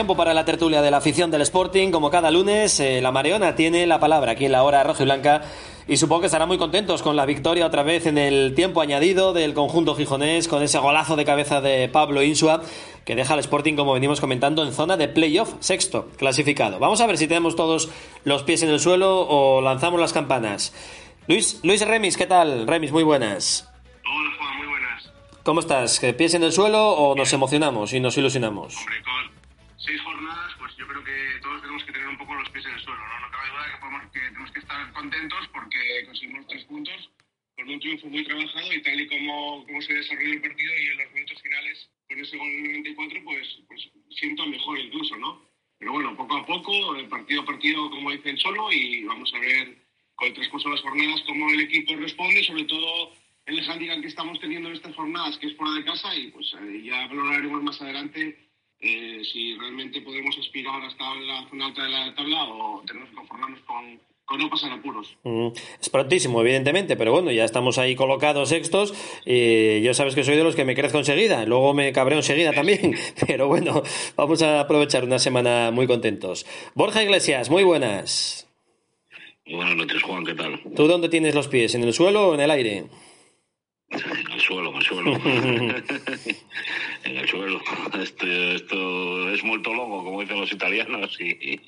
Tiempo 0.06 0.22
para 0.22 0.34
la 0.34 0.44
tertulia 0.44 0.82
de 0.82 0.90
la 0.92 0.98
afición 0.98 1.32
del 1.32 1.40
Sporting. 1.40 1.90
Como 1.90 2.12
cada 2.12 2.30
lunes, 2.30 2.78
eh, 2.78 3.00
la 3.02 3.10
Mareona 3.10 3.56
tiene 3.56 3.88
la 3.88 3.98
palabra 3.98 4.30
aquí 4.30 4.44
en 4.44 4.52
la 4.52 4.62
hora 4.62 4.84
roja 4.84 5.02
y 5.02 5.04
blanca. 5.04 5.42
Y 5.88 5.96
supongo 5.96 6.20
que 6.20 6.26
estarán 6.26 6.46
muy 6.46 6.58
contentos 6.58 7.02
con 7.02 7.16
la 7.16 7.26
victoria 7.26 7.66
otra 7.66 7.82
vez 7.82 8.06
en 8.06 8.16
el 8.16 8.54
tiempo 8.54 8.80
añadido 8.80 9.32
del 9.32 9.52
conjunto 9.52 9.96
gijonés, 9.96 10.46
con 10.46 10.62
ese 10.62 10.78
golazo 10.78 11.16
de 11.16 11.24
cabeza 11.24 11.60
de 11.60 11.88
Pablo 11.88 12.22
Insua, 12.22 12.62
que 13.04 13.16
deja 13.16 13.34
al 13.34 13.40
Sporting, 13.40 13.74
como 13.74 13.94
venimos 13.94 14.20
comentando, 14.20 14.64
en 14.64 14.72
zona 14.72 14.96
de 14.96 15.08
playoff, 15.08 15.54
sexto 15.58 16.06
clasificado. 16.16 16.78
Vamos 16.78 17.00
a 17.00 17.08
ver 17.08 17.18
si 17.18 17.26
tenemos 17.26 17.56
todos 17.56 17.88
los 18.22 18.44
pies 18.44 18.62
en 18.62 18.68
el 18.68 18.78
suelo 18.78 19.26
o 19.28 19.60
lanzamos 19.60 19.98
las 19.98 20.12
campanas. 20.12 20.72
Luis, 21.26 21.58
Luis 21.64 21.84
Remis, 21.84 22.16
¿qué 22.16 22.26
tal? 22.26 22.68
Remis, 22.68 22.92
muy 22.92 23.02
buenas. 23.02 23.68
¿Cómo 25.46 25.60
estás? 25.60 26.00
¿Que 26.00 26.12
¿Pies 26.12 26.34
en 26.34 26.42
el 26.42 26.50
suelo 26.50 26.90
o 26.90 27.14
nos 27.14 27.32
emocionamos 27.32 27.92
y 27.92 28.00
nos 28.00 28.18
ilusionamos? 28.18 28.74
Seis 29.78 30.00
jornadas, 30.02 30.54
pues 30.58 30.76
yo 30.76 30.86
creo 30.86 31.04
que 31.04 31.40
todos 31.42 31.60
tenemos 31.60 31.84
que 31.84 31.92
tener 31.92 32.08
un 32.08 32.18
poco 32.18 32.34
los 32.34 32.48
pies 32.50 32.66
en 32.66 32.72
el 32.72 32.80
suelo, 32.80 33.00
¿no? 33.00 33.20
No 33.20 33.30
cabe 33.30 33.50
duda 33.50 33.72
que, 33.72 33.80
podemos, 33.80 34.12
que 34.12 34.20
tenemos 34.20 34.50
que 34.52 34.58
estar 34.60 34.92
contentos 34.92 35.48
porque 35.52 36.06
conseguimos 36.06 36.46
tres 36.48 36.64
puntos 36.64 37.10
con 37.56 37.70
un 37.70 37.80
triunfo 37.80 38.06
muy 38.08 38.24
trabajado 38.24 38.72
y 38.72 38.82
tal 38.82 39.00
y 39.00 39.08
como, 39.08 39.64
como 39.64 39.82
se 39.82 39.94
desarrolló 39.94 40.32
el 40.32 40.42
partido 40.42 40.72
y 40.78 40.86
en 40.86 40.98
los 40.98 41.12
minutos 41.12 41.42
finales, 41.42 41.90
con 42.08 42.20
ese 42.20 42.36
gol 42.36 42.48
en 42.48 42.66
el 42.66 42.72
94, 42.84 43.20
pues, 43.24 43.58
pues 43.66 43.90
siento 44.10 44.46
mejor 44.46 44.78
incluso, 44.78 45.16
¿no? 45.16 45.42
Pero 45.78 45.92
bueno, 45.92 46.16
poco 46.16 46.36
a 46.36 46.46
poco, 46.46 46.96
el 46.96 47.08
partido 47.08 47.42
a 47.42 47.46
partido, 47.46 47.90
como 47.90 48.10
dicen, 48.10 48.36
solo 48.38 48.72
y 48.72 49.04
vamos 49.04 49.32
a 49.34 49.38
ver 49.38 49.76
con 50.14 50.28
el 50.28 50.34
transcurso 50.34 50.70
las 50.70 50.80
jornadas 50.80 51.22
cómo 51.26 51.50
el 51.50 51.60
equipo 51.60 51.94
responde, 51.96 52.42
sobre 52.44 52.64
todo 52.64 53.12
el 53.46 53.70
handicap 53.70 54.00
que 54.00 54.08
estamos 54.08 54.40
teniendo 54.40 54.68
en 54.68 54.74
estas 54.74 54.94
jornadas, 54.94 55.38
que 55.38 55.48
es 55.48 55.56
fuera 55.56 55.74
de 55.74 55.84
casa, 55.84 56.14
y 56.16 56.30
pues 56.30 56.54
eh, 56.60 56.82
ya 56.82 57.06
valoraremos 57.06 57.62
más 57.62 57.80
adelante 57.80 58.45
eh, 58.80 59.22
si 59.32 59.56
realmente 59.56 60.00
podemos 60.02 60.36
aspirar 60.38 60.82
hasta 60.82 61.14
la 61.16 61.48
zona 61.48 61.66
alta 61.66 61.82
de 61.84 61.88
la 61.90 62.14
tabla 62.14 62.44
o 62.44 62.82
tenemos 62.86 63.08
que 63.10 63.14
conformarnos 63.16 63.60
con, 63.60 63.98
con 64.24 64.38
no 64.38 64.50
pasar 64.50 64.72
apuros. 64.72 65.16
Mm, 65.24 65.48
Es 65.80 65.88
prontísimo, 65.88 66.40
evidentemente, 66.42 66.96
pero 66.96 67.12
bueno, 67.12 67.30
ya 67.32 67.44
estamos 67.44 67.78
ahí 67.78 67.94
colocados 67.96 68.48
sextos 68.50 68.92
y 69.24 69.80
yo 69.82 69.94
sabes 69.94 70.14
que 70.14 70.24
soy 70.24 70.36
de 70.36 70.44
los 70.44 70.54
que 70.56 70.64
me 70.64 70.74
crezco 70.74 70.98
enseguida, 70.98 71.44
luego 71.46 71.74
me 71.74 71.92
cabreo 71.92 72.18
enseguida 72.18 72.52
también, 72.52 72.94
pero 73.26 73.48
bueno, 73.48 73.82
vamos 74.16 74.42
a 74.42 74.60
aprovechar 74.60 75.04
una 75.04 75.18
semana 75.18 75.70
muy 75.70 75.86
contentos. 75.86 76.44
Borja 76.74 77.02
Iglesias, 77.02 77.50
muy 77.50 77.64
buenas. 77.64 78.42
Buenas 79.48 79.76
noches, 79.76 80.02
Juan, 80.02 80.24
¿qué 80.24 80.34
tal? 80.34 80.60
¿Tú 80.74 80.88
dónde 80.88 81.08
tienes 81.08 81.34
los 81.36 81.46
pies? 81.46 81.74
¿En 81.76 81.84
el 81.84 81.94
suelo 81.94 82.30
o 82.30 82.34
en 82.34 82.40
el 82.40 82.50
aire? 82.50 82.84
El 84.36 84.40
suelo, 84.40 84.70
en 84.70 84.76
el 84.76 84.82
suelo. 84.82 85.12
En 87.06 87.16
el 87.18 87.28
suelo. 87.28 87.60
Este, 88.00 88.54
esto 88.56 89.30
es 89.30 89.42
muy 89.42 89.58
loco, 89.58 90.04
como 90.04 90.20
dicen 90.20 90.40
los 90.40 90.52
italianos, 90.52 91.16
y, 91.20 91.60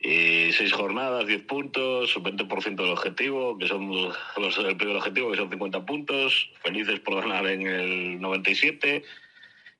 y 0.00 0.52
seis 0.52 0.72
jornadas, 0.72 1.26
10 1.26 1.42
puntos, 1.42 2.14
20% 2.16 2.76
del 2.76 2.92
objetivo, 2.92 3.58
que 3.58 3.66
son 3.66 3.90
los, 3.90 4.58
el 4.58 4.76
primer 4.76 4.96
objetivo, 4.96 5.30
que 5.30 5.36
son 5.36 5.50
50 5.50 5.84
puntos, 5.84 6.50
felices 6.62 7.00
por 7.00 7.20
ganar 7.20 7.46
en 7.46 7.66
el 7.66 8.20
97, 8.20 9.02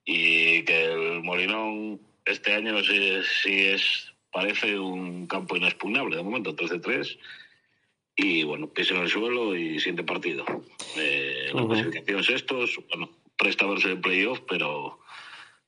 y 0.04 0.62
que 0.64 0.84
el 0.84 1.22
Molinón 1.22 2.00
este 2.24 2.54
año 2.54 2.82
sí, 2.82 3.20
sí 3.42 3.60
es 3.60 4.12
parece 4.30 4.78
un 4.78 5.26
campo 5.26 5.56
inexpugnable, 5.56 6.16
de 6.16 6.22
momento 6.22 6.54
3 6.54 6.70
de 6.70 6.78
3, 6.80 7.18
y 8.16 8.42
bueno, 8.42 8.68
pies 8.68 8.90
en 8.90 8.98
el 8.98 9.08
suelo 9.08 9.56
y 9.56 9.78
siguiente 9.78 10.02
partido. 10.02 10.44
Eh, 10.96 11.50
la 11.54 11.62
Ujú. 11.62 11.72
clasificación 11.72 12.20
es 12.20 12.28
estos, 12.30 12.78
bueno, 12.88 13.10
presta 13.38 13.64
a 13.64 13.68
verse 13.68 13.88
el 13.88 14.00
playoff, 14.00 14.40
pero, 14.48 14.98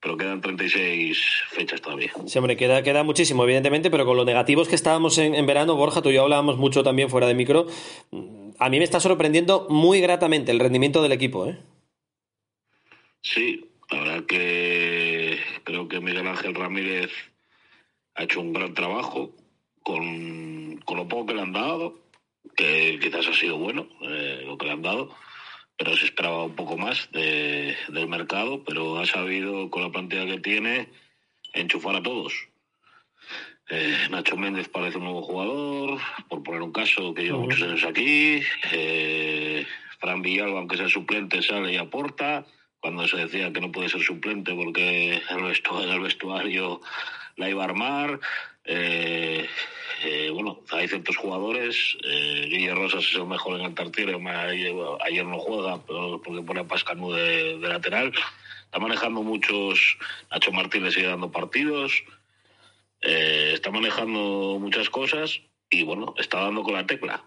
pero 0.00 0.16
quedan 0.16 0.40
36 0.40 1.18
fechas 1.48 1.80
todavía. 1.80 2.12
Sí, 2.26 2.38
hombre, 2.38 2.56
queda, 2.56 2.82
queda 2.82 3.02
muchísimo, 3.04 3.44
evidentemente, 3.44 3.90
pero 3.90 4.04
con 4.04 4.16
lo 4.16 4.24
negativos 4.24 4.68
que 4.68 4.74
estábamos 4.74 5.16
en, 5.18 5.34
en 5.34 5.46
verano, 5.46 5.76
Borja, 5.76 6.02
tú 6.02 6.10
y 6.10 6.14
yo 6.14 6.22
hablábamos 6.22 6.58
mucho 6.58 6.82
también 6.82 7.08
fuera 7.08 7.26
de 7.26 7.34
micro, 7.34 7.66
a 8.58 8.68
mí 8.68 8.78
me 8.78 8.84
está 8.84 9.00
sorprendiendo 9.00 9.66
muy 9.70 10.00
gratamente 10.00 10.52
el 10.52 10.60
rendimiento 10.60 11.02
del 11.02 11.12
equipo, 11.12 11.46
¿eh? 11.46 11.58
Sí, 13.22 13.70
la 13.90 14.00
verdad 14.00 14.24
que 14.24 15.38
creo 15.64 15.88
que 15.88 16.00
Miguel 16.00 16.26
Ángel 16.26 16.54
Ramírez 16.54 17.10
ha 18.14 18.24
hecho 18.24 18.40
un 18.40 18.52
gran 18.52 18.74
trabajo 18.74 19.32
con, 19.82 20.78
con 20.84 20.96
lo 20.96 21.08
poco 21.08 21.26
que 21.26 21.34
le 21.34 21.42
han 21.42 21.52
dado, 21.52 21.98
que 22.56 22.98
quizás 23.00 23.26
ha 23.28 23.34
sido 23.34 23.58
bueno 23.58 23.88
eh, 24.02 24.42
lo 24.46 24.56
que 24.58 24.66
le 24.66 24.72
han 24.72 24.82
dado, 24.82 25.10
pero 25.80 25.96
se 25.96 26.04
esperaba 26.04 26.44
un 26.44 26.54
poco 26.54 26.76
más 26.76 27.10
de- 27.10 27.74
del 27.88 28.06
mercado, 28.06 28.62
pero 28.64 28.98
ha 28.98 29.06
sabido 29.06 29.70
con 29.70 29.82
la 29.82 29.88
plantilla 29.90 30.26
que 30.26 30.38
tiene 30.38 30.88
enchufar 31.54 31.96
a 31.96 32.02
todos. 32.02 32.34
Eh, 33.70 33.96
Nacho 34.10 34.36
Méndez 34.36 34.68
parece 34.68 34.98
un 34.98 35.04
nuevo 35.04 35.22
jugador, 35.22 35.98
por 36.28 36.42
poner 36.42 36.60
un 36.60 36.72
caso 36.72 37.14
que 37.14 37.22
lleva 37.22 37.38
muchos 37.38 37.62
años 37.62 37.82
aquí. 37.84 38.42
Eh, 38.72 39.64
Fran 39.98 40.20
Villalba, 40.20 40.58
aunque 40.58 40.76
sea 40.76 40.88
suplente, 40.90 41.42
sale 41.42 41.72
y 41.72 41.76
aporta. 41.78 42.44
Cuando 42.80 43.08
se 43.08 43.16
decía 43.16 43.50
que 43.50 43.60
no 43.62 43.72
puede 43.72 43.88
ser 43.88 44.02
suplente 44.02 44.52
porque 44.54 45.22
el 45.30 45.42
vestuario, 45.44 45.92
el 45.94 46.00
vestuario 46.00 46.80
la 47.36 47.48
iba 47.48 47.62
a 47.62 47.66
armar. 47.68 48.20
Eh, 48.64 49.48
eh, 50.04 50.30
bueno, 50.32 50.62
hay 50.70 50.88
ciertos 50.88 51.16
jugadores. 51.16 51.96
Eh, 52.04 52.46
Guille 52.48 52.74
Rosas 52.74 53.04
es 53.04 53.14
el 53.14 53.26
mejor 53.26 53.60
en 53.60 53.66
el. 53.66 54.26
Ayer, 54.28 54.74
ayer 55.04 55.24
no 55.24 55.38
juega 55.38 55.84
pero 55.86 56.20
porque 56.22 56.42
pone 56.42 56.60
a 56.60 56.68
Pascanú 56.68 57.12
de, 57.12 57.58
de 57.58 57.68
lateral. 57.68 58.12
Está 58.64 58.78
manejando 58.78 59.22
muchos. 59.22 59.98
Nacho 60.30 60.52
Martínez 60.52 60.94
sigue 60.94 61.08
dando 61.08 61.30
partidos. 61.30 62.04
Eh, 63.02 63.52
está 63.54 63.70
manejando 63.70 64.58
muchas 64.60 64.90
cosas 64.90 65.40
y 65.70 65.84
bueno, 65.84 66.14
está 66.18 66.40
dando 66.40 66.62
con 66.62 66.74
la 66.74 66.86
tecla. 66.86 67.24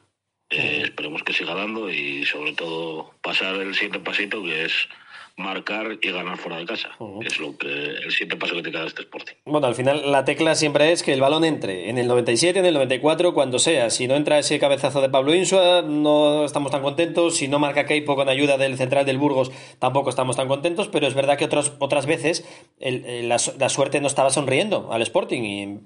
Eh, 0.49 0.81
esperemos 0.83 1.23
que 1.23 1.33
siga 1.33 1.55
dando 1.55 1.89
y 1.89 2.25
sobre 2.25 2.53
todo 2.53 3.15
pasar 3.21 3.55
el 3.55 3.73
siguiente 3.73 3.99
pasito 3.99 4.43
que 4.43 4.65
es 4.65 4.87
marcar 5.35 5.97
y 6.01 6.11
ganar 6.11 6.37
fuera 6.37 6.57
de 6.57 6.65
casa. 6.65 6.89
que 7.21 7.27
Es 7.27 7.39
lo 7.39 7.57
que 7.57 7.67
el 7.67 8.11
siguiente 8.11 8.35
paso 8.37 8.55
que 8.55 8.61
te 8.61 8.71
queda 8.71 8.81
de 8.81 8.87
este 8.87 9.01
Sporting. 9.01 9.33
Bueno, 9.45 9.65
al 9.67 9.73
final 9.75 10.11
la 10.11 10.25
tecla 10.25 10.53
siempre 10.55 10.91
es 10.91 11.01
que 11.01 11.11
el 11.13 11.21
balón 11.21 11.43
entre 11.43 11.89
en 11.89 11.97
el 11.97 12.07
97, 12.07 12.59
en 12.59 12.65
el 12.65 12.73
94, 12.75 13.33
cuando 13.33 13.57
sea. 13.59 13.89
Si 13.89 14.07
no 14.07 14.15
entra 14.15 14.37
ese 14.37 14.59
cabezazo 14.59 15.01
de 15.01 15.09
Pablo 15.09 15.33
Insua, 15.33 15.81
no 15.81 16.45
estamos 16.45 16.71
tan 16.71 16.81
contentos. 16.83 17.35
Si 17.37 17.47
no 17.47 17.57
marca 17.59 17.85
Keipo 17.85 18.15
con 18.15 18.29
ayuda 18.29 18.57
del 18.57 18.77
central 18.77 19.05
del 19.05 19.17
Burgos, 19.17 19.51
tampoco 19.79 20.09
estamos 20.11 20.35
tan 20.35 20.47
contentos. 20.47 20.87
Pero 20.87 21.07
es 21.07 21.15
verdad 21.15 21.37
que 21.37 21.45
otras, 21.45 21.73
otras 21.79 22.05
veces 22.05 22.45
el- 22.79 23.03
el- 23.05 23.29
la, 23.29 23.37
la 23.57 23.69
suerte 23.69 23.99
no 24.01 24.07
estaba 24.07 24.29
sonriendo 24.29 24.91
al 24.93 25.01
Sporting. 25.01 25.41
Y, 25.43 25.79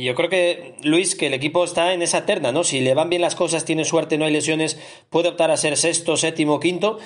y 0.00 0.04
yo 0.04 0.14
creo 0.14 0.28
que, 0.28 0.74
Luis, 0.82 1.16
que 1.16 1.26
el 1.28 1.34
equipo 1.34 1.64
está 1.64 1.94
en 1.94 2.02
esa 2.02 2.26
terna, 2.26 2.52
¿no? 2.52 2.62
Si 2.64 2.80
le 2.80 2.94
van 2.94 3.08
bien 3.10 3.22
las 3.22 3.34
cosas, 3.34 3.64
tiene 3.64 3.84
suerte, 3.84 4.18
no 4.18 4.24
hay 4.26 4.32
lesiones, 4.32 4.78
puede 5.10 5.28
optar 5.28 5.50
a 5.50 5.56
ser 5.56 5.76
sexto, 5.76 6.16
séptimo, 6.16 6.60
quinto. 6.60 6.98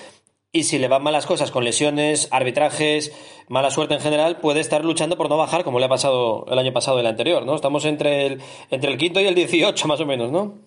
Y 0.52 0.64
si 0.64 0.78
le 0.78 0.88
van 0.88 1.02
malas 1.02 1.26
cosas 1.26 1.50
con 1.50 1.64
lesiones, 1.64 2.28
arbitrajes, 2.30 3.12
mala 3.48 3.70
suerte 3.70 3.94
en 3.94 4.00
general, 4.00 4.40
puede 4.40 4.60
estar 4.60 4.84
luchando 4.84 5.16
por 5.16 5.28
no 5.28 5.36
bajar, 5.36 5.64
como 5.64 5.78
le 5.78 5.86
ha 5.86 5.88
pasado 5.88 6.46
el 6.50 6.58
año 6.58 6.72
pasado 6.72 6.96
y 6.96 7.00
el 7.00 7.06
anterior, 7.06 7.44
¿no? 7.44 7.54
Estamos 7.54 7.84
entre 7.84 8.26
el, 8.26 8.40
entre 8.70 8.90
el 8.90 8.96
quinto 8.96 9.20
y 9.20 9.26
el 9.26 9.34
18, 9.34 9.86
más 9.86 10.00
o 10.00 10.06
menos, 10.06 10.32
¿no? 10.32 10.58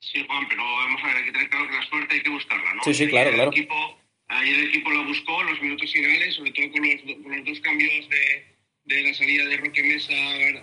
Sí, 0.00 0.24
Juan, 0.26 0.46
pero 0.48 0.62
vamos 0.62 1.00
a 1.02 1.06
ver, 1.08 1.16
hay 1.16 1.24
que 1.24 1.32
tener 1.32 1.50
claro 1.50 1.68
que 1.68 1.76
la 1.76 1.82
suerte 1.82 2.14
hay 2.14 2.22
que 2.22 2.30
buscarla, 2.30 2.74
¿no? 2.74 2.82
Sí, 2.84 2.94
sí, 2.94 3.08
claro, 3.08 3.30
claro. 3.30 3.50
El 3.50 3.58
equipo, 3.58 3.74
ayer 4.28 4.58
el 4.58 4.68
equipo 4.68 4.90
la 4.90 5.02
buscó 5.02 5.40
en 5.40 5.46
los 5.48 5.62
minutos 5.62 5.92
finales, 5.92 6.34
sobre 6.34 6.52
todo 6.52 6.70
con 6.72 6.82
los, 6.82 7.02
con 7.02 7.36
los 7.36 7.44
dos 7.46 7.60
cambios 7.60 8.08
de, 8.08 8.44
de 8.84 9.02
la 9.02 9.14
salida 9.14 9.44
de 9.46 9.56
Roque 9.56 9.82
Mesa, 9.82 10.12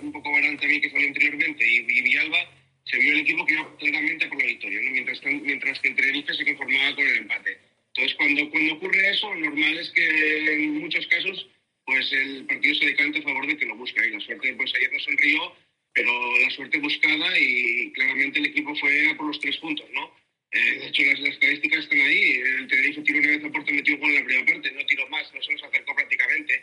un 0.01 0.11
poco 0.11 0.31
Barán 0.31 0.57
también, 0.57 0.81
que 0.81 0.89
salió 0.89 1.07
anteriormente, 1.07 1.65
y, 1.67 1.77
y 1.77 2.01
Villalba, 2.01 2.39
se 2.85 2.97
vio 2.97 3.13
el 3.13 3.19
equipo 3.21 3.45
que 3.45 3.53
iba 3.53 3.75
claramente 3.77 4.27
por 4.27 4.37
la 4.37 4.45
victoria, 4.45 4.79
¿no? 4.83 4.91
Mientras, 4.91 5.21
mientras 5.23 5.79
que 5.79 5.87
el 5.89 5.95
Tenerife 5.95 6.33
se 6.33 6.45
conformaba 6.45 6.95
con 6.95 7.07
el 7.07 7.17
empate. 7.17 7.74
Entonces, 7.95 8.15
cuando, 8.17 8.49
cuando 8.49 8.73
ocurre 8.75 9.09
eso, 9.09 9.33
lo 9.33 9.39
normal 9.39 9.77
es 9.77 9.89
que 9.91 10.53
en 10.53 10.79
muchos 10.79 11.07
casos 11.07 11.47
pues 11.85 12.11
el 12.13 12.45
partido 12.45 12.73
se 12.75 12.85
decanta 12.87 13.19
a 13.19 13.21
favor 13.21 13.45
de 13.47 13.57
que 13.57 13.65
lo 13.65 13.75
busca. 13.75 14.05
Y 14.05 14.09
la 14.11 14.19
suerte, 14.19 14.53
pues 14.55 14.73
ayer 14.75 14.91
no 14.91 14.99
sonrió, 14.99 15.55
pero 15.93 16.11
la 16.39 16.49
suerte 16.49 16.79
buscada 16.79 17.39
y 17.39 17.91
claramente 17.93 18.39
el 18.39 18.47
equipo 18.47 18.75
fue 18.75 19.07
a 19.09 19.15
por 19.15 19.27
los 19.27 19.39
tres 19.39 19.55
puntos, 19.57 19.87
¿no? 19.93 20.11
Eh, 20.51 20.79
de 20.79 20.87
hecho, 20.87 21.03
las, 21.03 21.19
las 21.19 21.29
estadísticas 21.33 21.79
están 21.83 22.01
ahí. 22.01 22.31
El 22.57 22.67
Tenerife 22.67 23.01
tiró 23.01 23.19
una 23.19 23.27
vez 23.29 23.43
a 23.45 23.49
puerta, 23.51 23.71
metió 23.71 23.97
gol 23.99 24.09
en 24.09 24.15
la 24.15 24.23
primera 24.25 24.45
parte, 24.45 24.71
no 24.71 24.85
tiró 24.87 25.07
más, 25.09 25.31
no 25.33 25.41
se 25.43 25.51
nos 25.53 25.63
acercó 25.63 25.95
prácticamente. 25.95 26.53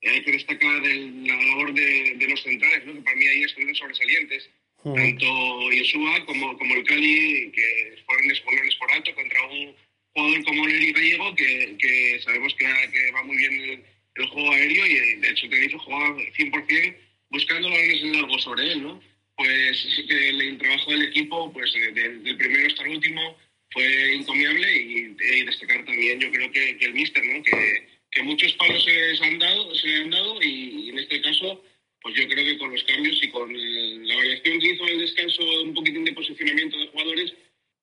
Eh, 0.00 0.10
hay 0.10 0.22
que 0.24 0.30
destacar 0.32 0.84
el- 0.86 1.26
la 1.26 1.34
labor 1.42 1.74
de, 1.74 2.14
de 2.14 2.28
los 2.28 2.40
centrales, 2.42 2.86
¿no? 2.86 2.94
que 2.94 3.00
para 3.02 3.16
mí 3.16 3.26
ahí 3.26 3.42
estuvieron 3.42 3.74
sobresalientes. 3.74 4.48
Tanto 4.94 5.70
Yeshua 5.72 6.24
como, 6.24 6.56
como 6.56 6.74
el 6.76 6.84
Cali, 6.84 7.50
que 7.52 7.96
fueron 8.06 8.30
exponerles 8.30 8.76
por 8.76 8.92
alto 8.92 9.12
contra 9.14 9.42
un 9.48 9.74
jugador 10.18 10.44
como 10.44 10.66
Neri 10.66 10.92
Gallego, 10.92 11.34
que, 11.34 11.76
que 11.78 12.20
sabemos 12.24 12.54
que, 12.54 12.64
que 12.92 13.10
va 13.12 13.22
muy 13.24 13.36
bien 13.36 13.52
el, 13.60 13.84
el 14.16 14.26
juego 14.30 14.50
aéreo 14.52 14.86
y 14.86 14.92
eh, 14.96 15.16
de 15.20 15.30
hecho 15.30 15.48
Tenerife 15.48 15.78
jugaba 15.78 16.16
100% 16.16 16.96
buscando 17.30 17.68
balones 17.70 18.02
en 18.02 18.12
largo 18.14 18.38
sobre 18.38 18.72
él, 18.72 18.82
¿no? 18.82 19.00
Pues 19.36 19.86
el, 20.08 20.58
trabajo 20.58 20.90
del 20.90 21.02
equipo, 21.02 21.52
pues 21.52 21.72
de- 21.72 21.92
de- 21.92 22.18
del 22.18 22.36
primero 22.36 22.66
hasta 22.66 22.82
el 22.84 22.90
último, 22.90 23.36
fue 23.70 24.14
encomiable 24.14 24.76
y, 24.76 25.14
y 25.20 25.44
destacar 25.44 25.84
también, 25.84 26.18
yo 26.20 26.30
creo 26.32 26.50
que, 26.50 26.76
que 26.78 26.84
el 26.86 26.94
míster, 26.94 27.24
¿no? 27.24 27.42
Que, 27.44 27.86
que 28.10 28.22
muchos 28.22 28.52
palos 28.54 28.82
se 28.84 29.24
han 29.24 29.38
dado, 29.38 29.74
se 29.74 29.94
han 29.96 30.10
dado 30.10 30.42
y, 30.42 30.86
y 30.86 30.88
en 30.88 30.98
este 30.98 31.20
caso, 31.20 31.62
pues 32.02 32.16
yo 32.16 32.26
creo 32.28 32.44
que 32.44 32.58
con 32.58 32.72
los 32.72 32.82
cambios 32.84 33.22
y 33.22 33.28
con 33.28 33.54
el- 33.54 34.08
la 34.08 34.16
variación 34.16 34.58
que 34.58 34.70
hizo 34.72 34.82
en 34.88 34.94
el 34.94 35.00
descanso, 35.00 35.62
un 35.62 35.74
poquitín 35.74 36.04
de 36.04 36.12
posicionamiento 36.14 36.76
de 36.78 36.86
jugadores, 36.88 37.34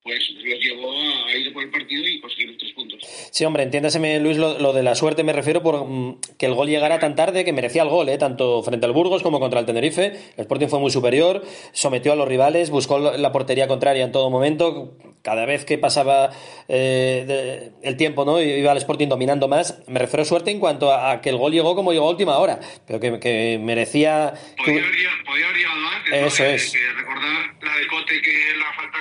pues 0.06 0.30
los 0.36 0.60
llevó 0.64 0.92
a, 0.94 1.36
ir 1.36 1.52
por 1.52 1.64
el 1.64 1.72
partido 1.72 2.08
y 2.08 2.20
conseguir 2.22 2.50
los 2.50 2.58
tres 2.60 2.72
puntos. 2.74 3.00
Sí, 3.32 3.44
hombre, 3.44 3.64
entiéndaseme, 3.64 4.20
Luis, 4.20 4.38
lo, 4.38 4.60
lo 4.60 4.72
de 4.72 4.84
la 4.84 4.94
suerte 4.94 5.24
me 5.24 5.34
refiero 5.34 5.64
por 5.64 5.84
mm, 5.84 6.20
que 6.38 6.46
el 6.46 6.54
gol 6.54 6.68
llegara 6.70 7.00
tan 7.00 7.16
tarde 7.16 7.44
que 7.44 7.52
merecía 7.52 7.82
el 7.82 7.90
gol, 7.90 8.08
¿eh? 8.10 8.20
tanto 8.20 8.62
frente 8.62 8.86
al 8.86 8.92
Burgos 8.92 9.24
como 9.24 9.40
contra 9.40 9.60
el 9.60 9.66
Tenerife. 9.66 10.06
El 10.38 10.42
Sporting 10.42 10.68
fue 10.68 10.78
muy 10.80 10.92
superior, 10.92 11.44
sometió 11.74 12.14
a 12.14 12.16
los 12.16 12.28
rivales, 12.28 12.70
buscó 12.70 13.00
la 13.00 13.32
portería 13.32 13.68
contraria 13.68 14.06
en 14.06 14.12
todo 14.12 14.30
momento, 14.30 14.96
cada 15.24 15.48
vez 15.48 15.66
que 15.66 15.80
pasaba 15.80 16.30
eh, 16.68 17.24
de- 17.26 17.72
el 17.90 17.98
tiempo, 17.98 18.26
¿no? 18.26 18.40
Iba 18.40 18.74
al 18.74 18.78
Sporting 18.78 19.08
dominando 19.08 19.48
más. 19.48 19.82
Me 19.88 19.98
refiero 19.98 20.22
a 20.22 20.26
suerte 20.26 20.52
en 20.52 20.60
cuanto 20.60 20.92
a, 20.92 21.14
a 21.14 21.22
que 21.22 21.30
el 21.30 21.38
gol 21.38 21.52
llegó 21.52 21.76
como 21.76 21.94
llegó 21.94 22.06
a 22.08 22.12
última 22.12 22.38
hora, 22.38 22.60
pero 22.86 23.00
que, 23.00 23.20
que 23.20 23.60
merecía. 23.60 24.36
Podía 24.64 24.82
haber, 24.84 24.94
llegado- 24.96 25.16
antes. 25.96 26.34
Eso 26.34 26.44
es. 26.46 26.74
recordar 26.96 27.56
la 27.64 27.76
de 27.78 27.88
Cote 27.88 28.22
que 28.22 28.58
la 28.60 28.72
falta 28.76 28.98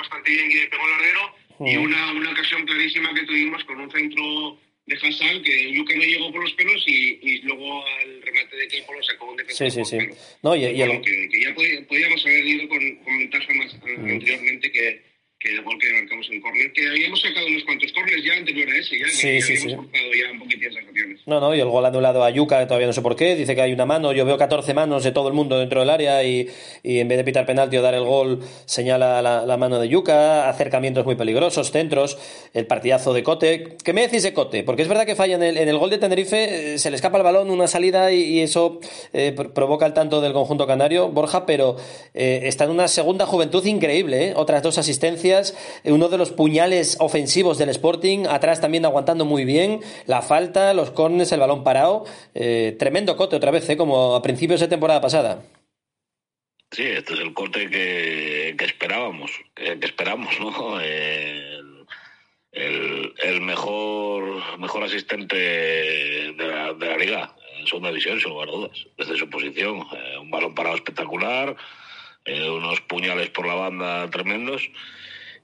bastante 0.00 0.31
y 0.34 0.66
pegó 0.68 0.84
el 0.84 0.90
larguero. 0.90 1.34
Y 1.60 1.76
Mm. 1.76 1.82
una, 1.82 2.12
una 2.12 2.30
ocasión 2.32 2.64
clarísima 2.64 3.14
que 3.14 3.22
tuvimos 3.24 3.62
con 3.64 3.78
un 3.80 3.90
centro 3.90 4.58
de 4.86 4.96
Hassan 4.96 5.42
que 5.44 5.70
Yuke 5.72 5.94
no 5.96 6.02
llegó 6.02 6.32
por 6.32 6.42
los 6.42 6.52
pelos 6.54 6.82
y, 6.88 7.18
y 7.22 7.42
luego 7.42 7.86
al 7.86 8.20
remate 8.22 8.56
de 8.56 8.66
Keiko 8.68 8.92
lo 8.94 9.02
sacó 9.04 9.30
un 9.30 9.36
defensor. 9.36 9.70
Sí, 9.70 9.84
sí, 9.84 9.98
sí. 10.00 10.08
No, 10.42 10.56
y, 10.56 10.60
y 10.64 10.82
el- 10.82 10.88
Bueno, 10.88 11.02
que, 11.04 11.28
que 11.28 11.40
ya 11.40 11.54
podí- 11.54 11.86
podíamos 11.86 12.24
haber 12.26 12.44
ido 12.46 12.68
con, 12.68 12.96
con 12.96 13.18
ventaja 13.18 13.54
más 13.54 13.74
Mm. 13.76 14.10
anteriormente 14.10 14.72
que, 14.72 15.02
que 15.42 15.48
el 15.50 15.62
gol 15.62 15.76
que 15.78 15.92
marcamos 15.92 16.28
en 16.30 16.40
córner, 16.40 16.72
que 16.72 16.88
habíamos 16.88 17.20
sacado 17.20 17.46
unos 17.46 17.64
cuantos 17.64 17.92
córneres 17.92 18.24
ya 18.24 18.34
anterior 18.34 18.68
a 18.70 18.76
ese, 18.78 18.98
ya, 18.98 19.06
Sí, 19.08 19.26
que 19.28 19.42
sí, 19.42 19.52
habíamos 19.64 19.86
sí. 19.92 20.00
ya 20.22 20.32
un 20.32 20.38
poquitín 20.38 20.68
esas 20.70 20.84
acciones. 20.86 21.20
No, 21.26 21.40
no, 21.40 21.54
y 21.54 21.60
el 21.60 21.68
gol 21.68 21.84
anulado 21.84 22.22
a 22.22 22.30
Yuca, 22.30 22.64
todavía 22.66 22.86
no 22.86 22.92
sé 22.92 23.02
por 23.02 23.16
qué, 23.16 23.34
dice 23.34 23.54
que 23.56 23.62
hay 23.62 23.72
una 23.72 23.84
mano, 23.86 24.12
yo 24.12 24.24
veo 24.24 24.38
14 24.38 24.72
manos 24.74 25.02
de 25.04 25.10
todo 25.12 25.26
el 25.28 25.34
mundo 25.34 25.58
dentro 25.58 25.80
del 25.80 25.90
área 25.90 26.22
y, 26.22 26.48
y 26.84 27.00
en 27.00 27.08
vez 27.08 27.18
de 27.18 27.24
pitar 27.24 27.44
penalti 27.46 27.76
o 27.76 27.82
dar 27.82 27.94
el 27.94 28.04
gol, 28.04 28.40
señala 28.66 29.20
la, 29.22 29.44
la 29.44 29.56
mano 29.56 29.78
de 29.80 29.88
Yuca, 29.88 30.48
acercamientos 30.48 31.04
muy 31.04 31.16
peligrosos, 31.16 31.70
centros, 31.72 32.18
el 32.54 32.66
partidazo 32.66 33.12
de 33.12 33.22
Cote. 33.22 33.76
¿Qué 33.84 33.92
me 33.92 34.02
decís 34.02 34.22
de 34.22 34.32
Cote? 34.32 34.62
Porque 34.62 34.82
es 34.82 34.88
verdad 34.88 35.06
que 35.06 35.16
falla 35.16 35.34
en 35.36 35.42
el, 35.42 35.56
en 35.58 35.68
el 35.68 35.78
gol 35.78 35.90
de 35.90 35.98
Tenerife, 35.98 36.74
eh, 36.74 36.78
se 36.78 36.90
le 36.90 36.96
escapa 36.96 37.16
el 37.18 37.24
balón, 37.24 37.50
una 37.50 37.66
salida 37.66 38.12
y, 38.12 38.22
y 38.22 38.40
eso 38.40 38.78
eh, 39.12 39.34
pr- 39.36 39.52
provoca 39.52 39.86
el 39.86 39.92
tanto 39.92 40.20
del 40.20 40.32
conjunto 40.32 40.66
canario, 40.66 41.08
Borja, 41.08 41.46
pero 41.46 41.76
eh, 42.14 42.42
está 42.44 42.64
en 42.64 42.70
una 42.70 42.86
segunda 42.86 43.26
juventud 43.26 43.64
increíble, 43.66 44.28
¿eh? 44.28 44.32
otras 44.36 44.62
dos 44.62 44.78
asistencias, 44.78 45.31
eh, 45.40 45.92
uno 45.92 46.08
de 46.08 46.18
los 46.18 46.30
puñales 46.30 46.96
ofensivos 47.00 47.58
del 47.58 47.68
Sporting, 47.70 48.26
atrás 48.28 48.60
también 48.60 48.84
aguantando 48.84 49.24
muy 49.24 49.44
bien, 49.44 49.80
la 50.06 50.22
falta, 50.22 50.74
los 50.74 50.90
cornes, 50.90 51.32
el 51.32 51.40
balón 51.40 51.64
parado, 51.64 52.04
eh, 52.34 52.76
tremendo 52.78 53.16
cote 53.16 53.36
otra 53.36 53.50
vez, 53.50 53.68
¿eh? 53.68 53.76
como 53.76 54.14
a 54.14 54.22
principios 54.22 54.60
de 54.60 54.68
temporada 54.68 55.00
pasada. 55.00 55.42
Sí, 56.70 56.84
este 56.84 57.14
es 57.14 57.20
el 57.20 57.34
corte 57.34 57.68
que, 57.68 58.54
que 58.56 58.64
esperábamos, 58.64 59.30
que, 59.54 59.78
que 59.78 59.86
esperamos, 59.86 60.38
¿no? 60.40 60.80
El, 62.52 63.40
mejor, 63.40 64.58
mejor 64.58 64.84
asistente 64.84 65.36
de 65.36 66.34
la, 66.36 66.74
de 66.74 66.86
la 66.86 66.98
liga 66.98 67.34
en 67.62 67.66
segunda 67.66 67.88
división, 67.88 68.20
sin 68.20 68.30
lugar 68.30 68.48
a 68.48 68.52
dudas, 68.52 68.86
desde 68.98 69.16
su 69.16 69.30
posición. 69.30 69.86
Eh, 69.92 70.18
un 70.18 70.30
balón 70.30 70.54
parado 70.54 70.76
espectacular, 70.76 71.56
eh, 72.24 72.50
unos 72.50 72.80
puñales 72.82 73.30
por 73.30 73.46
la 73.46 73.54
banda 73.54 74.10
tremendos. 74.10 74.68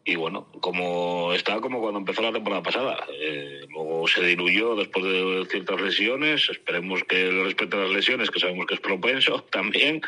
Y 0.09 0.16
bueno, 0.16 0.46
como 0.62 1.34
está 1.34 1.61
como 1.61 1.82
cuando 1.82 1.98
empezó 1.98 2.22
la 2.22 2.32
temporada 2.32 2.62
pasada. 2.62 3.06
Eh, 3.12 3.61
luego 3.68 4.09
se 4.09 4.24
diluyó 4.24 4.74
después 4.74 5.04
de 5.04 5.46
ciertas 5.50 5.82
lesiones. 5.82 6.48
Esperemos 6.48 7.04
que 7.04 7.30
le 7.30 7.44
respete 7.44 7.76
las 7.76 7.90
lesiones, 7.90 8.30
que 8.30 8.40
sabemos 8.40 8.64
que 8.64 8.72
es 8.76 8.80
propenso 8.80 9.42
también 9.50 10.00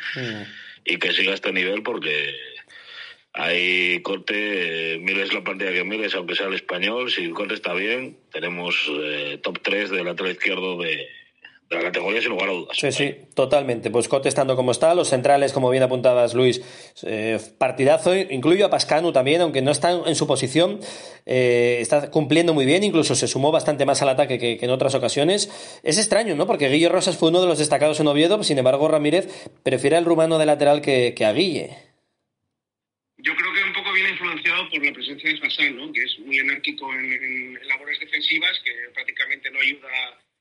y 0.86 0.96
que 0.96 1.12
siga 1.12 1.34
este 1.34 1.53
nivel 1.53 1.82
porque 1.82 2.34
hay 3.34 4.01
corte, 4.01 4.94
eh, 4.94 4.98
mires 5.01 5.34
la 5.34 5.44
plantilla 5.44 5.74
que 5.74 5.84
mires, 5.84 6.14
aunque 6.14 6.34
sea 6.34 6.46
el 6.46 6.55
español, 6.55 7.11
si 7.11 7.24
el 7.24 7.34
corte 7.34 7.53
está 7.53 7.74
bien, 7.74 8.16
tenemos 8.32 8.90
eh, 9.03 9.38
top 9.42 9.59
3 9.61 9.90
del 9.90 10.07
lateral 10.07 10.32
izquierdo 10.32 10.78
de, 10.78 11.11
de 11.71 11.77
la 11.77 11.83
categoría 11.85 12.21
sin 12.21 12.31
lugar 12.31 12.49
a 12.49 12.53
dudas. 12.53 12.77
Sí, 12.77 12.91
sí, 12.91 13.14
totalmente. 13.35 13.91
Pues 13.91 14.09
Cote 14.09 14.29
estando 14.29 14.57
como 14.57 14.73
está, 14.73 14.93
los 14.95 15.09
centrales, 15.09 15.53
como 15.53 15.71
bien 15.71 15.85
apuntabas 15.85 16.35
Luis, 16.35 16.61
eh, 17.05 17.39
partidazo, 17.59 18.14
incluyo 18.16 18.66
a 18.66 18.71
Pascanu 18.71 19.12
también, 19.12 19.41
aunque 19.41 19.62
no 19.62 19.71
está 19.71 19.93
en 19.93 20.14
su 20.16 20.27
posición, 20.27 20.81
eh, 21.27 21.79
está 21.81 22.11
cumpliendo 22.11 22.55
muy 22.55 22.66
bien, 22.66 22.83
incluso 22.83 23.14
se 23.14 23.29
sumó 23.29 23.53
bastante 23.53 23.87
más 23.87 24.03
al 24.03 24.09
ataque 24.09 24.39
que, 24.41 24.59
que 24.59 24.64
en 24.64 24.71
otras 24.73 24.97
ocasiones. 24.97 25.49
Es 25.85 25.97
extraño, 25.99 26.35
¿no? 26.35 26.47
Porque 26.49 26.68
Guille 26.68 26.89
Rosas 26.89 27.16
fue 27.16 27.29
uno 27.29 27.41
de 27.41 27.47
los 27.47 27.59
destacados 27.59 28.01
en 28.01 28.09
Oviedo, 28.09 28.43
sin 28.43 28.59
embargo 28.59 28.89
Ramírez 28.89 29.29
prefiere 29.62 29.97
al 29.97 30.05
rumano 30.05 30.39
de 30.39 30.47
lateral 30.47 30.83
que, 30.83 31.14
que 31.16 31.25
a 31.25 31.33
Guille. 31.33 31.71
Yo 33.18 33.33
creo 33.37 33.53
que 33.53 33.62
un 33.62 33.73
poco 33.75 33.93
viene 33.93 34.11
influenciado 34.11 34.68
por 34.71 34.85
la 34.85 34.93
presencia 34.93 35.31
de 35.31 35.47
Hassan, 35.47 35.77
¿no? 35.77 35.93
que 35.93 36.03
es 36.03 36.18
muy 36.21 36.39
anárquico 36.41 36.91
en, 36.95 37.12
en- 37.12 37.57
en 37.59 37.68
labores 37.68 38.01
defensivas, 38.01 38.59
que 38.64 38.73
prácticamente 38.95 39.51
no 39.53 39.61
ayuda 39.61 39.89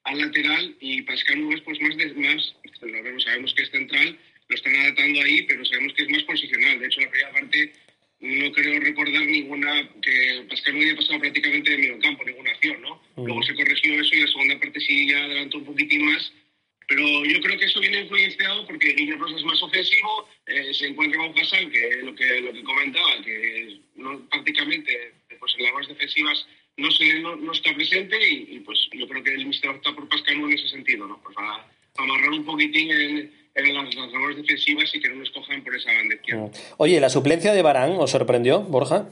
al 0.10 0.20
lateral, 0.20 0.76
y 0.80 1.02
Pascal 1.04 1.54
es 1.54 1.62
pues 1.62 1.80
más, 1.82 1.96
de, 1.98 2.14
más 2.16 2.56
lo 2.82 3.04
vemos, 3.04 3.24
sabemos 3.24 3.54
que 3.54 3.64
es 3.64 3.70
central, 3.70 4.18
lo 4.48 4.56
están 4.56 4.76
adaptando 4.76 5.22
ahí, 5.22 5.44
pero 5.44 5.64
sabemos 5.66 5.94
que 5.94 6.04
es 6.04 6.10
más 6.10 6.24
posicional. 6.24 6.80
De 6.80 6.88
hecho, 6.88 7.02
la 7.02 7.12
primera 7.12 7.32
parte 7.32 7.74
no 8.22 8.52
creo 8.52 8.80
recordar 8.80 9.26
ninguna, 9.26 9.88
que 10.02 10.46
Pascal 10.50 10.74
no 10.74 10.82
había 10.82 10.96
pasado 10.96 11.20
prácticamente 11.20 11.72
de 11.72 11.78
medio 11.78 12.00
campo, 12.00 12.26
ninguna 12.26 12.52
acción, 12.52 12.82
¿no? 12.82 13.02
Luego 13.18 13.44
se 13.44 13.54
corrigió 13.54 14.02
eso 14.02 14.16
y 14.16 14.22
la 14.22 14.28
segunda 14.28 14.60
parte 14.60 14.80
sí 14.80 15.10
ya 15.10 15.24
adelantó 15.24 15.60
un 15.60 15.66
poquitín 15.66 16.06
más, 16.06 16.34
pero 16.88 17.26
yo 17.26 17.40
creo 17.42 17.60
que 17.60 17.66
eso 17.66 17.80
viene 17.80 18.02
influenciado 18.02 18.66
porque 18.66 18.94
Guillermo 18.94 19.28
es 19.28 19.44
más 19.44 19.62
ofensivo, 19.62 20.28
eh, 20.48 20.74
se 20.74 20.88
encuentra 20.88 21.20
con 21.20 21.38
Hassan, 21.38 21.70
que 21.70 22.02
lo 22.04 22.16
que, 22.16 22.42
lo 22.42 22.52
que 22.52 22.64
comentaba, 22.64 23.22
que 23.24 23.80
no, 23.96 24.28
prácticamente 24.30 25.14
pues, 25.40 25.54
en 25.58 25.66
labores 25.66 25.88
defensivas 25.88 26.48
no, 26.80 26.92
se, 26.92 27.20
no, 27.20 27.36
no 27.36 27.52
está 27.52 27.74
presente 27.74 28.18
y, 28.18 28.56
y, 28.56 28.60
pues 28.62 28.90
yo 28.94 29.08
creo 29.08 29.24
que 29.24 29.34
el 29.34 29.46
mister 29.46 29.70
opta 29.70 29.94
por 29.94 30.08
Pascano 30.08 30.48
en 30.48 30.54
ese 30.54 30.68
sentido, 30.68 31.08
¿no? 31.08 31.20
Pues 31.22 31.36
para, 31.36 31.66
para 31.96 32.10
amarrar 32.10 32.32
un 32.32 32.46
poquitín 32.46 32.92
en, 32.92 33.34
en 33.56 33.74
las, 33.74 33.96
las 33.96 34.12
labores 34.12 34.38
defensivas 34.38 34.94
y 34.94 35.00
que 35.00 35.10
no 35.10 35.16
nos 35.16 35.30
cojan 35.32 35.64
por 35.64 35.76
esa 35.76 35.94
banda 35.94 36.16
izquierda. 36.16 36.50
Oye, 36.78 37.00
¿la 37.00 37.10
suplencia 37.10 37.54
de 37.54 37.62
Barán 37.62 37.92
os 37.92 38.12
sorprendió, 38.12 38.62
Borja? 38.62 39.08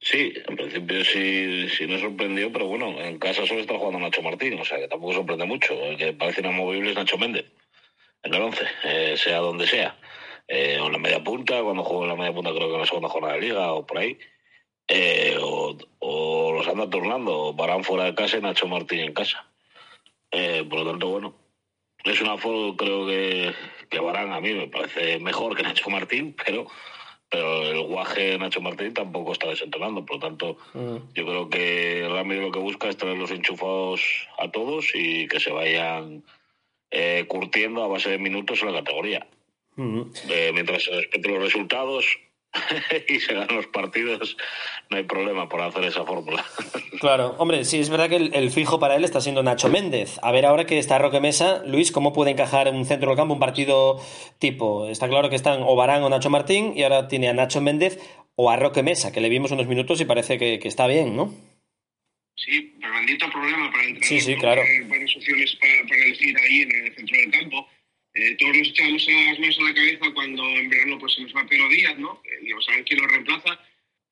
Sí, 0.00 0.32
en 0.46 0.56
principio 0.56 1.04
sí, 1.04 1.68
sí 1.68 1.86
nos 1.86 2.00
sorprendió, 2.00 2.52
pero 2.52 2.66
bueno, 2.66 3.00
en 3.00 3.18
casa 3.18 3.44
solo 3.44 3.60
está 3.60 3.76
jugando 3.76 3.98
Nacho 3.98 4.22
Martín, 4.22 4.58
o 4.60 4.64
sea 4.64 4.78
que 4.78 4.86
tampoco 4.86 5.14
sorprende 5.14 5.46
mucho. 5.46 5.74
El 5.74 5.96
que 5.96 6.12
parece 6.12 6.42
inamovible 6.42 6.90
es 6.90 6.96
Nacho 6.96 7.18
Méndez, 7.18 7.46
en 8.22 8.34
el 8.34 8.42
11, 8.42 8.64
eh, 8.84 9.14
sea 9.16 9.38
donde 9.38 9.66
sea. 9.66 9.98
Eh, 10.46 10.78
o 10.80 10.86
en 10.86 10.92
la 10.92 10.98
media 10.98 11.24
punta, 11.24 11.60
cuando 11.60 11.82
juego 11.82 12.04
en 12.04 12.10
la 12.10 12.16
media 12.16 12.32
punta 12.32 12.50
creo 12.54 12.68
que 12.68 12.74
en 12.74 12.80
la 12.80 12.86
segunda 12.86 13.08
jornada 13.08 13.34
de 13.34 13.40
liga 13.40 13.72
o 13.72 13.84
por 13.84 13.98
ahí. 13.98 14.16
Eh, 14.88 15.36
o, 15.40 15.76
o 15.98 16.52
los 16.52 16.68
anda 16.68 16.88
turnando, 16.88 17.52
Barán 17.54 17.84
fuera 17.84 18.04
de 18.04 18.14
casa 18.14 18.38
y 18.38 18.40
Nacho 18.40 18.68
Martín 18.68 19.00
en 19.00 19.12
casa. 19.12 19.46
Eh, 20.30 20.64
por 20.68 20.80
lo 20.80 20.90
tanto, 20.90 21.08
bueno, 21.08 21.34
es 22.04 22.20
una 22.20 22.38
foto, 22.38 22.76
creo 22.76 23.06
que, 23.06 23.52
que 23.88 23.98
Barán 23.98 24.32
a 24.32 24.40
mí 24.40 24.52
me 24.52 24.68
parece 24.68 25.18
mejor 25.18 25.56
que 25.56 25.62
Nacho 25.62 25.90
Martín, 25.90 26.36
pero 26.44 26.66
pero 27.28 27.62
el 27.64 27.82
guaje 27.82 28.22
de 28.22 28.38
Nacho 28.38 28.60
Martín 28.60 28.94
tampoco 28.94 29.32
está 29.32 29.48
desentonando. 29.48 30.04
Por 30.04 30.16
lo 30.16 30.20
tanto, 30.20 30.58
yo 31.12 31.26
creo 31.26 31.50
que 31.50 32.08
Ramírez 32.08 32.44
lo 32.44 32.52
que 32.52 32.60
busca 32.60 32.88
es 32.88 32.96
tenerlos 32.96 33.32
enchufados 33.32 34.00
a 34.38 34.50
todos 34.50 34.92
y 34.94 35.26
que 35.26 35.40
se 35.40 35.50
vayan 35.50 36.22
eh, 36.90 37.24
curtiendo 37.26 37.82
a 37.82 37.88
base 37.88 38.10
de 38.10 38.18
minutos 38.18 38.62
en 38.62 38.72
la 38.72 38.78
categoría. 38.78 39.26
Eh, 39.76 40.52
mientras 40.54 40.84
se 40.84 40.92
respeten 40.92 41.34
los 41.34 41.42
resultados 41.42 42.06
y 43.08 43.20
se 43.20 43.34
dan 43.34 43.48
los 43.54 43.66
partidos, 43.66 44.36
no 44.90 44.96
hay 44.96 45.04
problema 45.04 45.48
por 45.48 45.60
hacer 45.62 45.84
esa 45.84 46.04
fórmula. 46.04 46.44
Claro, 47.00 47.34
hombre, 47.38 47.66
sí, 47.66 47.78
es 47.78 47.90
verdad 47.90 48.08
que 48.08 48.16
el, 48.16 48.34
el 48.34 48.50
fijo 48.50 48.80
para 48.80 48.96
él 48.96 49.04
está 49.04 49.20
siendo 49.20 49.42
Nacho 49.42 49.68
Méndez. 49.68 50.18
A 50.22 50.32
ver 50.32 50.46
ahora 50.46 50.64
que 50.64 50.78
está 50.78 50.98
Roque 50.98 51.20
Mesa, 51.20 51.62
Luis, 51.66 51.92
¿cómo 51.92 52.14
puede 52.14 52.30
encajar 52.30 52.68
en 52.68 52.76
un 52.76 52.86
centro 52.86 53.10
del 53.10 53.18
campo 53.18 53.34
un 53.34 53.40
partido 53.40 54.00
tipo? 54.38 54.88
Está 54.88 55.06
claro 55.06 55.28
que 55.28 55.36
están 55.36 55.62
o 55.62 55.76
Barán 55.76 56.02
o 56.04 56.08
Nacho 56.08 56.30
Martín 56.30 56.72
y 56.74 56.84
ahora 56.84 57.06
tiene 57.06 57.28
a 57.28 57.34
Nacho 57.34 57.60
Méndez 57.60 57.98
o 58.34 58.50
a 58.50 58.56
Roque 58.56 58.82
Mesa, 58.82 59.12
que 59.12 59.20
le 59.20 59.28
vimos 59.28 59.50
unos 59.50 59.66
minutos 59.66 60.00
y 60.00 60.06
parece 60.06 60.38
que, 60.38 60.58
que 60.58 60.68
está 60.68 60.86
bien, 60.86 61.16
¿no? 61.16 61.34
Sí, 62.36 62.74
pero 62.80 62.92
bendito 62.94 63.30
problema 63.30 63.70
para 63.70 63.82
el 63.82 63.88
entrenador. 63.90 64.20
Sí, 64.20 64.20
sí, 64.20 64.36
claro. 64.36 64.62
Hay 64.62 64.88
varias 64.88 65.16
opciones 65.16 65.56
para, 65.56 65.88
para 65.88 66.02
elegir 66.02 66.36
ahí 66.38 66.62
en 66.62 66.86
el 66.86 66.94
centro 66.94 67.16
del 67.16 67.30
campo. 67.30 67.68
Eh, 68.16 68.34
todos 68.38 68.56
nos 68.56 68.68
echamos 68.68 69.06
las 69.06 69.38
manos 69.38 69.58
a 69.58 69.62
la 69.64 69.74
cabeza 69.74 70.10
cuando 70.14 70.42
en 70.42 70.70
verano 70.70 70.98
pues 70.98 71.12
se 71.12 71.20
nos 71.20 71.36
va 71.36 71.46
Pedro 71.46 71.68
Díaz, 71.68 71.98
¿no? 71.98 72.22
Eh, 72.24 72.38
digo, 72.44 72.62
saben 72.62 72.82
quién 72.84 72.98
lo 72.98 73.08
reemplaza, 73.08 73.60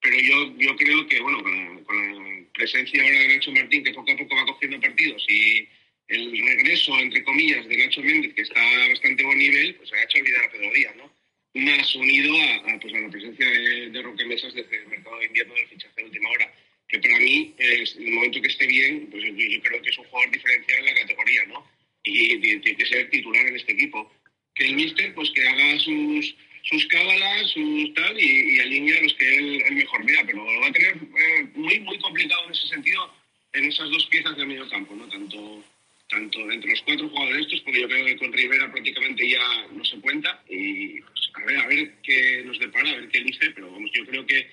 pero 0.02 0.20
yo, 0.20 0.58
yo 0.58 0.76
creo 0.76 1.06
que, 1.06 1.20
bueno, 1.20 1.42
con 1.42 2.18
la, 2.18 2.44
presencia 2.52 3.02
ahora 3.02 3.18
de 3.18 3.28
Nacho 3.28 3.50
Martín, 3.50 3.82
que 3.82 3.94
poco 3.94 4.12
a 4.12 4.16
poco 4.16 4.36
va 4.36 4.46
cogiendo 4.46 4.78
partidos, 4.78 5.24
y 5.26 5.66
el 6.08 6.38
regreso, 6.38 6.96
entre 7.00 7.24
comillas, 7.24 7.66
de 7.66 7.78
Nacho 7.78 8.02
Méndez, 8.02 8.34
que 8.34 8.42
está 8.42 8.60
a 8.60 8.88
bastante 8.88 9.24
buen 9.24 9.38
nivel, 9.38 9.74
pues 9.76 9.92
ha 9.92 10.04
hecho 10.04 10.18
olvidar 10.18 10.44
a 10.44 10.50
Pedro 10.52 10.72
Díaz, 10.72 10.96
¿no? 10.96 11.10
Más 11.54 11.94
unido 11.96 12.34
a, 12.42 12.78
pues, 12.78 12.94
a 12.94 13.00
la 13.00 13.08
presencia 13.08 13.50
de, 13.50 14.02
Roque 14.02 14.26
Mesas 14.26 14.52
desde 14.52 14.76
el 14.76 14.86
mercado 14.86 15.18
de 15.18 15.26
invierno 15.26 15.54
del 15.54 15.66
fichaje 15.68 15.94
de 15.96 16.04
última 16.04 16.28
hora, 16.28 16.54
que 16.88 16.98
para 16.98 17.18
mí, 17.20 17.54
en 17.58 18.06
el 18.06 18.12
momento 18.12 18.42
que 18.42 18.48
esté 18.48 18.66
bien, 18.66 19.08
pues 19.10 19.24
yo 19.24 19.62
creo 19.62 19.80
que 19.80 19.90
es 19.90 19.98
un 19.98 20.04
jugador 20.04 20.30
diferencial 20.30 20.78
en 20.80 20.84
la 20.84 21.00
categoría, 21.00 21.44
¿no? 21.46 21.73
Y 22.04 22.38
tiene 22.38 22.76
que 22.76 22.86
ser 22.86 23.10
titular 23.10 23.46
en 23.46 23.56
este 23.56 23.72
equipo. 23.72 24.12
Que 24.54 24.66
el 24.66 24.76
míster, 24.76 25.14
pues 25.14 25.30
que 25.30 25.48
haga 25.48 25.78
sus, 25.80 26.34
sus 26.62 26.86
cábalas, 26.86 27.50
sus 27.50 27.94
tal, 27.94 28.20
y, 28.20 28.56
y 28.56 28.60
alinee 28.60 28.98
a 28.98 29.02
los 29.02 29.14
que 29.14 29.36
él, 29.36 29.62
él 29.66 29.74
mejor 29.74 30.06
vea, 30.06 30.22
pero 30.24 30.44
lo 30.44 30.60
va 30.60 30.68
a 30.68 30.72
tener 30.72 30.96
eh, 30.96 31.48
muy, 31.54 31.80
muy 31.80 31.98
complicado 31.98 32.44
en 32.46 32.52
ese 32.52 32.68
sentido 32.68 33.12
en 33.54 33.64
esas 33.66 33.88
dos 33.88 34.06
piezas 34.06 34.36
del 34.36 34.48
medio 34.48 34.68
campo, 34.68 34.94
¿no? 34.94 35.08
Tanto, 35.08 35.64
tanto 36.08 36.50
entre 36.50 36.70
los 36.70 36.82
cuatro 36.82 37.08
jugadores 37.08 37.46
estos, 37.46 37.60
porque 37.60 37.80
yo 37.80 37.88
creo 37.88 38.04
que 38.04 38.16
con 38.16 38.32
Rivera 38.32 38.70
prácticamente 38.70 39.28
ya 39.28 39.66
no 39.72 39.84
se 39.84 39.96
cuenta, 40.00 40.42
y 40.48 41.00
pues, 41.00 41.30
a 41.34 41.44
ver, 41.46 41.56
a 41.58 41.66
ver 41.68 41.94
qué 42.02 42.42
nos 42.44 42.58
depara, 42.58 42.90
a 42.90 42.96
ver 42.96 43.08
qué 43.08 43.18
elige, 43.18 43.50
pero 43.50 43.70
vamos, 43.70 43.90
yo 43.94 44.04
creo 44.06 44.26
que 44.26 44.48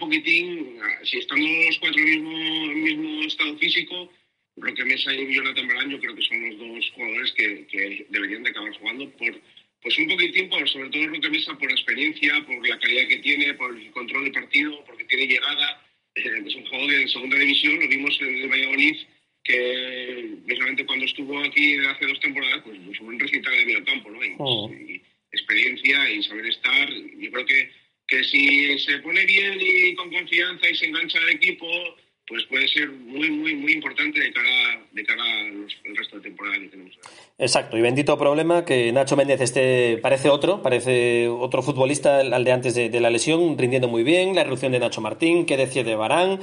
poquitín, 0.00 0.78
si 1.04 1.18
están 1.18 1.38
los 1.40 1.78
cuatro 1.78 2.02
en 2.02 2.08
el 2.08 2.20
mismo, 2.20 2.66
mismo 2.74 3.22
estado 3.24 3.56
físico, 3.58 4.12
Roque 4.56 4.84
Mesa 4.84 5.14
y 5.14 5.34
Jonathan 5.34 5.68
Barán 5.68 5.90
yo 5.90 6.00
creo 6.00 6.14
que 6.14 6.22
son 6.22 6.48
los 6.48 6.58
dos 6.58 6.90
jugadores 6.94 7.32
que, 7.32 7.66
que 7.66 8.06
deberían 8.10 8.42
de 8.42 8.50
acabar 8.50 8.72
jugando 8.78 9.10
por 9.12 9.40
pues 9.82 9.96
un 9.98 10.08
poquitín 10.08 10.50
por 10.50 10.68
sobre 10.68 10.90
todo 10.90 11.06
Roque 11.06 11.30
Mesa 11.30 11.56
por 11.58 11.70
experiencia, 11.70 12.44
por 12.46 12.68
la 12.68 12.78
calidad 12.78 13.08
que 13.08 13.18
tiene, 13.18 13.54
por 13.54 13.74
el 13.74 13.90
control 13.92 14.24
del 14.24 14.32
partido, 14.32 14.84
porque 14.84 15.04
tiene 15.04 15.26
llegada, 15.26 15.82
es 16.14 16.54
un 16.54 16.66
jugador 16.66 16.90
de 16.90 17.08
segunda 17.08 17.38
división, 17.38 17.80
lo 17.80 17.88
vimos 17.88 18.20
en 18.20 18.36
el 18.36 18.48
Valladolid 18.48 18.96
que 19.42 20.36
precisamente 20.44 20.84
cuando 20.84 21.06
estuvo 21.06 21.38
aquí 21.42 21.78
hace 21.78 22.06
dos 22.06 22.20
temporadas, 22.20 22.62
pues, 22.62 22.78
pues 22.84 23.00
un 23.00 23.18
recital 23.18 23.52
de 23.52 23.66
medio 23.66 23.84
campo, 23.84 24.10
¿no? 24.10 24.22
Y, 24.24 24.34
Oh. 24.38 24.70
y 24.70 25.00
experiencia 25.32 26.10
y 26.10 26.22
saber 26.24 26.46
estar. 26.46 26.90
Yo 26.90 27.30
creo 27.30 27.46
que, 27.46 27.70
que 28.06 28.24
si 28.24 28.78
se 28.80 28.98
pone 28.98 29.24
bien 29.24 29.58
y 29.60 29.94
con 29.94 30.10
confianza 30.10 30.68
y 30.68 30.74
se 30.74 30.86
engancha 30.86 31.18
al 31.20 31.30
equipo, 31.30 31.66
pues 32.30 32.44
puede 32.44 32.68
ser 32.68 32.88
muy, 32.88 33.28
muy, 33.28 33.56
muy 33.56 33.72
importante 33.72 34.20
de 34.20 34.32
cara, 34.32 34.80
de 34.92 35.04
cara 35.04 35.22
al 35.24 35.96
resto 35.96 36.16
de 36.16 36.22
temporada 36.22 36.60
que 36.60 36.68
tenemos. 36.68 36.96
Exacto, 37.36 37.76
y 37.76 37.80
bendito 37.80 38.16
problema 38.16 38.64
que 38.64 38.92
Nacho 38.92 39.16
Méndez 39.16 39.40
este 39.40 39.98
parece 40.00 40.28
otro, 40.28 40.62
parece 40.62 41.26
otro 41.26 41.60
futbolista 41.60 42.20
al 42.20 42.44
de 42.44 42.52
antes 42.52 42.76
de, 42.76 42.88
de 42.88 43.00
la 43.00 43.10
lesión, 43.10 43.58
rindiendo 43.58 43.88
muy 43.88 44.04
bien, 44.04 44.36
la 44.36 44.42
erupción 44.42 44.70
de 44.70 44.78
Nacho 44.78 45.00
Martín, 45.00 45.44
qué 45.44 45.56
decir 45.56 45.84
de 45.84 45.96
Barán, 45.96 46.38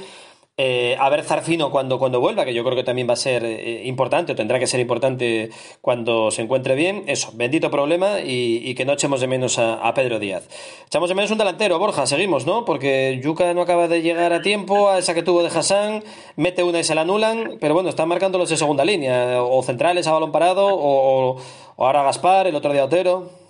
eh, 0.60 0.96
a 0.98 1.08
ver 1.08 1.22
Zarfino 1.22 1.70
cuando, 1.70 1.98
cuando 2.00 2.20
vuelva, 2.20 2.44
que 2.44 2.52
yo 2.52 2.64
creo 2.64 2.74
que 2.76 2.82
también 2.82 3.08
va 3.08 3.12
a 3.12 3.16
ser 3.16 3.44
eh, 3.44 3.82
importante, 3.86 4.32
o 4.32 4.34
tendrá 4.34 4.58
que 4.58 4.66
ser 4.66 4.80
importante 4.80 5.50
cuando 5.80 6.30
se 6.32 6.42
encuentre 6.42 6.74
bien, 6.74 7.04
eso, 7.06 7.30
bendito 7.34 7.70
problema 7.70 8.20
y, 8.20 8.74
que 8.74 8.84
no 8.84 8.92
echemos 8.94 9.20
de 9.20 9.28
menos 9.28 9.58
a, 9.58 9.94
Pedro 9.94 10.18
Díaz. 10.18 10.48
Echamos 10.86 11.08
de 11.08 11.14
menos 11.14 11.30
un 11.30 11.38
delantero, 11.38 11.78
Borja, 11.78 12.06
seguimos, 12.06 12.44
¿no? 12.44 12.64
Porque 12.64 13.20
Yuca 13.22 13.54
no 13.54 13.62
acaba 13.62 13.86
de 13.88 14.02
llegar 14.02 14.32
a 14.32 14.42
tiempo, 14.42 14.88
a 14.90 14.98
esa 14.98 15.14
que 15.14 15.22
tuvo 15.22 15.42
de 15.42 15.48
Hassan, 15.48 16.02
mete 16.36 16.62
una 16.64 16.80
y 16.80 16.84
se 16.84 16.94
la 16.94 17.02
anulan, 17.02 17.58
pero 17.60 17.72
bueno, 17.74 17.88
están 17.88 18.08
marcando 18.08 18.36
los 18.36 18.50
de 18.50 18.56
segunda 18.56 18.84
línea, 18.84 19.42
o 19.42 19.62
centrales 19.62 20.06
a 20.08 20.12
balón 20.12 20.32
parado, 20.32 20.66
o, 20.66 21.30
o- 21.30 21.36
o 21.76 21.86
ahora 21.86 22.02
Gaspar, 22.02 22.48
el 22.48 22.56
otro 22.56 22.72
día 22.72 22.84
Otero. 22.84 23.47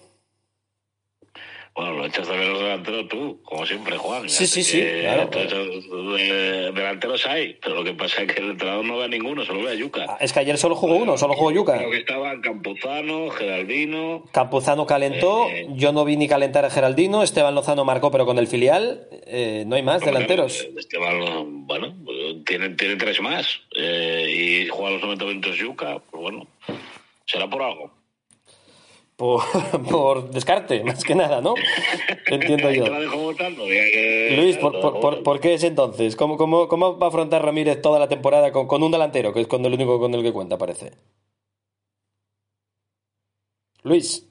Bueno, 1.79 1.93
lo 1.93 2.07
echas 2.07 2.27
de 2.27 2.37
menos 2.37 2.59
delantero 2.59 3.07
tú, 3.07 3.41
como 3.45 3.65
siempre, 3.65 3.97
Juan. 3.97 4.29
Sí, 4.29 4.49
sí, 4.49 4.65
sí, 4.65 4.83
claro. 4.83 5.31
eh, 6.19 6.73
delanteros 6.75 7.25
hay, 7.25 7.57
pero 7.63 7.77
lo 7.77 7.85
que 7.85 7.95
pasa 7.95 8.23
es 8.23 8.33
que 8.33 8.41
el 8.41 8.51
entrenador 8.51 8.85
no 8.85 8.99
ve 8.99 9.05
a 9.05 9.09
ninguno, 9.09 9.45
solo 9.45 9.63
ve 9.63 9.71
a 9.71 9.75
Yuca. 9.75 10.17
Es 10.19 10.33
que 10.33 10.41
ayer 10.41 10.59
solo 10.59 10.75
jugó 10.75 10.97
uno, 10.97 11.17
solo 11.17 11.35
jugó 11.35 11.53
Yuca. 11.53 11.79
Creo 11.79 11.93
que 11.93 11.99
estaban 11.99 12.41
Campuzano, 12.41 13.31
Geraldino. 13.31 14.25
Campuzano 14.33 14.87
calentó, 14.87 15.49
Eh, 15.51 15.69
yo 15.77 15.93
no 15.93 16.05
vi 16.05 16.17
ni 16.17 16.27
calentar 16.27 16.65
a 16.65 16.71
Geraldino, 16.71 17.23
Esteban 17.23 17.55
Lozano 17.55 17.85
marcó 17.85 18.11
pero 18.11 18.27
con 18.27 18.39
el 18.39 18.49
filial, 18.49 19.07
eh, 19.29 19.63
no 19.65 19.77
hay 19.77 19.83
más 19.85 20.01
delanteros. 20.01 20.67
Esteban, 20.77 21.65
bueno, 21.69 21.95
pues, 22.05 22.45
tiene, 22.45 22.71
tiene 22.71 22.97
tres 22.97 23.21
más 23.21 23.61
eh, 23.77 24.65
y 24.67 24.69
juega 24.69 24.95
los 24.95 25.03
90 25.03 25.25
minutos 25.27 25.57
Yuca, 25.57 26.01
pues 26.11 26.23
bueno, 26.23 26.45
será 27.25 27.49
por 27.49 27.63
algo. 27.63 27.98
Por, 29.19 29.43
por 29.91 30.31
descarte, 30.31 30.85
más 30.85 31.03
que 31.03 31.15
nada, 31.17 31.41
¿no? 31.41 31.55
Entiendo 32.27 32.71
yo. 32.71 32.85
Luis, 34.37 34.57
¿por, 34.59 34.81
por, 34.81 35.01
por- 35.01 35.23
por 35.25 35.41
qué 35.41 35.55
es 35.55 35.65
entonces? 35.65 36.15
¿Cómo, 36.15 36.37
cómo, 36.37 36.69
cómo 36.69 36.99
va 36.99 37.07
a 37.07 37.09
afrontar 37.09 37.45
Ramírez 37.45 37.83
toda 37.83 37.99
la 37.99 38.09
temporada 38.09 38.53
con, 38.53 38.69
con 38.69 38.83
un 38.83 38.93
delantero, 38.93 39.33
que 39.33 39.41
es 39.41 39.49
con 39.49 39.65
el 39.67 39.75
único 39.75 39.99
con 39.99 40.15
el 40.15 40.23
que 40.23 40.33
cuenta, 40.33 40.57
parece? 40.57 40.93
Luis, 43.83 44.28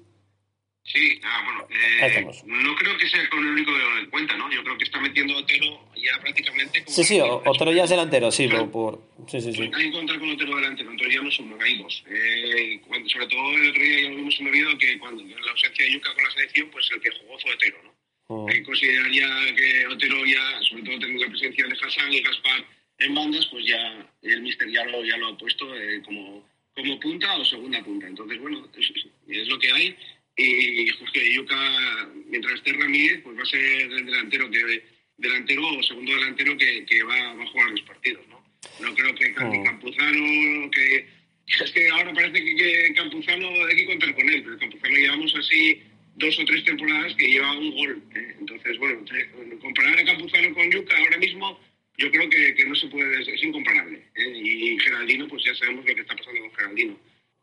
Sí, 0.90 1.20
ah, 1.22 1.42
bueno, 1.44 1.68
eh, 1.70 2.26
no 2.46 2.74
creo 2.76 2.98
que 2.98 3.10
sea 3.10 3.28
con 3.30 3.40
el 3.46 3.52
único 3.52 3.72
de 3.78 4.00
en 4.00 4.10
cuenta, 4.10 4.38
¿no? 4.38 4.50
Yo 4.50 4.64
creo 4.64 4.78
que 4.78 4.86
está 4.86 5.02
metiendo 5.02 5.34
a 5.34 5.40
Otero 5.40 5.92
ya 5.98 6.18
prácticamente 6.22 6.82
como 6.86 6.96
sí, 6.96 7.04
sí, 7.04 7.20
o- 7.20 7.42
Otero 7.46 7.74
ya 7.74 7.84
es 7.84 7.90
delantero, 7.90 8.32
sí, 8.32 8.48
por, 8.48 8.72
por- 8.72 9.02
sí, 9.30 9.42
sí, 9.42 9.52
sí. 9.52 9.64
Hay 9.64 9.70
que 9.72 9.84
encontrar 9.84 10.18
con 10.18 10.30
Otero 10.30 10.56
delantero, 10.56 10.90
entonces 10.92 11.14
ya 11.16 11.22
no 11.22 11.30
somos 11.32 11.62
hay 11.62 11.78
dos. 11.78 12.04
Eh, 12.10 12.80
cuando, 12.88 13.10
sobre 13.10 13.28
todo 13.28 13.54
el 13.54 13.70
otro 13.70 13.82
día 13.84 14.02
ya 14.02 14.10
lo 14.12 14.18
en 14.18 14.48
Oviedo 14.48 14.78
que 14.78 14.98
cuando 15.00 15.22
en 15.24 15.30
la 15.46 15.52
ausencia 15.52 15.84
de 15.86 15.92
Yuca 15.92 16.14
con 16.14 16.24
la 16.24 16.32
selección, 16.32 16.70
pues 16.72 16.90
el 16.94 17.02
que 17.02 17.10
jugó 17.20 17.38
fue 17.40 17.54
Otero, 17.54 17.78
¿no? 17.84 17.94
Mm. 18.30 18.48
Hay 18.50 18.56
que 18.56 18.64
considerar 18.64 19.12
ya 19.12 19.56
que 19.56 19.88
Otero 19.88 20.26
ya, 20.26 20.62
sobre 20.70 20.84
todo 20.84 21.00
teniendo 21.00 21.26
la 21.26 21.32
presencia 21.32 21.68
de 21.68 21.74
Hassan 21.86 22.14
y 22.14 22.22
Gaspar 22.22 22.66
en 23.00 23.14
bandas, 23.14 23.46
pues 23.48 23.66
ya 23.66 24.10
el 24.22 24.42
míster 24.42 24.70
ya 24.72 24.86
lo, 24.86 25.04
ya 25.04 25.18
lo 25.18 25.28
ha 25.28 25.38
puesto 25.38 25.76
eh, 25.76 26.02
como, 26.06 26.48
como 26.74 26.98
punta 27.02 27.36
o 27.38 27.44
segunda 27.44 27.84
punta. 27.84 28.08
Entonces, 28.08 28.40
bueno, 28.40 28.66
es, 28.78 28.90
es 29.28 29.48
lo 29.50 29.60
que 29.60 29.72
hay. 29.74 29.98
Y 30.38 30.88
Jorge 30.90 31.34
Yuca, 31.34 32.10
mientras 32.28 32.54
esté 32.56 32.74
Ramírez, 32.74 33.22
pues 33.24 33.38
va 33.38 33.42
a 33.42 33.46
ser 33.46 33.60
el 33.60 34.06
delantero 34.06 34.50
que 34.52 34.84
delantero 35.18 35.68
o 35.68 35.84
segundo 35.84 36.14
delantero 36.14 36.56
que, 36.58 36.86
que 36.86 37.04
va, 37.04 37.34
va 37.34 37.44
a 37.44 37.48
jugar 37.48 37.72
los 37.72 37.82
partidos, 37.82 38.28
¿no? 38.28 38.46
No 38.80 38.94
creo 38.94 39.16
que 39.16 39.34
Campi 39.34 39.64
Campuzano, 39.64 40.70
que 40.72 41.08
es 41.64 41.72
que 41.72 41.90
ahora 41.90 42.14
parece 42.14 42.44
que, 42.44 42.56
que 42.56 42.94
Campuzano 42.94 43.48
hay 43.66 43.76
que 43.76 43.86
contar 43.88 44.14
con 44.14 44.30
él, 44.30 44.44
pero 44.44 44.60
Campuzano 44.60 44.96
llevamos 44.96 45.36
así 45.36 45.82
dos 46.16 46.40
o 46.40 46.46
tres 46.46 46.64
temporadas 46.64 47.16
que 47.16 47.28
lleva 47.28 47.58
un 47.58 47.72
gol. 47.76 48.04
¿eh? 48.16 48.36
Entonces, 48.40 48.78
bueno, 48.78 49.00
comparar 49.60 50.00
a 50.00 50.06
Campuzano 50.06 50.54
con 50.54 50.72
Yuca 50.72 50.98
ahora 50.98 51.18
mismo, 51.18 51.60
yo 51.98 52.12
creo 52.12 52.30
que, 52.30 52.54
que 52.54 52.66
no 52.66 52.76
se 52.76 52.88
puede, 52.88 53.22
es, 53.22 53.28
es 53.28 53.44
incomparable. 53.44 54.04
¿eh? 54.16 54.34
Y 54.36 54.80
Geraldino, 54.80 55.28
pues 55.28 55.44
ya 55.44 55.56
sabemos 55.56 55.86
lo 55.86 55.96
que 55.96 56.02
está 56.02 56.16
pasando 56.16 56.42
con 56.42 56.54
Geraldino. 56.54 57.00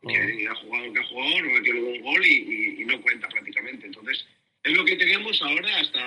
Que 0.07 0.47
ha 0.47 0.55
jugado 0.55 0.93
que 0.93 0.99
ha 0.99 1.03
jugado, 1.03 1.41
no 1.41 1.51
metió 1.53 1.73
ningún 1.73 2.01
gol 2.01 2.25
y, 2.25 2.33
y- 2.33 2.81
y 2.81 2.85
no 2.85 3.01
cuenta 3.01 3.27
prácticamente. 3.29 3.87
Entonces, 3.87 4.25
es 4.63 4.73
lo 4.77 4.85
que 4.85 4.95
tenemos 4.95 5.41
ahora 5.41 5.79
hasta 5.79 5.99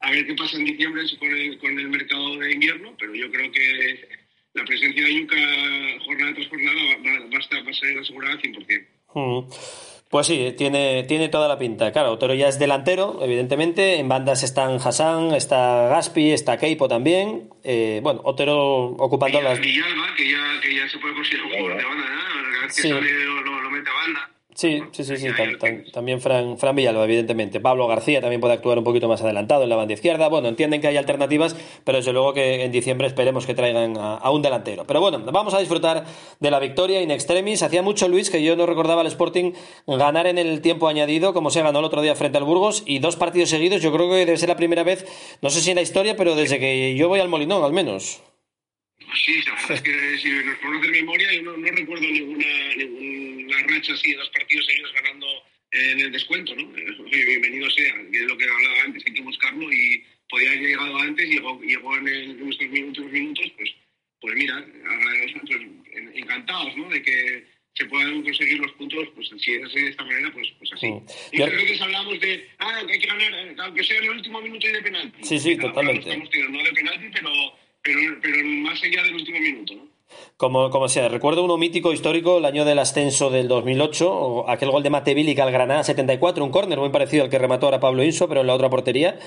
a 0.00 0.10
ver 0.10 0.26
qué 0.26 0.34
pasa 0.34 0.56
en 0.56 0.64
diciembre 0.66 1.02
con 1.18 1.28
el, 1.30 1.58
con 1.58 1.78
el 1.78 1.88
mercado 1.88 2.36
de 2.38 2.52
invierno, 2.52 2.94
pero 2.98 3.14
yo 3.14 3.30
creo 3.30 3.50
que 3.52 4.08
la 4.54 4.64
presencia 4.64 5.02
de 5.04 5.14
Yuca 5.14 5.36
jornada 6.04 6.34
tras 6.34 6.48
jornada 6.48 6.80
va, 7.04 7.28
va- 7.30 7.36
a, 7.36 7.40
estar, 7.40 7.66
va 7.66 7.70
a 7.70 7.74
ser 7.74 7.98
asegurada 7.98 8.34
al 8.34 8.40
100%. 8.42 8.86
Mm. 9.14 9.50
Pues 10.10 10.26
sí, 10.28 10.54
tiene, 10.56 11.02
tiene 11.08 11.28
toda 11.28 11.48
la 11.48 11.58
pinta. 11.58 11.90
Claro, 11.90 12.12
Otero 12.12 12.34
ya 12.34 12.46
es 12.48 12.58
delantero, 12.60 13.18
evidentemente. 13.22 13.96
En 13.98 14.08
bandas 14.08 14.44
están 14.44 14.76
Hassan, 14.76 15.34
está 15.34 15.88
Gaspi, 15.88 16.30
está 16.30 16.56
Keipo 16.56 16.86
también. 16.86 17.48
Eh, 17.64 17.98
bueno, 18.02 18.20
Otero 18.24 18.84
ocupando 18.98 19.40
las. 19.42 19.58
Villalba, 19.58 20.14
que 20.16 20.30
ya, 20.30 20.60
que 20.62 20.74
ya 20.76 20.88
se 20.88 20.98
puede 20.98 21.14
considerar 21.14 21.46
un 21.46 21.52
jugador 21.52 21.78
de 21.78 21.84
banda, 21.84 22.04
que 22.66 22.72
Sí. 22.72 22.88
sale 22.88 23.10
lo, 23.24 23.40
lo- 23.42 23.60
lo 23.62 23.70
mete 23.70 23.90
a 23.90 23.92
banda. 23.92 24.30
Sí, 24.56 24.80
sí, 24.92 25.02
sí, 25.02 25.16
sí. 25.16 25.26
tam- 25.30 25.58
tam- 25.58 25.90
también 25.90 26.20
Fran, 26.20 26.56
Fran 26.58 26.76
Villalba, 26.76 27.02
evidentemente. 27.02 27.58
Pablo 27.58 27.88
García 27.88 28.20
también 28.20 28.40
puede 28.40 28.54
actuar 28.54 28.78
un 28.78 28.84
poquito 28.84 29.08
más 29.08 29.20
adelantado 29.20 29.64
en 29.64 29.68
la 29.68 29.74
banda 29.74 29.94
izquierda. 29.94 30.28
Bueno, 30.28 30.46
entienden 30.46 30.80
que 30.80 30.86
hay 30.86 30.96
alternativas, 30.96 31.56
pero 31.82 31.98
desde 31.98 32.12
luego 32.12 32.32
que 32.34 32.62
en 32.62 32.70
diciembre 32.70 33.08
esperemos 33.08 33.46
que 33.46 33.54
traigan 33.54 33.96
a, 33.96 34.14
a 34.14 34.30
un 34.30 34.42
delantero. 34.42 34.84
Pero 34.86 35.00
bueno, 35.00 35.18
vamos 35.32 35.54
a 35.54 35.58
disfrutar 35.58 36.04
de 36.38 36.50
la 36.52 36.60
victoria 36.60 37.02
in 37.02 37.10
extremis. 37.10 37.64
Hacía 37.64 37.82
mucho, 37.82 38.06
Luis, 38.06 38.30
que 38.30 38.44
yo 38.44 38.54
no 38.54 38.64
recordaba 38.64 39.00
al 39.00 39.08
Sporting 39.08 39.54
ganar 39.88 40.28
en 40.28 40.38
el 40.38 40.60
tiempo 40.60 40.86
añadido, 40.86 41.34
como 41.34 41.50
se 41.50 41.60
ganó 41.60 41.80
el 41.80 41.84
otro 41.86 42.00
día 42.00 42.14
frente 42.14 42.38
al 42.38 42.44
Burgos, 42.44 42.84
y 42.86 43.00
dos 43.00 43.16
partidos 43.16 43.50
seguidos. 43.50 43.82
Yo 43.82 43.92
creo 43.92 44.08
que 44.08 44.14
debe 44.24 44.36
ser 44.36 44.50
la 44.50 44.56
primera 44.56 44.84
vez, 44.84 45.04
no 45.42 45.50
sé 45.50 45.62
si 45.62 45.70
en 45.70 45.76
la 45.76 45.82
historia, 45.82 46.14
pero 46.16 46.36
desde 46.36 46.60
que 46.60 46.94
yo 46.94 47.08
voy 47.08 47.18
al 47.18 47.28
Molinón, 47.28 47.64
al 47.64 47.72
menos. 47.72 48.22
Sí, 49.14 49.42
la 49.46 49.54
verdad 49.54 49.70
es 49.72 49.82
que 49.82 50.18
si 50.18 50.28
nos 50.30 50.58
ponemos 50.58 50.86
de 50.86 50.92
memoria, 50.92 51.32
yo 51.32 51.42
no, 51.42 51.56
no 51.56 51.66
recuerdo 51.68 52.06
ninguna, 52.08 52.46
ninguna 52.76 53.62
racha 53.68 53.92
así 53.92 54.10
de 54.10 54.16
dos 54.18 54.28
partidos 54.30 54.66
seguidos 54.66 54.92
ganando 54.92 55.26
en 55.72 56.00
el 56.00 56.12
descuento, 56.12 56.54
¿no? 56.56 56.62
Eh, 56.76 56.86
Oye, 57.00 57.24
bienvenido 57.24 57.68
sea, 57.70 57.94
que 58.10 58.16
es 58.18 58.22
lo 58.24 58.36
que 58.36 58.44
hablaba 58.44 58.82
antes, 58.84 59.02
hay 59.06 59.12
que 59.14 59.22
buscarlo 59.22 59.72
y 59.72 60.04
podía 60.28 60.50
haber 60.50 60.62
llegado 60.62 60.96
antes, 60.98 61.28
llegó, 61.28 61.60
llegó 61.62 61.96
en, 61.96 62.08
el, 62.08 62.30
en 62.40 62.48
estos 62.52 62.68
minutos, 62.68 63.04
minutos, 63.12 63.52
pues, 63.56 63.70
pues 64.20 64.34
mira, 64.36 64.64
pues, 64.66 65.62
en- 65.94 66.12
encantados, 66.16 66.76
¿no? 66.76 66.88
De 66.88 67.02
que 67.02 67.44
se 67.76 67.86
puedan 67.86 68.22
conseguir 68.22 68.58
los 68.58 68.72
puntos, 68.72 69.08
pues 69.14 69.28
si 69.38 69.52
es 69.54 69.64
así 69.64 69.80
de 69.80 69.88
esta 69.90 70.04
manera, 70.04 70.32
pues, 70.32 70.48
pues 70.58 70.72
así. 70.74 70.86
Y 71.32 71.38
Yo- 71.38 71.46
creo 71.46 71.66
que 71.66 71.82
hablamos 71.82 72.20
de, 72.20 72.48
ah, 72.58 72.82
que 72.86 72.92
hay 72.92 72.98
que 73.00 73.06
ganar, 73.06 73.32
eh, 73.34 73.54
aunque 73.58 73.84
sea 73.84 73.98
en 73.98 74.04
el 74.04 74.10
último 74.10 74.40
minuto 74.42 74.68
y 74.68 74.72
de 74.72 74.82
penalti. 74.82 75.24
Sí, 75.24 75.38
sí, 75.38 75.56
totalmente. 75.56 76.08
Estamos 76.08 76.30
tirando, 76.30 76.58
no 76.58 76.64
de 76.64 76.72
penalti, 76.72 77.06
pero, 77.12 77.30
pero, 77.84 78.00
pero 78.20 78.44
más 78.44 78.82
allá 78.82 79.02
del 79.02 79.14
último 79.14 79.38
minuto, 79.38 79.74
¿no? 79.74 79.94
Como, 80.36 80.70
como 80.70 80.88
sea, 80.88 81.08
recuerdo 81.08 81.44
uno 81.44 81.56
mítico 81.56 81.92
histórico, 81.92 82.38
el 82.38 82.44
año 82.44 82.64
del 82.64 82.78
ascenso 82.78 83.30
del 83.30 83.48
2008, 83.48 84.12
o 84.12 84.50
aquel 84.50 84.70
gol 84.70 84.82
de 84.82 84.90
Matevili 84.90 85.38
al 85.40 85.52
Granada 85.52 85.84
74, 85.84 86.44
un 86.44 86.50
córner 86.50 86.78
muy 86.78 86.90
parecido 86.90 87.24
al 87.24 87.30
que 87.30 87.38
remató 87.38 87.66
ahora 87.66 87.80
Pablo 87.80 88.02
Inso, 88.02 88.28
pero 88.28 88.40
en 88.40 88.48
la 88.48 88.54
otra 88.54 88.70
portería, 88.70 89.18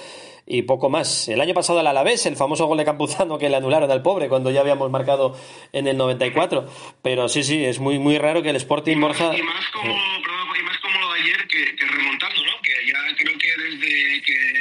y 0.46 0.64
poco 0.64 0.90
más. 0.90 1.28
El 1.28 1.42
año 1.42 1.54
pasado 1.54 1.80
al 1.80 1.88
Alavés, 1.88 2.26
el 2.26 2.36
famoso 2.36 2.66
gol 2.68 2.78
de 2.78 2.86
Campuzano 2.86 3.38
que 3.38 3.50
le 3.50 3.56
anularon 3.56 3.90
al 3.92 4.02
pobre 4.02 4.30
cuando 4.30 4.52
ya 4.52 4.62
habíamos 4.62 4.90
marcado 4.90 5.38
en 5.74 5.88
el 5.88 5.98
94. 5.98 6.66
Pero 7.02 7.28
sí, 7.30 7.44
sí, 7.44 7.64
es 7.64 7.80
muy, 7.80 8.00
muy 8.00 8.18
raro 8.18 8.42
que 8.42 8.50
el 8.50 8.56
Sporting 8.56 9.00
Borja... 9.00 9.36
Y 9.38 9.42
más 9.42 9.66
como, 9.72 9.94
perdón, 9.94 10.48
y 10.60 10.64
más 10.64 10.78
como 10.80 11.00
lo 11.00 11.14
de 11.14 11.20
ayer 11.22 11.48
que, 11.48 11.76
que 11.76 11.86
remontando, 11.86 12.44
¿no? 12.44 12.52
Que 12.62 12.72
ya 12.88 13.16
creo 13.18 13.38
que 13.38 13.48
desde 13.64 14.22
que 14.22 14.57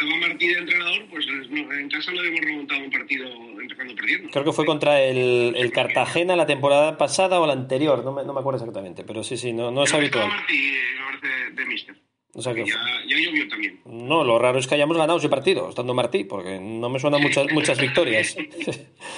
estaba 0.00 0.28
Martí 0.28 0.48
de 0.48 0.58
entrenador, 0.58 1.06
pues 1.10 1.26
en 1.28 1.88
casa 1.88 2.12
no 2.12 2.20
habíamos 2.20 2.40
remontado 2.40 2.80
un 2.80 2.90
partido 2.90 3.28
empezando 3.60 3.94
perdiendo. 3.94 4.30
Creo 4.30 4.44
que 4.44 4.52
fue 4.52 4.64
contra 4.64 5.02
el, 5.02 5.54
el 5.56 5.72
Cartagena 5.72 6.36
la 6.36 6.46
temporada 6.46 6.96
pasada 6.96 7.40
o 7.40 7.46
la 7.46 7.52
anterior, 7.52 8.04
no 8.04 8.12
me, 8.12 8.24
no 8.24 8.32
me 8.32 8.40
acuerdo 8.40 8.58
exactamente, 8.58 9.04
pero 9.04 9.22
sí, 9.22 9.36
sí, 9.36 9.52
no, 9.52 9.70
no 9.70 9.84
es 9.84 9.92
habitual. 9.92 10.28
Martí, 10.28 10.54
eh, 10.54 10.80
me 10.98 11.18
parece, 11.18 11.52
de 11.52 11.66
Mister. 11.66 11.96
O 12.34 12.42
sea 12.42 12.54
que 12.54 12.64
Ya, 12.64 12.74
ya 13.08 13.16
llovió 13.18 13.48
también. 13.48 13.80
no, 13.86 14.22
lo 14.22 14.38
raro 14.38 14.58
es 14.58 14.66
que 14.68 14.76
hayamos 14.76 14.96
ganado 14.96 15.18
ese 15.18 15.28
partido, 15.28 15.68
estando 15.68 15.94
Martí, 15.94 16.24
porque 16.24 16.60
no 16.60 16.88
me 16.88 16.98
suenan 17.00 17.20
muchas, 17.22 17.50
muchas 17.52 17.78
victorias. 17.80 18.36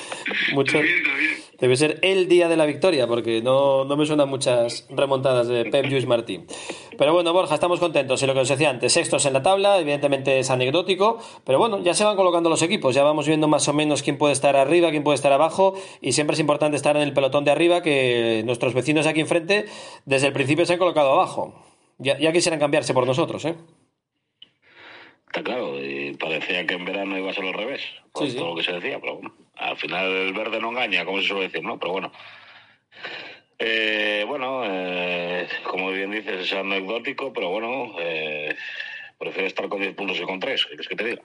Mucho- 0.55 0.81
Debe 1.59 1.77
ser 1.77 2.01
el 2.03 2.27
día 2.27 2.49
de 2.49 2.57
la 2.57 2.67
victoria, 2.67 3.07
porque 3.07 3.41
no, 3.41 3.85
no 3.85 3.97
me 3.97 4.05
suenan 4.05 4.29
muchas 4.29 4.85
remontadas 4.91 5.47
de 5.47 5.65
Pep 5.67 5.87
Lluís 5.87 6.07
Martí. 6.07 6.41
Pero 6.99 7.13
bueno, 7.13 7.33
Borja, 7.33 7.55
estamos 7.55 7.79
contentos. 7.79 8.21
Y 8.21 8.27
lo 8.27 8.35
que 8.35 8.41
os 8.41 8.49
decía 8.49 8.69
antes, 8.71 8.93
sextos 8.93 9.27
en 9.27 9.33
la 9.33 9.43
tabla, 9.43 9.79
evidentemente 9.79 10.41
es 10.41 10.51
anecdótico, 10.51 11.19
pero 11.47 11.59
bueno, 11.61 11.81
ya 11.81 11.95
se 11.95 12.03
van 12.05 12.17
colocando 12.17 12.51
los 12.51 12.63
equipos, 12.63 12.97
ya 12.97 13.05
vamos 13.05 13.29
viendo 13.29 13.47
más 13.47 13.69
o 13.69 13.73
menos 13.75 14.03
quién 14.03 14.19
puede 14.19 14.33
estar 14.33 14.57
arriba, 14.57 14.91
quién 14.91 15.05
puede 15.05 15.15
estar 15.15 15.33
abajo, 15.33 15.75
y 16.01 16.13
siempre 16.13 16.35
es 16.35 16.41
importante 16.41 16.77
estar 16.77 16.97
en 16.97 17.03
el 17.03 17.13
pelotón 17.13 17.45
de 17.45 17.53
arriba, 17.53 17.81
que 17.81 18.43
nuestros 18.45 18.75
vecinos 18.75 19.07
aquí 19.07 19.21
enfrente 19.21 19.67
desde 20.05 20.27
el 20.27 20.33
principio 20.33 20.67
se 20.67 20.73
han 20.73 20.79
colocado 20.81 21.13
abajo. 21.13 21.55
Ya, 22.03 22.19
ya 22.19 22.33
quisieran 22.33 22.59
cambiarse 22.61 22.93
por 22.95 23.07
nosotros, 23.07 23.45
¿eh? 23.45 23.55
Está 25.27 25.43
claro, 25.43 25.79
y 25.83 26.15
parecía 26.15 26.67
que 26.67 26.75
en 26.75 26.85
verano 26.85 27.17
iba 27.17 27.31
a 27.31 27.35
ser 27.35 27.45
al 27.45 27.55
revés, 27.55 27.81
por 28.13 28.29
todo 28.35 28.49
lo 28.51 28.57
que 28.57 28.63
se 28.65 28.73
decía, 28.73 28.99
pero 29.01 29.15
bueno, 29.17 29.33
al 29.57 29.77
final 29.79 30.07
el 30.11 30.33
verde 30.35 30.61
no 30.61 30.71
engaña, 30.71 31.05
como 31.07 31.21
se 31.23 31.29
suele 31.29 31.45
decir, 31.49 31.63
¿no? 31.63 31.79
Pero 31.79 31.93
bueno. 31.93 32.13
Eh, 33.59 34.25
bueno, 34.27 34.63
eh, 34.67 35.47
como 35.65 35.91
bien 35.93 36.11
dices, 36.11 36.41
es 36.41 36.53
anecdótico, 36.53 37.33
pero 37.33 37.49
bueno, 37.51 37.95
eh, 38.01 38.55
prefiero 39.19 39.47
estar 39.47 39.69
con 39.69 39.81
10 39.81 39.95
puntos 39.95 40.19
que 40.19 40.25
con 40.25 40.41
3, 40.41 40.63
¿qué 40.65 40.69
quieres 40.71 40.89
que 40.89 40.97
te 40.97 41.05
diga? 41.05 41.23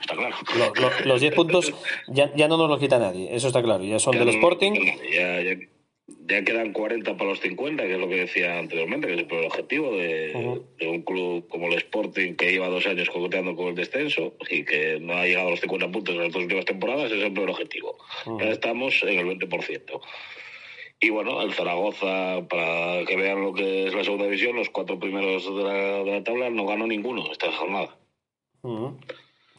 Está 0.00 0.14
claro. 0.14 0.36
Lo- 0.56 0.74
lo- 0.74 1.04
los 1.06 1.20
10 1.20 1.34
puntos 1.34 1.72
ya, 2.08 2.30
ya 2.34 2.48
no 2.48 2.56
nos 2.58 2.68
los 2.68 2.78
quita 2.78 2.98
nadie, 2.98 3.34
eso 3.34 3.46
está 3.48 3.62
claro. 3.62 3.82
Ya 3.82 3.98
son 3.98 4.12
Ya 4.12 4.18
del 4.20 4.28
no- 4.28 4.32
Sporting. 4.34 4.74
Ya, 5.10 5.40
ya, 6.26 6.44
quedan 6.44 6.72
40 6.72 7.16
para 7.16 7.30
los 7.30 7.40
50, 7.40 7.82
que 7.84 7.92
es 7.94 7.98
lo 7.98 8.08
que 8.08 8.16
decía 8.16 8.58
anteriormente, 8.58 9.06
que 9.06 9.14
es 9.14 9.26
el 9.28 9.44
objetivo 9.46 9.96
de, 9.96 10.62
de 10.78 10.88
un 10.88 11.02
club 11.02 11.48
como 11.48 11.68
el 11.68 11.74
Sporting, 11.74 12.34
que 12.34 12.50
lleva 12.50 12.68
dos 12.68 12.86
años 12.86 13.10
coqueteando 13.10 13.56
con 13.56 13.68
el 13.68 13.74
descenso 13.74 14.34
y 14.48 14.64
que 14.64 14.98
no 15.00 15.14
ha 15.14 15.26
llegado 15.26 15.48
a 15.48 15.50
los 15.50 15.60
50 15.60 15.90
puntos 15.90 16.14
en 16.14 16.22
las 16.22 16.32
dos 16.32 16.42
últimas 16.42 16.64
temporadas, 16.64 17.12
es 17.12 17.22
el 17.22 17.32
primer 17.32 17.50
objetivo. 17.50 17.98
Ya 18.38 18.50
estamos 18.50 19.02
en 19.02 19.18
el 19.18 19.38
20%. 19.38 20.00
Y 21.02 21.08
bueno, 21.08 21.40
el 21.40 21.54
Zaragoza, 21.54 22.46
para 22.48 23.04
que 23.06 23.16
vean 23.16 23.40
lo 23.42 23.54
que 23.54 23.86
es 23.86 23.94
la 23.94 24.04
segunda 24.04 24.26
división, 24.26 24.56
los 24.56 24.68
cuatro 24.68 24.98
primeros 24.98 25.44
de 25.44 25.62
la, 25.62 25.72
de 25.72 26.10
la 26.10 26.24
tabla 26.24 26.50
no 26.50 26.66
ganó 26.66 26.86
ninguno 26.86 27.32
esta 27.32 27.50
jornada. 27.52 27.96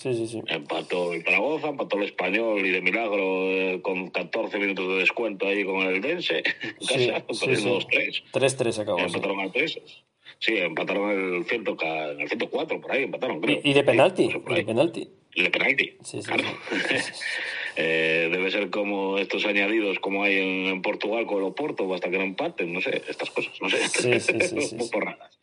Sí, 0.01 0.13
sí, 0.15 0.27
sí. 0.27 0.41
Empató 0.47 1.13
el 1.13 1.23
Zaragoza, 1.23 1.67
empató 1.69 1.97
el 1.97 2.03
Español 2.03 2.65
y 2.65 2.71
de 2.71 2.81
milagro 2.81 3.51
eh, 3.51 3.79
con 3.83 4.09
14 4.09 4.57
minutos 4.57 4.87
de 4.87 4.95
descuento 4.95 5.47
ahí 5.47 5.63
con 5.63 5.81
el 5.81 6.01
Dense 6.01 6.37
en 6.61 6.75
Sí, 6.79 7.07
casa, 7.09 7.23
sí, 7.33 7.55
sí. 7.55 7.67
2-3. 7.67 8.23
3-3 8.33 8.79
acabó. 8.81 8.97
sí. 8.99 9.05
Empataron 9.05 9.39
al 9.41 9.51
3. 9.51 9.79
Sí, 10.39 10.57
empataron 10.57 11.11
el, 11.35 11.45
100, 11.45 11.63
ca- 11.75 12.05
el 12.11 12.27
104, 12.27 12.81
por 12.81 12.91
ahí 12.91 13.03
empataron, 13.03 13.39
creo. 13.41 13.59
Y, 13.63 13.69
y 13.69 13.73
de 13.73 13.83
penalti. 13.83 14.23
y 14.23 14.53
de 14.55 14.63
penalti. 14.63 15.09
Y 15.35 15.43
de 15.43 15.49
penalti. 15.51 15.97
claro. 16.25 16.43
Eh, 17.77 18.27
debe 18.29 18.51
ser 18.51 18.69
como 18.69 19.17
estos 19.17 19.45
añadidos 19.45 19.97
como 19.99 20.23
hay 20.25 20.35
en, 20.37 20.65
en 20.67 20.81
Portugal 20.81 21.25
con 21.25 21.37
el 21.37 21.43
Oporto, 21.45 21.91
hasta 21.93 22.09
que 22.11 22.17
no 22.17 22.25
empaten, 22.25 22.73
no 22.73 22.81
sé, 22.81 23.01
estas 23.07 23.29
cosas, 23.31 23.53
no 23.61 23.69
sé. 23.69 23.77
Sí, 23.87 24.19
sí, 24.19 24.33
sí, 24.41 24.61
sí, 24.61 24.75
Un 24.75 24.77
poco 24.79 24.99
raras. 24.99 25.39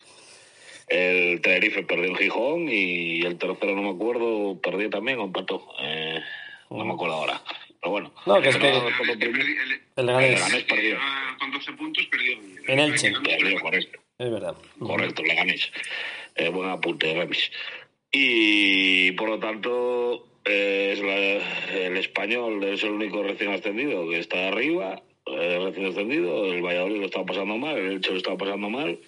El 0.89 1.41
Tenerife 1.41 1.83
perdió 1.83 2.07
en 2.07 2.17
Gijón 2.17 2.69
y 2.69 3.21
el 3.23 3.37
tercero, 3.39 3.75
no 3.77 3.83
me 3.83 3.91
acuerdo, 3.91 4.59
perdió 4.61 4.89
también 4.91 5.19
o 5.19 5.25
empató. 5.25 5.67
Eh, 5.81 6.21
no 6.71 6.85
me 6.85 6.93
acuerdo 6.95 7.15
ahora. 7.17 7.43
Pero 7.81 7.91
bueno. 7.93 8.13
No, 8.27 8.41
que 8.41 8.49
es 8.49 8.57
que-. 8.57 8.73
El 9.97 10.07
Leganés. 10.07 10.65
Perdió. 10.69 10.97
Con 11.39 11.51
12 11.53 11.73
puntos 11.73 12.07
perdió. 12.07 12.39
En 12.69 12.79
Elche. 12.81 13.13
Perdió, 13.23 13.61
correcto. 13.61 14.01
Es 14.19 14.31
verdad. 14.31 14.55
Correcto, 14.79 15.23
Leganés. 15.23 15.71
Eh, 16.35 16.49
buen 16.49 16.71
apunte, 16.71 17.13
Remis. 17.15 17.51
Y 18.11 19.13
por 19.13 19.29
lo 19.29 19.39
tanto, 19.39 20.27
eh, 20.45 20.91
es 20.95 21.01
la- 21.01 21.79
el 21.87 21.97
español 21.99 22.63
es 22.65 22.83
el 22.83 22.91
único 22.93 23.23
recién 23.23 23.53
ascendido 23.53 24.09
que 24.09 24.19
está 24.19 24.49
arriba, 24.49 25.03
eh, 25.27 25.59
recién 25.63 25.87
ascendido. 25.87 26.47
El 26.53 26.63
Valladolid 26.63 27.01
lo 27.01 27.07
estaba 27.07 27.27
pasando 27.27 27.57
mal, 27.59 27.77
el 27.77 27.93
Elche 27.93 28.11
lo 28.13 28.17
estaba 28.17 28.39
pasando 28.39 28.71
mal. 28.71 28.99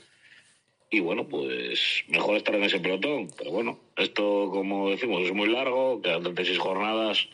Y 0.91 0.99
bueno, 1.01 1.29
pues 1.29 2.03
mejor 2.09 2.37
estar 2.37 2.55
en 2.57 2.65
ese 2.65 2.81
pelotón. 2.81 3.31
Pero 3.39 3.53
bueno, 3.53 3.79
esto, 3.97 4.51
como 4.51 4.91
decimos, 4.91 5.23
es 5.23 5.33
muy 5.33 5.49
largo, 5.49 6.03
quedan 6.03 6.23
36 6.25 6.59
jornadas 6.59 7.29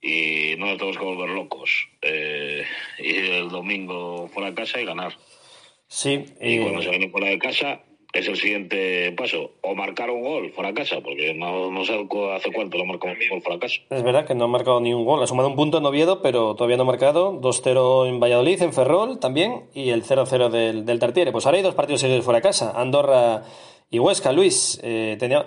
y 0.00 0.54
no 0.58 0.66
nos 0.66 0.78
tenemos 0.78 0.98
que 0.98 1.04
volver 1.04 1.30
locos. 1.30 1.70
Eh, 2.02 2.64
y 2.98 3.10
el 3.16 3.48
domingo 3.48 4.28
fuera 4.28 4.50
de 4.50 4.56
casa 4.56 4.80
y 4.80 4.84
ganar. 4.84 5.16
Sí, 5.86 6.24
Y 6.40 6.54
y- 6.56 6.58
cuando 6.60 6.82
se 6.82 6.90
gane 6.90 7.10
fuera 7.10 7.28
de 7.28 7.38
casa, 7.38 7.80
es 8.14 8.28
el 8.28 8.36
siguiente 8.36 9.12
paso. 9.12 9.50
O 9.62 9.74
marcar 9.74 10.10
un 10.10 10.22
gol 10.22 10.50
fuera 10.52 10.70
de 10.70 10.74
casa, 10.74 11.00
porque 11.02 11.34
no, 11.34 11.70
no 11.70 11.84
sé 11.84 11.94
hace 12.34 12.52
cuánto 12.52 12.78
lo 12.78 12.86
marcamos 12.86 13.16
un 13.20 13.28
gol 13.28 13.42
fuera 13.42 13.56
de 13.56 13.60
casa. 13.60 13.80
Es 13.90 14.02
verdad 14.02 14.26
que 14.26 14.34
no 14.34 14.44
ha 14.44 14.48
marcado 14.48 14.80
ni 14.80 14.94
un 14.94 15.04
gol. 15.04 15.22
Ha 15.22 15.26
sumado 15.26 15.48
un 15.48 15.56
punto 15.56 15.78
en 15.78 15.86
Oviedo, 15.86 16.22
pero 16.22 16.54
todavía 16.54 16.76
no 16.76 16.84
ha 16.84 16.86
marcado. 16.86 17.40
2-0 17.40 18.08
en 18.08 18.20
Valladolid, 18.20 18.62
en 18.62 18.72
Ferrol 18.72 19.18
también. 19.18 19.64
Y 19.74 19.90
el 19.90 20.04
0-0 20.04 20.48
del, 20.48 20.86
del 20.86 20.98
Tartiere. 20.98 21.32
Pues 21.32 21.44
ahora 21.46 21.58
hay 21.58 21.64
dos 21.64 21.74
partidos 21.74 22.00
seguidos 22.00 22.24
fuera 22.24 22.38
de 22.38 22.42
casa. 22.42 22.72
Andorra 22.76 23.42
y 23.94 24.00
Huesca. 24.00 24.32
Luis, 24.32 24.80
eh, 24.82 25.16
tenía... 25.20 25.44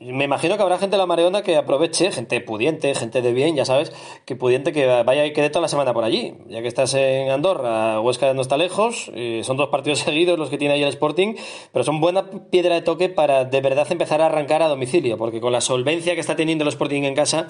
me 0.00 0.24
imagino 0.24 0.56
que 0.56 0.62
habrá 0.64 0.78
gente 0.78 0.96
de 0.96 0.98
la 0.98 1.06
Mareona 1.06 1.42
que 1.42 1.56
aproveche, 1.56 2.10
gente 2.10 2.40
pudiente, 2.40 2.92
gente 2.96 3.22
de 3.22 3.32
bien, 3.32 3.54
ya 3.54 3.64
sabes, 3.64 3.92
que 4.24 4.34
pudiente 4.34 4.72
que 4.72 4.84
vaya 5.04 5.24
y 5.24 5.32
quede 5.32 5.48
toda 5.48 5.62
la 5.62 5.68
semana 5.68 5.94
por 5.94 6.02
allí. 6.02 6.34
Ya 6.48 6.60
que 6.60 6.66
estás 6.66 6.94
en 6.94 7.30
Andorra, 7.30 8.00
Huesca 8.00 8.34
no 8.34 8.42
está 8.42 8.56
lejos. 8.56 9.12
eh, 9.14 9.42
son 9.44 9.56
dos 9.56 9.68
partidos 9.68 9.98
seguidos 10.06 10.38
los 10.40 10.50
que 10.50 10.58
tiene 10.58 10.74
ahí 10.74 10.82
el 10.82 10.88
Sporting. 10.88 11.36
Pero 11.72 11.84
son 11.84 12.00
buena 12.00 12.28
piedra 12.50 12.74
de 12.74 12.82
toque 12.82 13.08
para 13.08 13.44
de 13.44 13.60
verdad 13.60 13.86
empezar 13.90 14.20
a 14.22 14.26
arrancar 14.26 14.60
a 14.62 14.68
domicilio. 14.68 15.16
Porque 15.16 15.40
con 15.40 15.52
la 15.52 15.60
solvencia 15.60 16.14
que 16.14 16.20
está 16.20 16.34
teniendo 16.34 16.64
el 16.64 16.68
Sporting 16.68 17.02
en 17.04 17.14
casa... 17.14 17.46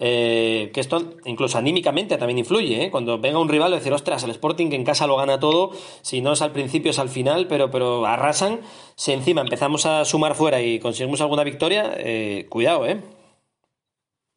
Eh, 0.00 0.70
que 0.74 0.80
esto 0.80 1.16
incluso 1.24 1.56
anímicamente 1.56 2.18
también 2.18 2.38
influye, 2.38 2.84
¿eh? 2.84 2.90
cuando 2.90 3.18
venga 3.18 3.38
un 3.38 3.48
rival 3.48 3.70
decir, 3.70 3.92
ostras, 3.92 4.24
el 4.24 4.30
Sporting 4.30 4.72
en 4.72 4.84
casa 4.84 5.06
lo 5.06 5.16
gana 5.16 5.38
todo, 5.38 5.70
si 6.02 6.20
no 6.20 6.32
es 6.32 6.42
al 6.42 6.52
principio 6.52 6.90
es 6.90 6.98
al 6.98 7.08
final, 7.08 7.46
pero, 7.46 7.70
pero 7.70 8.04
arrasan, 8.04 8.60
si 8.96 9.12
encima 9.12 9.42
empezamos 9.42 9.86
a 9.86 10.04
sumar 10.04 10.34
fuera 10.34 10.60
y 10.60 10.80
conseguimos 10.80 11.20
alguna 11.20 11.44
victoria, 11.44 11.94
eh, 11.96 12.46
cuidado, 12.48 12.86
¿eh? 12.88 13.00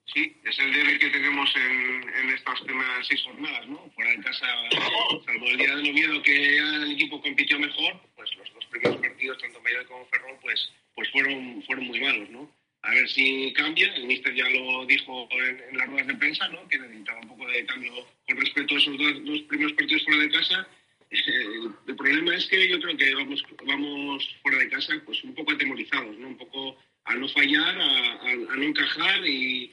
Sí, 0.06 0.40
es 0.46 0.60
el 0.60 0.74
deber 0.74 1.00
que 1.00 1.10
tenemos 1.10 1.54
en, 1.56 2.30
estas 2.30 2.62
primeras 2.62 3.08
seis 3.08 3.22
jornadas, 3.24 3.68
¿no? 3.68 3.80
Fuera 3.96 4.12
de 4.12 4.20
casa, 4.20 4.46
salvo 5.26 5.46
el 5.48 5.58
día 5.58 5.76
de 5.76 5.90
Oviedo 5.90 6.22
que 6.22 6.58
el 6.58 6.92
equipo 6.92 7.22
compitió 7.22 7.60
mejor, 7.60 8.00
pues 8.16 8.30
los 8.38 8.54
dos 8.54 8.66
primeros 8.66 9.02
partidos, 9.02 9.38
tanto 9.40 9.60
Valladolid 9.62 9.88
como 9.88 10.06
Ferrol, 10.06 10.38
pues, 10.42 10.72
pues 10.96 11.10
fueron, 11.12 11.64
fueron 11.66 11.88
muy 11.88 12.00
malos, 12.00 12.30
¿no? 12.30 12.50
A 12.84 12.92
ver 12.94 13.10
si 13.10 13.52
cambia, 13.54 13.94
el 13.96 14.06
míster 14.06 14.34
ya 14.34 14.48
lo 14.50 14.86
dijo 14.86 15.28
en, 15.32 15.62
en 15.72 15.78
las 15.78 15.88
ruedas 15.88 16.08
de 16.08 16.16
prensa, 16.16 16.48
¿no? 16.50 16.68
Que 16.70 16.78
necesitaba 16.80 17.20
un 17.22 17.28
poco 17.30 17.48
de 17.48 17.66
cambio 17.66 17.92
con 18.28 18.38
respecto 18.38 18.76
a 18.76 18.78
esos 18.78 18.98
dos, 18.98 19.26
dos 19.26 19.42
primeros 19.42 19.74
partidos 19.74 20.04
fuera 20.06 20.22
de 20.22 20.30
casa. 20.30 20.68
El, 21.10 21.72
el 21.88 21.96
problema 21.96 22.36
es 22.36 22.46
que 22.48 22.68
yo 22.70 22.80
creo 22.80 22.96
que 22.98 23.16
vamos, 23.16 23.44
vamos 23.66 24.36
fuera 24.42 24.58
de 24.60 24.70
casa 24.70 24.94
pues 25.06 25.24
un 25.24 25.34
poco 25.36 25.52
atemorizados, 25.54 26.18
¿no? 26.18 26.28
Un 26.28 26.38
poco 26.38 26.78
a 27.06 27.16
no 27.16 27.28
fallar, 27.30 27.78
a, 27.80 28.12
a- 28.14 28.32
a 28.32 28.56
no 28.56 28.64
encajar 28.64 29.26
y, 29.28 29.72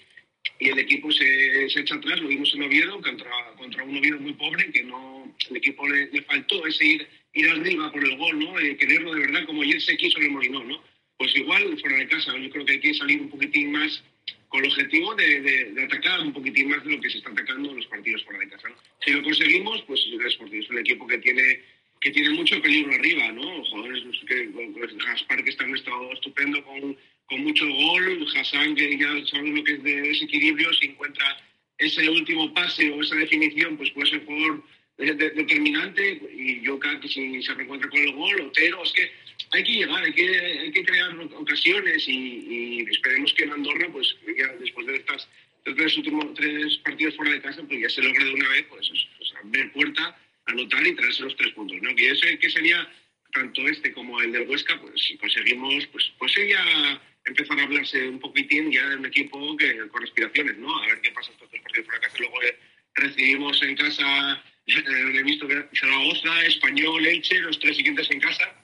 y 0.61 0.69
el 0.69 0.79
equipo 0.79 1.11
se, 1.13 1.69
se 1.69 1.81
echa 1.81 1.97
atrás, 1.97 2.21
lo 2.21 2.29
vimos 2.29 2.53
en 2.55 2.63
Oviedo, 2.63 3.01
contra, 3.01 3.31
contra 3.57 3.85
un 3.85 3.97
Oviedo 3.99 4.19
muy 4.21 4.33
pobre, 4.35 4.71
que 4.73 4.83
no 4.85 5.35
el 5.51 5.57
equipo 5.57 5.87
le, 5.89 6.07
le 6.11 6.23
faltó 6.23 6.67
ese 6.67 6.85
ir, 6.87 7.09
ir 7.35 7.49
arriba 7.51 7.91
por 7.93 8.03
el 8.05 8.17
gol, 8.17 8.39
¿no? 8.39 8.59
Eh, 8.59 8.77
quererlo 8.77 9.15
de 9.15 9.21
verdad 9.21 9.45
como 9.47 9.63
ayer 9.63 9.81
se 9.81 9.97
quiso 9.97 10.19
en 10.19 10.25
el 10.27 10.31
Molinón, 10.31 10.69
¿no? 10.69 10.83
Pues 11.19 11.35
igual 11.37 11.79
fuera 11.81 11.99
de 11.99 12.09
casa, 12.09 12.37
yo 12.37 12.51
creo 12.51 12.65
que 12.65 12.73
hay 12.73 12.81
que 12.81 12.95
salir 12.95 13.21
un 13.21 13.31
poquitín 13.31 13.73
más 13.73 14.03
con 14.49 14.65
el 14.65 14.71
objetivo 14.71 15.15
de, 15.15 15.75
atacar 15.85 16.21
un 16.21 16.33
poquitín 16.33 16.69
más 16.69 16.85
de 16.85 16.93
lo 16.93 17.01
que 17.01 17.11
se 17.11 17.19
está 17.19 17.31
atacando 17.31 17.71
en 17.71 17.77
los 17.77 17.87
partidos 17.87 18.25
fuera 18.25 18.41
de 18.41 18.49
casa. 18.49 18.69
Si 19.05 19.11
lo 19.13 19.23
conseguimos, 19.23 19.83
pues 19.83 20.01
es 20.01 20.71
un 20.71 20.79
equipo 20.79 21.07
que 21.07 21.19
tiene 21.19 21.61
que 22.05 22.11
tiene 22.11 22.31
mucho 22.31 22.61
peligro 22.61 22.93
arriba, 22.93 23.33
¿no? 23.33 23.65
Jugadores 23.65 24.05
que 24.29 24.51
pues, 24.53 24.95
Gaspar 24.99 25.43
que 25.43 25.51
está 25.51 25.65
en 25.65 25.71
un 25.71 25.77
estado 25.77 26.13
estupendo 26.13 26.63
con, 26.63 26.97
con 27.25 27.41
mucho 27.43 27.67
gol, 27.67 28.27
Hassan 28.37 28.75
que 28.75 28.99
ya 28.99 29.09
sabemos 29.27 29.59
lo 29.59 29.65
que 29.65 29.73
es 29.73 29.83
de 29.83 30.03
desequilibrio, 30.03 30.71
si 30.75 30.89
encuentra 30.89 31.25
ese 31.79 32.09
último 32.11 32.53
pase 32.53 32.91
o 32.91 33.01
esa 33.01 33.17
definición, 33.17 33.79
pues 33.79 33.91
puede 33.93 34.11
ser 34.11 34.25
jugador 34.27 34.63
de- 34.99 35.15
de- 35.15 35.31
determinante 35.31 36.21
y 36.33 36.61
Yoka 36.63 37.01
que 37.01 37.09
si 37.09 37.43
se 37.43 37.55
reencuentra 37.55 37.89
con 37.91 37.99
el 38.01 38.13
gol, 38.13 38.41
Otero, 38.43 38.83
es 38.85 38.93
que 38.93 39.11
hay 39.51 39.65
que 39.65 39.73
llegar, 39.73 40.05
hay 40.05 40.13
que, 40.13 40.29
hay 40.39 40.71
que 40.73 40.85
crear 40.85 41.17
ocasiones 41.19 42.05
y, 42.09 42.87
esperemos 42.91 43.33
que 43.35 43.45
en 43.45 43.53
Andorra, 43.53 43.89
pues 43.93 44.17
ya 44.37 44.49
después 44.61 44.87
de 44.87 44.97
estas 44.97 45.29
tres 45.65 45.97
últimos 45.97 46.35
tres 46.35 46.77
partidos 46.79 47.17
fuera 47.17 47.33
de 47.33 47.41
casa, 47.43 47.63
pues 47.67 47.81
ya 47.81 47.89
se 47.89 48.03
logre 48.03 48.25
de 48.25 48.35
una 48.35 48.49
vez, 48.51 48.65
pues, 48.69 48.91
abrir 49.43 49.73
puerta, 49.73 50.17
anotar 50.47 50.87
y 50.87 50.95
traerse 50.95 51.23
los 51.23 51.37
tres 51.37 51.53
puntos, 51.55 51.79
¿no? 51.81 51.95
Que 51.97 52.13
que 52.39 52.51
sería 52.51 52.89
tanto 53.33 53.67
este 53.67 53.93
como 53.93 54.21
el 54.21 54.31
del 54.33 54.49
Huesca, 54.49 54.81
pues 54.81 54.95
si 55.03 55.17
conseguimos, 55.17 55.87
pues, 55.89 56.13
pues 56.19 56.35
ya 56.49 57.03
empezar 57.25 57.59
a 57.59 57.63
hablarse 57.65 58.09
un 58.09 58.21
poquitín 58.21 58.71
ya 58.71 58.89
de 58.91 58.97
un 58.97 59.07
equipo 59.07 59.57
que 59.57 59.89
con 59.89 60.05
aspiraciones, 60.05 60.57
¿no? 60.59 60.77
A 60.83 60.87
ver 60.87 61.01
qué 61.01 61.11
pasa 61.11 61.33
estos 61.33 61.49
tres 61.51 61.63
partidos 61.63 61.87
fuera 61.87 62.01
de 62.01 62.07
casa 62.07 62.19
luego 62.19 62.43
eh, 62.43 62.59
recibimos 62.95 63.63
en 63.63 63.77
casa, 63.77 64.45
he 64.67 65.23
visto 65.23 65.47
que 65.47 65.67
Zaragoza, 65.75 66.47
Español, 66.47 67.07
Elche, 67.07 67.39
los 67.41 67.59
tres 67.59 67.77
siguientes 67.77 68.11
en 68.11 68.21
casa. 68.21 68.55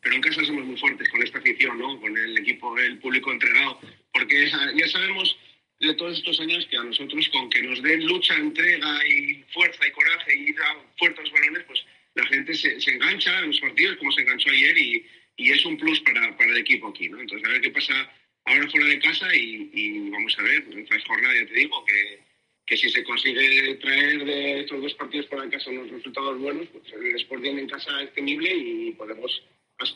pero 0.00 0.14
en 0.14 0.22
casa 0.22 0.44
somos 0.44 0.64
muy 0.64 0.76
fuertes 0.78 1.08
con 1.08 1.22
esta 1.22 1.38
afición, 1.38 1.78
¿no? 1.78 2.00
Con 2.00 2.16
el 2.16 2.38
equipo, 2.38 2.78
el 2.78 2.98
público 2.98 3.32
entregado, 3.32 3.80
porque 4.12 4.48
ya 4.48 4.88
sabemos 4.88 5.36
de 5.80 5.94
todos 5.94 6.18
estos 6.18 6.40
años 6.40 6.66
que 6.70 6.76
a 6.76 6.84
nosotros 6.84 7.28
con 7.28 7.50
que 7.50 7.62
nos 7.62 7.82
den 7.82 8.06
lucha, 8.06 8.34
entrega 8.36 9.06
y 9.06 9.44
fuerza 9.52 9.86
y 9.86 9.90
coraje 9.90 10.36
y 10.36 10.50
ir 10.50 10.56
a 10.62 10.76
fuertes 10.98 11.30
balones, 11.30 11.64
pues 11.64 11.84
la 12.14 12.24
gente 12.26 12.54
se, 12.54 12.80
se, 12.80 12.92
engancha 12.92 13.40
en 13.40 13.48
los 13.48 13.60
partidos 13.60 13.96
como 13.98 14.12
se 14.12 14.22
enganchó 14.22 14.50
ayer 14.50 14.78
y, 14.78 15.06
y 15.36 15.50
es 15.50 15.64
un 15.66 15.76
plus 15.76 16.00
para, 16.00 16.34
para, 16.36 16.50
el 16.50 16.58
equipo 16.58 16.88
aquí, 16.88 17.08
¿no? 17.08 17.20
Entonces 17.20 17.46
a 17.46 17.52
ver 17.52 17.60
qué 17.60 17.70
pasa 17.70 18.10
ahora 18.46 18.70
fuera 18.70 18.86
de 18.86 18.98
casa 19.00 19.34
y, 19.34 19.70
y 19.74 20.10
vamos 20.10 20.38
a 20.38 20.42
ver, 20.42 20.64
esta 20.76 21.00
jornada 21.00 21.34
ya 21.34 21.46
te 21.46 21.54
digo 21.54 21.84
que, 21.84 22.20
que 22.66 22.76
si 22.76 22.90
se 22.90 23.04
consigue 23.04 23.76
traer 23.76 24.24
de 24.24 24.60
estos 24.60 24.82
dos 24.82 24.94
partidos 24.94 25.30
de 25.30 25.50
casa 25.50 25.70
unos 25.70 25.90
resultados 25.90 26.38
buenos, 26.40 26.66
pues 26.68 26.92
el 26.92 27.14
Sporting 27.14 27.58
en 27.58 27.68
casa 27.68 28.02
es 28.02 28.12
temible 28.12 28.52
y 28.52 28.92
podemos 28.92 29.42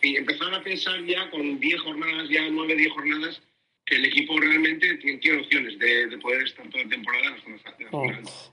empezar 0.02 0.54
a 0.54 0.62
pensar 0.62 1.04
ya 1.04 1.28
con 1.30 1.58
10 1.58 1.80
jornadas, 1.80 2.28
ya 2.28 2.48
9, 2.48 2.76
10 2.76 2.92
jornadas, 2.92 3.42
que 3.84 3.96
el 3.96 4.04
equipo 4.04 4.38
realmente 4.38 4.94
tiene, 4.98 5.40
opciones 5.40 5.78
de, 5.78 6.16
poder 6.18 6.44
estar 6.44 6.68
toda 6.68 6.84
la 6.84 6.90
temporada 6.90 7.26
en 7.26 7.32
las 7.32 7.42
zonas 7.42 7.62
oh. 7.90 8.06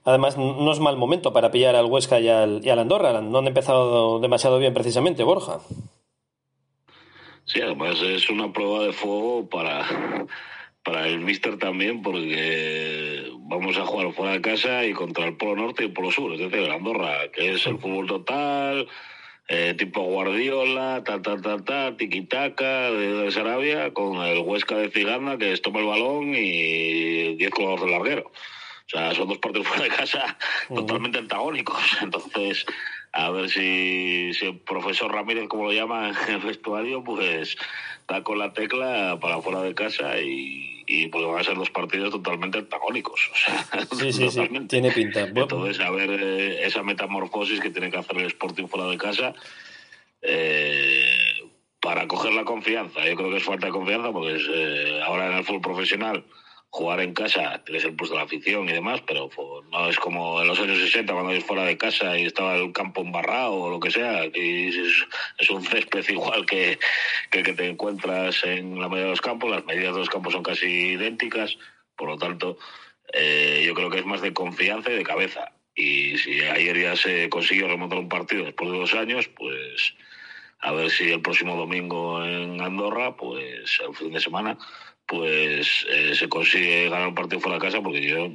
Además, 0.04 0.36
no 0.36 0.72
es 0.72 0.80
mal 0.80 0.96
momento 0.96 1.32
para 1.32 1.52
pillar 1.52 1.76
al 1.76 1.86
Huesca 1.86 2.18
y 2.18 2.28
al, 2.28 2.60
y 2.64 2.70
al 2.70 2.78
Andorra. 2.80 3.20
No 3.20 3.38
han 3.38 3.46
empezado 3.46 4.18
demasiado 4.18 4.58
bien 4.58 4.74
precisamente, 4.74 5.22
Borja. 5.22 5.60
Sí, 7.44 7.60
además 7.60 8.00
es 8.02 8.28
una 8.28 8.52
prueba 8.52 8.84
de 8.84 8.92
fuego 8.92 9.48
para, 9.48 10.26
para 10.82 11.06
el 11.06 11.20
Mister 11.20 11.56
también, 11.56 12.02
porque 12.02 13.17
vamos 13.48 13.76
a 13.78 13.86
jugar 13.86 14.12
fuera 14.12 14.32
de 14.32 14.40
casa 14.42 14.84
y 14.84 14.92
contra 14.92 15.24
el 15.24 15.36
Polo 15.36 15.56
Norte 15.56 15.82
y 15.82 15.86
el 15.86 15.92
Polo 15.92 16.10
Sur, 16.10 16.32
es 16.34 16.38
decir, 16.38 16.58
el 16.58 16.70
Andorra, 16.70 17.28
que 17.32 17.54
es 17.54 17.66
el 17.66 17.78
fútbol 17.78 18.06
total, 18.06 18.86
eh, 19.48 19.74
tipo 19.76 20.02
Guardiola, 20.02 21.02
ta, 21.04 21.22
ta, 21.22 21.40
ta, 21.40 21.58
ta, 21.64 21.96
tiquitaca 21.96 22.90
de, 22.90 23.30
Sarabia, 23.30 23.94
con 23.94 24.18
el 24.18 24.40
Huesca 24.40 24.76
de 24.76 24.90
Ciganda 24.90 25.38
que 25.38 25.52
es 25.52 25.62
toma 25.62 25.80
el 25.80 25.86
balón 25.86 26.34
y 26.34 27.36
10 27.36 27.50
colores 27.50 27.84
de 27.84 27.90
larguero. 27.90 28.30
O 28.30 28.90
sea, 28.90 29.14
son 29.14 29.28
dos 29.28 29.38
partidos 29.38 29.66
fuera 29.66 29.84
de 29.84 29.90
casa 29.90 30.36
totalmente 30.68 31.18
antagónicos. 31.18 31.82
Entonces, 32.02 32.66
a 33.12 33.30
ver 33.30 33.48
si, 33.48 34.32
si 34.34 34.46
el 34.46 34.58
profesor 34.58 35.12
Ramírez, 35.12 35.48
como 35.48 35.64
lo 35.64 35.72
llama 35.72 36.12
en 36.28 36.34
el 36.34 36.40
vestuario, 36.40 37.02
pues 37.02 37.56
da 38.06 38.22
con 38.22 38.38
la 38.38 38.52
tecla 38.52 39.18
para 39.20 39.40
fuera 39.40 39.62
de 39.62 39.74
casa 39.74 40.18
y, 40.20 40.77
y 40.88 41.06
pues 41.08 41.24
van 41.24 41.38
a 41.38 41.44
ser 41.44 41.54
dos 41.54 41.70
partidos 41.70 42.10
totalmente 42.10 42.58
antagónicos. 42.58 43.30
O 43.30 43.36
sea, 43.36 43.86
sí, 43.92 44.12
sí, 44.12 44.30
sí, 44.30 44.48
tiene 44.66 44.90
pinta. 44.90 45.20
Entonces, 45.20 45.80
a 45.80 45.90
ver 45.90 46.10
eh, 46.10 46.66
esa 46.66 46.82
metamorfosis 46.82 47.60
que 47.60 47.70
tiene 47.70 47.90
que 47.90 47.98
hacer 47.98 48.16
el 48.16 48.26
Sporting 48.26 48.66
fuera 48.66 48.88
de 48.88 48.96
casa 48.96 49.34
eh, 50.22 51.42
para 51.80 52.08
coger 52.08 52.32
la 52.32 52.44
confianza. 52.44 53.06
Yo 53.06 53.16
creo 53.16 53.30
que 53.30 53.36
es 53.36 53.44
falta 53.44 53.66
de 53.66 53.72
confianza 53.72 54.10
porque 54.10 54.36
es, 54.36 54.48
eh, 54.50 55.00
ahora 55.04 55.26
en 55.26 55.36
el 55.38 55.44
fútbol 55.44 55.60
profesional 55.60 56.24
jugar 56.70 57.00
en 57.00 57.14
casa 57.14 57.62
tienes 57.64 57.84
el 57.84 57.94
plus 57.94 58.10
de 58.10 58.16
la 58.16 58.22
afición 58.22 58.68
y 58.68 58.72
demás, 58.72 59.02
pero 59.06 59.30
no 59.70 59.88
es 59.88 59.98
como 59.98 60.42
en 60.42 60.48
los 60.48 60.58
años 60.60 60.78
60 60.78 61.12
cuando 61.12 61.32
ibas 61.32 61.44
fuera 61.44 61.64
de 61.64 61.78
casa 61.78 62.18
y 62.18 62.26
estaba 62.26 62.56
el 62.56 62.72
campo 62.72 63.00
embarrado 63.00 63.54
o 63.54 63.70
lo 63.70 63.80
que 63.80 63.90
sea, 63.90 64.26
y 64.26 64.68
es, 64.68 65.50
un 65.50 65.64
césped 65.64 66.06
igual 66.08 66.44
que, 66.46 66.78
que 67.30 67.42
que 67.42 67.52
te 67.54 67.68
encuentras 67.68 68.44
en 68.44 68.80
la 68.80 68.88
mayoría 68.88 69.06
de 69.06 69.10
los 69.10 69.20
campos, 69.20 69.50
las 69.50 69.64
medidas 69.64 69.94
de 69.94 70.00
los 70.00 70.10
campos 70.10 70.32
son 70.32 70.42
casi 70.42 70.66
idénticas, 70.66 71.56
por 71.96 72.08
lo 72.08 72.18
tanto 72.18 72.58
eh, 73.12 73.62
yo 73.66 73.74
creo 73.74 73.90
que 73.90 73.98
es 73.98 74.06
más 74.06 74.20
de 74.20 74.32
confianza 74.32 74.90
y 74.90 74.96
de 74.96 75.04
cabeza. 75.04 75.52
Y 75.74 76.18
si 76.18 76.40
ayer 76.42 76.76
ya 76.80 76.96
se 76.96 77.28
consiguió 77.28 77.68
remontar 77.68 77.98
un 77.98 78.08
partido 78.08 78.44
después 78.44 78.70
de 78.70 78.78
dos 78.78 78.94
años, 78.94 79.28
pues 79.28 79.94
a 80.60 80.72
ver 80.72 80.90
si 80.90 81.10
el 81.10 81.22
próximo 81.22 81.56
domingo 81.56 82.24
en 82.24 82.60
Andorra, 82.60 83.16
pues 83.16 83.80
el 83.86 83.94
fin 83.94 84.12
de 84.12 84.20
semana, 84.20 84.58
pues 85.08 85.86
eh, 85.90 86.14
se 86.14 86.28
consigue 86.28 86.90
ganar 86.90 87.08
un 87.08 87.14
partido 87.14 87.40
fuera 87.40 87.56
de 87.56 87.64
casa, 87.64 87.80
porque 87.82 88.06
yo 88.06 88.28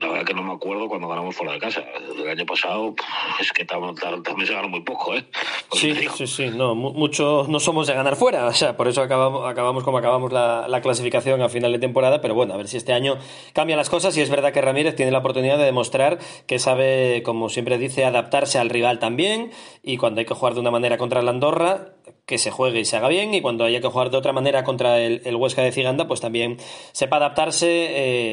la 0.00 0.08
verdad 0.08 0.24
que 0.24 0.34
no 0.34 0.42
me 0.42 0.52
acuerdo 0.52 0.88
cuando 0.88 1.08
ganamos 1.08 1.36
fuera 1.36 1.52
de 1.52 1.58
casa. 1.58 1.84
El 2.16 2.26
año 2.26 2.46
pasado 2.46 2.94
es 3.38 3.52
que 3.52 3.64
también 3.66 4.46
se 4.46 4.54
ganó 4.54 4.68
muy 4.68 4.80
poco, 4.80 5.14
¿eh? 5.14 5.24
sí, 5.72 5.94
sí, 6.16 6.26
sí, 6.26 6.48
no, 6.48 6.74
mucho 6.74 7.46
no 7.48 7.60
somos 7.60 7.86
de 7.86 7.94
ganar 7.94 8.16
fuera, 8.16 8.46
o 8.46 8.52
sea, 8.52 8.76
por 8.76 8.88
eso 8.88 9.02
acabamos, 9.02 9.48
acabamos 9.48 9.84
como 9.84 9.98
acabamos 9.98 10.32
la, 10.32 10.66
la, 10.68 10.80
clasificación 10.80 11.42
a 11.42 11.48
final 11.48 11.72
de 11.72 11.78
temporada, 11.78 12.20
pero 12.20 12.34
bueno, 12.34 12.54
a 12.54 12.56
ver 12.56 12.68
si 12.68 12.78
este 12.78 12.92
año 12.92 13.18
cambian 13.52 13.76
las 13.76 13.90
cosas 13.90 14.16
y 14.16 14.22
es 14.22 14.30
verdad 14.30 14.52
que 14.52 14.62
Ramírez 14.62 14.96
tiene 14.96 15.12
la 15.12 15.18
oportunidad 15.18 15.58
de 15.58 15.64
demostrar 15.64 16.18
que 16.46 16.58
sabe, 16.58 17.22
como 17.22 17.50
siempre 17.50 17.76
dice, 17.78 18.04
adaptarse 18.04 18.58
al 18.58 18.70
rival 18.70 18.98
también 18.98 19.50
y 19.82 19.98
cuando 19.98 20.20
hay 20.20 20.26
que 20.26 20.34
jugar 20.34 20.54
de 20.54 20.60
una 20.60 20.70
manera 20.70 20.96
contra 20.96 21.20
el 21.20 21.28
Andorra, 21.28 21.92
que 22.30 22.38
se 22.38 22.52
juegue 22.52 22.78
y 22.78 22.84
se 22.84 22.96
haga 22.96 23.08
bien 23.08 23.34
y 23.34 23.40
cuando 23.40 23.64
haya 23.64 23.80
que 23.80 23.88
jugar 23.88 24.10
de 24.10 24.16
otra 24.16 24.32
manera 24.32 24.62
contra 24.62 25.00
el, 25.00 25.34
Huesca 25.34 25.62
de 25.62 25.72
Ciganda, 25.72 26.06
pues 26.06 26.20
también 26.20 26.58
sepa 26.92 27.16
adaptarse 27.16 27.66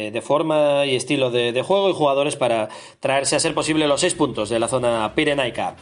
eh, 0.06 0.12
de 0.12 0.22
forma 0.22 0.86
y 0.86 0.96
estilo 0.96 1.32
de, 1.32 1.60
juego 1.64 1.90
y 1.90 1.94
jugadores 1.94 2.36
para 2.36 2.70
traerse 3.00 3.36
a 3.36 3.40
ser 3.40 3.56
posible 3.56 3.88
los 3.88 4.00
seis 4.00 4.14
puntos 4.14 4.50
de 4.50 4.60
la 4.60 4.68
zona 4.68 5.16
pirenaica. 5.16 5.78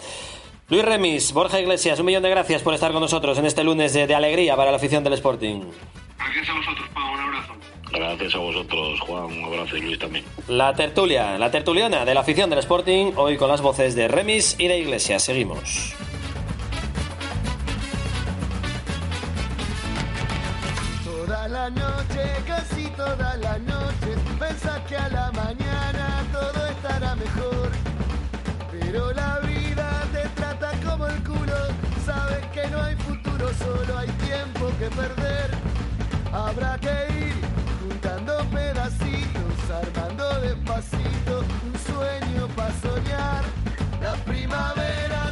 Luis 0.70 0.86
Remis, 0.86 1.34
Borja 1.34 1.60
Iglesias, 1.60 2.00
un 2.00 2.06
millón 2.06 2.24
de 2.24 2.30
gracias 2.30 2.62
por 2.62 2.74
estar 2.74 2.94
con 2.94 3.02
nosotros 3.02 3.38
en 3.38 3.48
este 3.48 3.66
lunes 3.66 3.92
de, 3.92 4.16
alegría 4.16 4.56
para 4.56 4.72
la 4.72 4.78
afición 4.78 5.04
del 5.04 5.14
Sporting. 5.14 5.60
Gracias 6.18 6.50
a 6.50 6.54
vosotros, 6.54 6.90
Pau, 6.94 7.14
un 7.14 7.20
abrazo. 7.20 7.54
Gracias 7.92 8.36
a 8.36 8.38
vosotros, 8.38 9.00
Juan, 9.02 9.26
un 9.26 9.44
abrazo 9.44 9.76
y 9.76 9.82
Luis 9.82 10.00
también. 10.00 10.24
La 10.48 10.74
tertulia, 10.74 11.38
la 11.38 11.52
tertuliana 11.52 12.06
de 12.06 12.14
la 12.14 12.22
afición 12.22 12.50
del 12.50 12.60
Sporting, 12.60 13.12
hoy 13.18 13.36
con 13.36 13.50
las 13.50 13.62
voces 13.62 13.94
de 13.94 14.08
Remis 14.08 14.56
y 14.58 14.70
de 14.70 14.80
Iglesias. 14.80 15.22
Seguimos. 15.22 15.94
Noche, 21.70 22.24
casi 22.46 22.88
toda 22.96 23.38
la 23.38 23.58
noche, 23.60 24.16
pensás 24.40 24.80
que 24.88 24.96
a 24.96 25.10
la 25.10 25.32
mañana 25.32 26.24
todo 26.32 26.68
estará 26.68 27.16
mejor. 27.16 27.70
Pero 28.72 29.12
la 29.14 29.40
vida 29.40 30.04
te 30.12 30.28
trata 30.30 30.72
como 30.86 31.08
el 31.08 31.24
culo, 31.24 31.58
sabes 32.06 32.46
que 32.54 32.68
no 32.68 32.82
hay 32.82 32.96
futuro, 32.96 33.50
solo 33.54 33.98
hay 33.98 34.10
tiempo 34.30 34.72
que 34.80 34.90
perder. 34.90 35.50
Habrá 36.32 36.78
que 36.78 37.28
ir 37.28 37.36
juntando 37.82 38.38
pedacitos, 38.52 39.58
armando 39.72 40.42
despacito 40.42 41.44
un 41.66 41.94
sueño 41.94 42.48
para 42.56 42.74
soñar. 42.82 43.44
La 44.02 44.14
primavera 44.26 45.25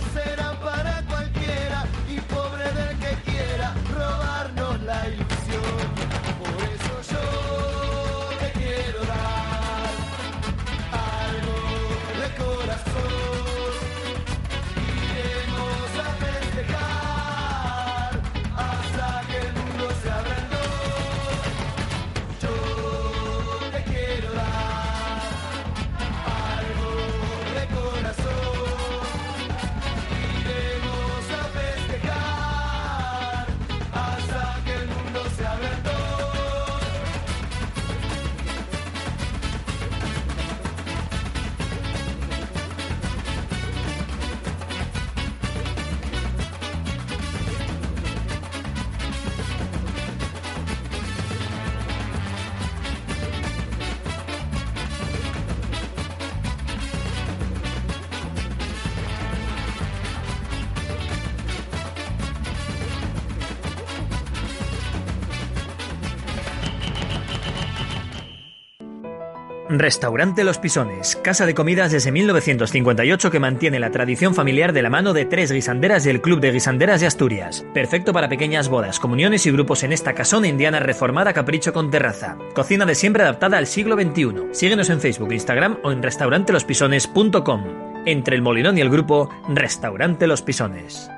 Restaurante 69.80 70.43
Los 70.43 70.57
Pisones, 70.57 71.15
casa 71.17 71.45
de 71.45 71.53
comidas 71.53 71.91
desde 71.91 72.11
1958 72.11 73.32
que 73.32 73.39
mantiene 73.39 73.80
la 73.80 73.91
tradición 73.91 74.36
familiar 74.36 74.74
de 74.74 74.82
la 74.82 74.89
mano 74.89 75.13
de 75.13 75.26
tres 75.26 75.51
guisanderas 75.51 76.03
del 76.03 76.21
Club 76.21 76.39
de 76.39 76.51
Guisanderas 76.51 77.01
de 77.01 77.07
Asturias. 77.07 77.65
Perfecto 77.74 78.13
para 78.13 78.30
pequeñas 78.30 78.69
bodas, 78.69 78.99
comuniones 78.99 79.45
y 79.45 79.51
grupos 79.51 79.84
en 79.84 79.93
esta 79.93 80.13
casona 80.13 80.47
indiana 80.47 80.80
reformada 80.80 81.34
capricho 81.34 81.74
con 81.74 81.91
terraza. 81.91 82.38
Cocina 82.53 82.86
de 82.86 82.95
siempre 82.95 83.24
adaptada 83.24 83.57
al 83.57 83.67
siglo 83.67 83.95
XXI. 83.95 84.47
Síguenos 84.51 84.89
en 84.89 84.99
Facebook, 84.99 85.32
Instagram 85.32 85.78
o 85.84 85.91
en 85.91 86.03
restaurantelospisones.com. 86.03 87.63
Entre 88.05 88.36
el 88.36 88.41
Molinón 88.41 88.78
y 88.78 88.82
el 88.82 88.89
grupo, 88.89 89.30
Restaurante 89.47 90.28
Los 90.28 90.41
Pisones. 90.41 91.09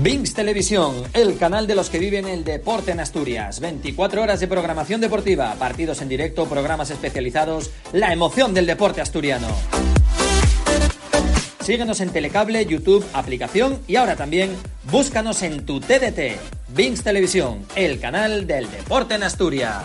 Vinx 0.00 0.32
Televisión, 0.32 0.94
el 1.12 1.36
canal 1.38 1.66
de 1.66 1.74
los 1.74 1.90
que 1.90 1.98
viven 1.98 2.28
el 2.28 2.44
deporte 2.44 2.92
en 2.92 3.00
Asturias. 3.00 3.58
24 3.58 4.22
horas 4.22 4.38
de 4.38 4.46
programación 4.46 5.00
deportiva, 5.00 5.52
partidos 5.58 6.00
en 6.02 6.08
directo, 6.08 6.46
programas 6.46 6.90
especializados, 6.90 7.72
la 7.92 8.12
emoción 8.12 8.54
del 8.54 8.66
deporte 8.66 9.00
asturiano. 9.00 9.48
Síguenos 11.60 12.00
en 12.00 12.10
Telecable, 12.10 12.64
YouTube, 12.64 13.04
aplicación 13.12 13.80
y 13.88 13.96
ahora 13.96 14.14
también 14.14 14.54
búscanos 14.84 15.42
en 15.42 15.66
tu 15.66 15.80
TDT. 15.80 16.38
Vinx 16.68 17.02
Televisión, 17.02 17.66
el 17.74 17.98
canal 17.98 18.46
del 18.46 18.70
deporte 18.70 19.16
en 19.16 19.24
Asturias. 19.24 19.82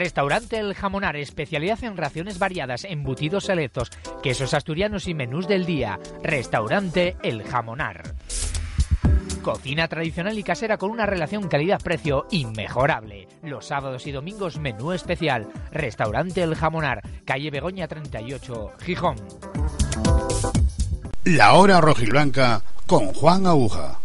Restaurante 0.00 0.58
El 0.58 0.72
Jamonar, 0.72 1.14
especialidad 1.16 1.84
en 1.84 1.94
raciones 1.94 2.38
variadas, 2.38 2.84
embutidos 2.84 3.44
selectos, 3.44 3.90
quesos 4.22 4.54
asturianos 4.54 5.06
y 5.08 5.12
menús 5.12 5.46
del 5.46 5.66
día. 5.66 6.00
Restaurante 6.22 7.18
El 7.22 7.42
Jamonar. 7.42 8.14
Cocina 9.42 9.88
tradicional 9.88 10.38
y 10.38 10.42
casera 10.42 10.78
con 10.78 10.90
una 10.90 11.04
relación 11.04 11.48
calidad-precio 11.48 12.26
inmejorable. 12.30 13.28
Los 13.42 13.66
sábados 13.66 14.06
y 14.06 14.12
domingos 14.12 14.58
menú 14.58 14.92
especial. 14.92 15.48
Restaurante 15.70 16.42
El 16.42 16.54
Jamonar, 16.54 17.02
calle 17.26 17.50
Begoña 17.50 17.86
38, 17.86 18.72
Gijón. 18.80 19.16
La 21.24 21.52
hora 21.52 21.82
rojiblanca 21.82 22.62
con 22.86 23.12
Juan 23.12 23.46
Aguja. 23.46 23.99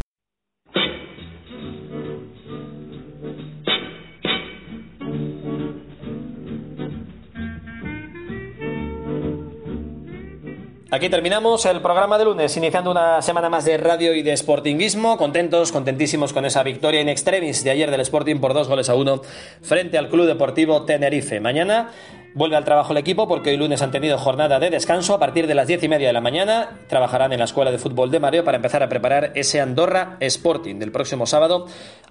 Aquí 10.96 11.10
terminamos 11.10 11.66
el 11.66 11.82
programa 11.82 12.18
de 12.18 12.24
lunes, 12.24 12.56
iniciando 12.56 12.90
una 12.90 13.22
semana 13.22 13.50
más 13.50 13.66
de 13.66 13.76
radio 13.76 14.14
y 14.14 14.22
de 14.22 14.32
sportinguismo. 14.38 15.18
Contentos, 15.18 15.74
contentísimos 15.74 16.32
con 16.32 16.46
esa 16.46 16.64
victoria 16.64 17.02
in 17.02 17.10
extremis 17.10 17.66
de 17.66 17.72
ayer 17.72 17.92
del 17.92 18.00
Sporting 18.00 18.38
por 18.38 18.54
dos 18.54 18.70
goles 18.70 18.88
a 18.88 18.96
uno 18.96 19.22
frente 19.62 19.98
al 19.98 20.08
Club 20.08 20.26
Deportivo 20.26 20.84
Tenerife. 20.84 21.42
Mañana 21.42 21.90
vuelve 22.36 22.58
al 22.58 22.66
trabajo 22.66 22.92
el 22.92 22.98
equipo 23.00 23.28
porque 23.28 23.50
hoy 23.50 23.58
lunes 23.58 23.82
han 23.82 23.92
tenido 23.92 24.20
jornada 24.20 24.60
de 24.60 24.70
descanso. 24.70 25.16
A 25.16 25.20
partir 25.20 25.48
de 25.48 25.56
las 25.56 25.68
diez 25.68 25.82
y 25.82 25.88
media 25.88 26.08
de 26.08 26.14
la 26.14 26.22
mañana 26.22 26.70
trabajarán 26.88 27.34
en 27.34 27.40
la 27.40 27.46
Escuela 27.46 27.72
de 27.72 27.80
Fútbol 27.80 28.12
de 28.12 28.20
Mario 28.20 28.44
para 28.44 28.58
empezar 28.58 28.84
a 28.84 28.90
preparar 28.90 29.32
ese 29.34 29.62
Andorra 29.62 30.18
Sporting 30.20 30.76
del 30.76 30.92
próximo 30.92 31.26
sábado 31.26 31.66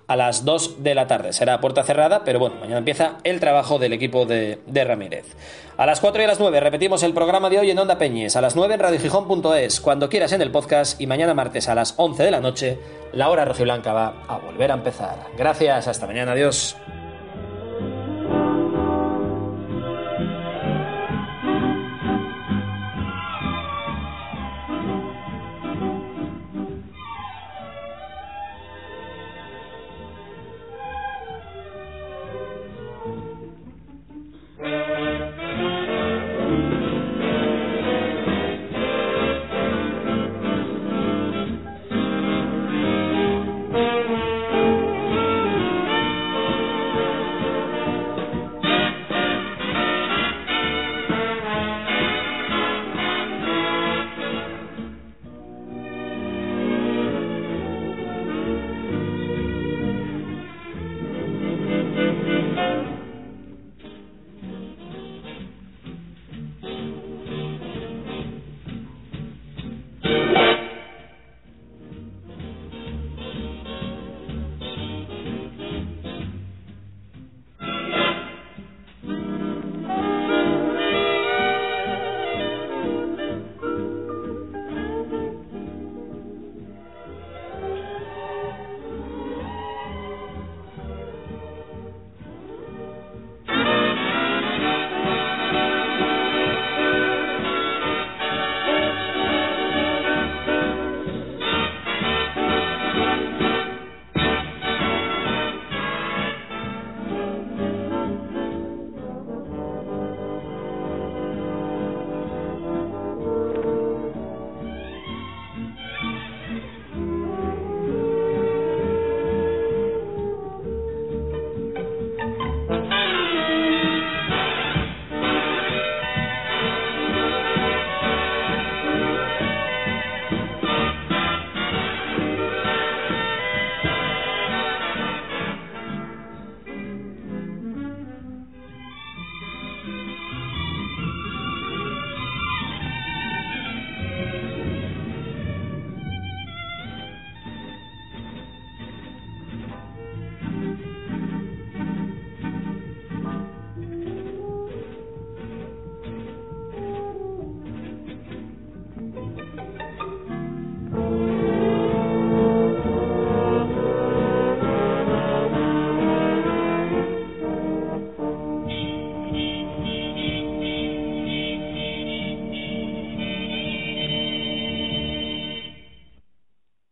a 0.07 0.16
las 0.16 0.45
2 0.45 0.83
de 0.83 0.95
la 0.95 1.07
tarde. 1.07 1.33
Será 1.33 1.61
puerta 1.61 1.83
cerrada, 1.85 2.25
pero 2.25 2.39
bueno, 2.39 2.57
mañana 2.57 2.79
empieza 2.79 3.18
el 3.22 3.39
trabajo 3.39 3.79
del 3.79 3.93
equipo 3.93 4.27
de, 4.27 4.59
de 4.66 4.85
Ramírez. 4.85 5.27
A 5.77 5.87
las 5.87 6.01
4 6.01 6.22
y 6.22 6.25
a 6.25 6.29
las 6.29 6.41
9 6.41 6.61
repetimos 6.61 7.03
el 7.03 7.14
programa 7.14 7.51
de 7.51 7.59
hoy 7.59 7.70
en 7.70 7.79
Onda 7.79 7.99
Peñes, 7.99 8.37
a 8.37 8.41
las 8.41 8.57
9 8.57 8.75
en 8.75 8.81
radiogijón.es, 8.81 9.81
cuando 9.81 10.09
quieras 10.09 10.33
en 10.33 10.43
el 10.43 10.51
podcast 10.51 11.01
y 11.01 11.07
mañana 11.07 11.35
martes 11.35 11.68
a 11.68 11.75
las 11.75 11.95
11 11.97 12.22
de 12.22 12.31
la 12.31 12.41
noche, 12.41 12.79
la 13.12 13.29
hora 13.29 13.45
rojiblanca 13.45 13.93
va 13.93 14.25
a 14.29 14.39
volver 14.39 14.70
a 14.70 14.75
empezar. 14.75 15.27
Gracias, 15.37 15.89
hasta 15.89 16.07
mañana, 16.07 16.33
adiós. 16.33 16.77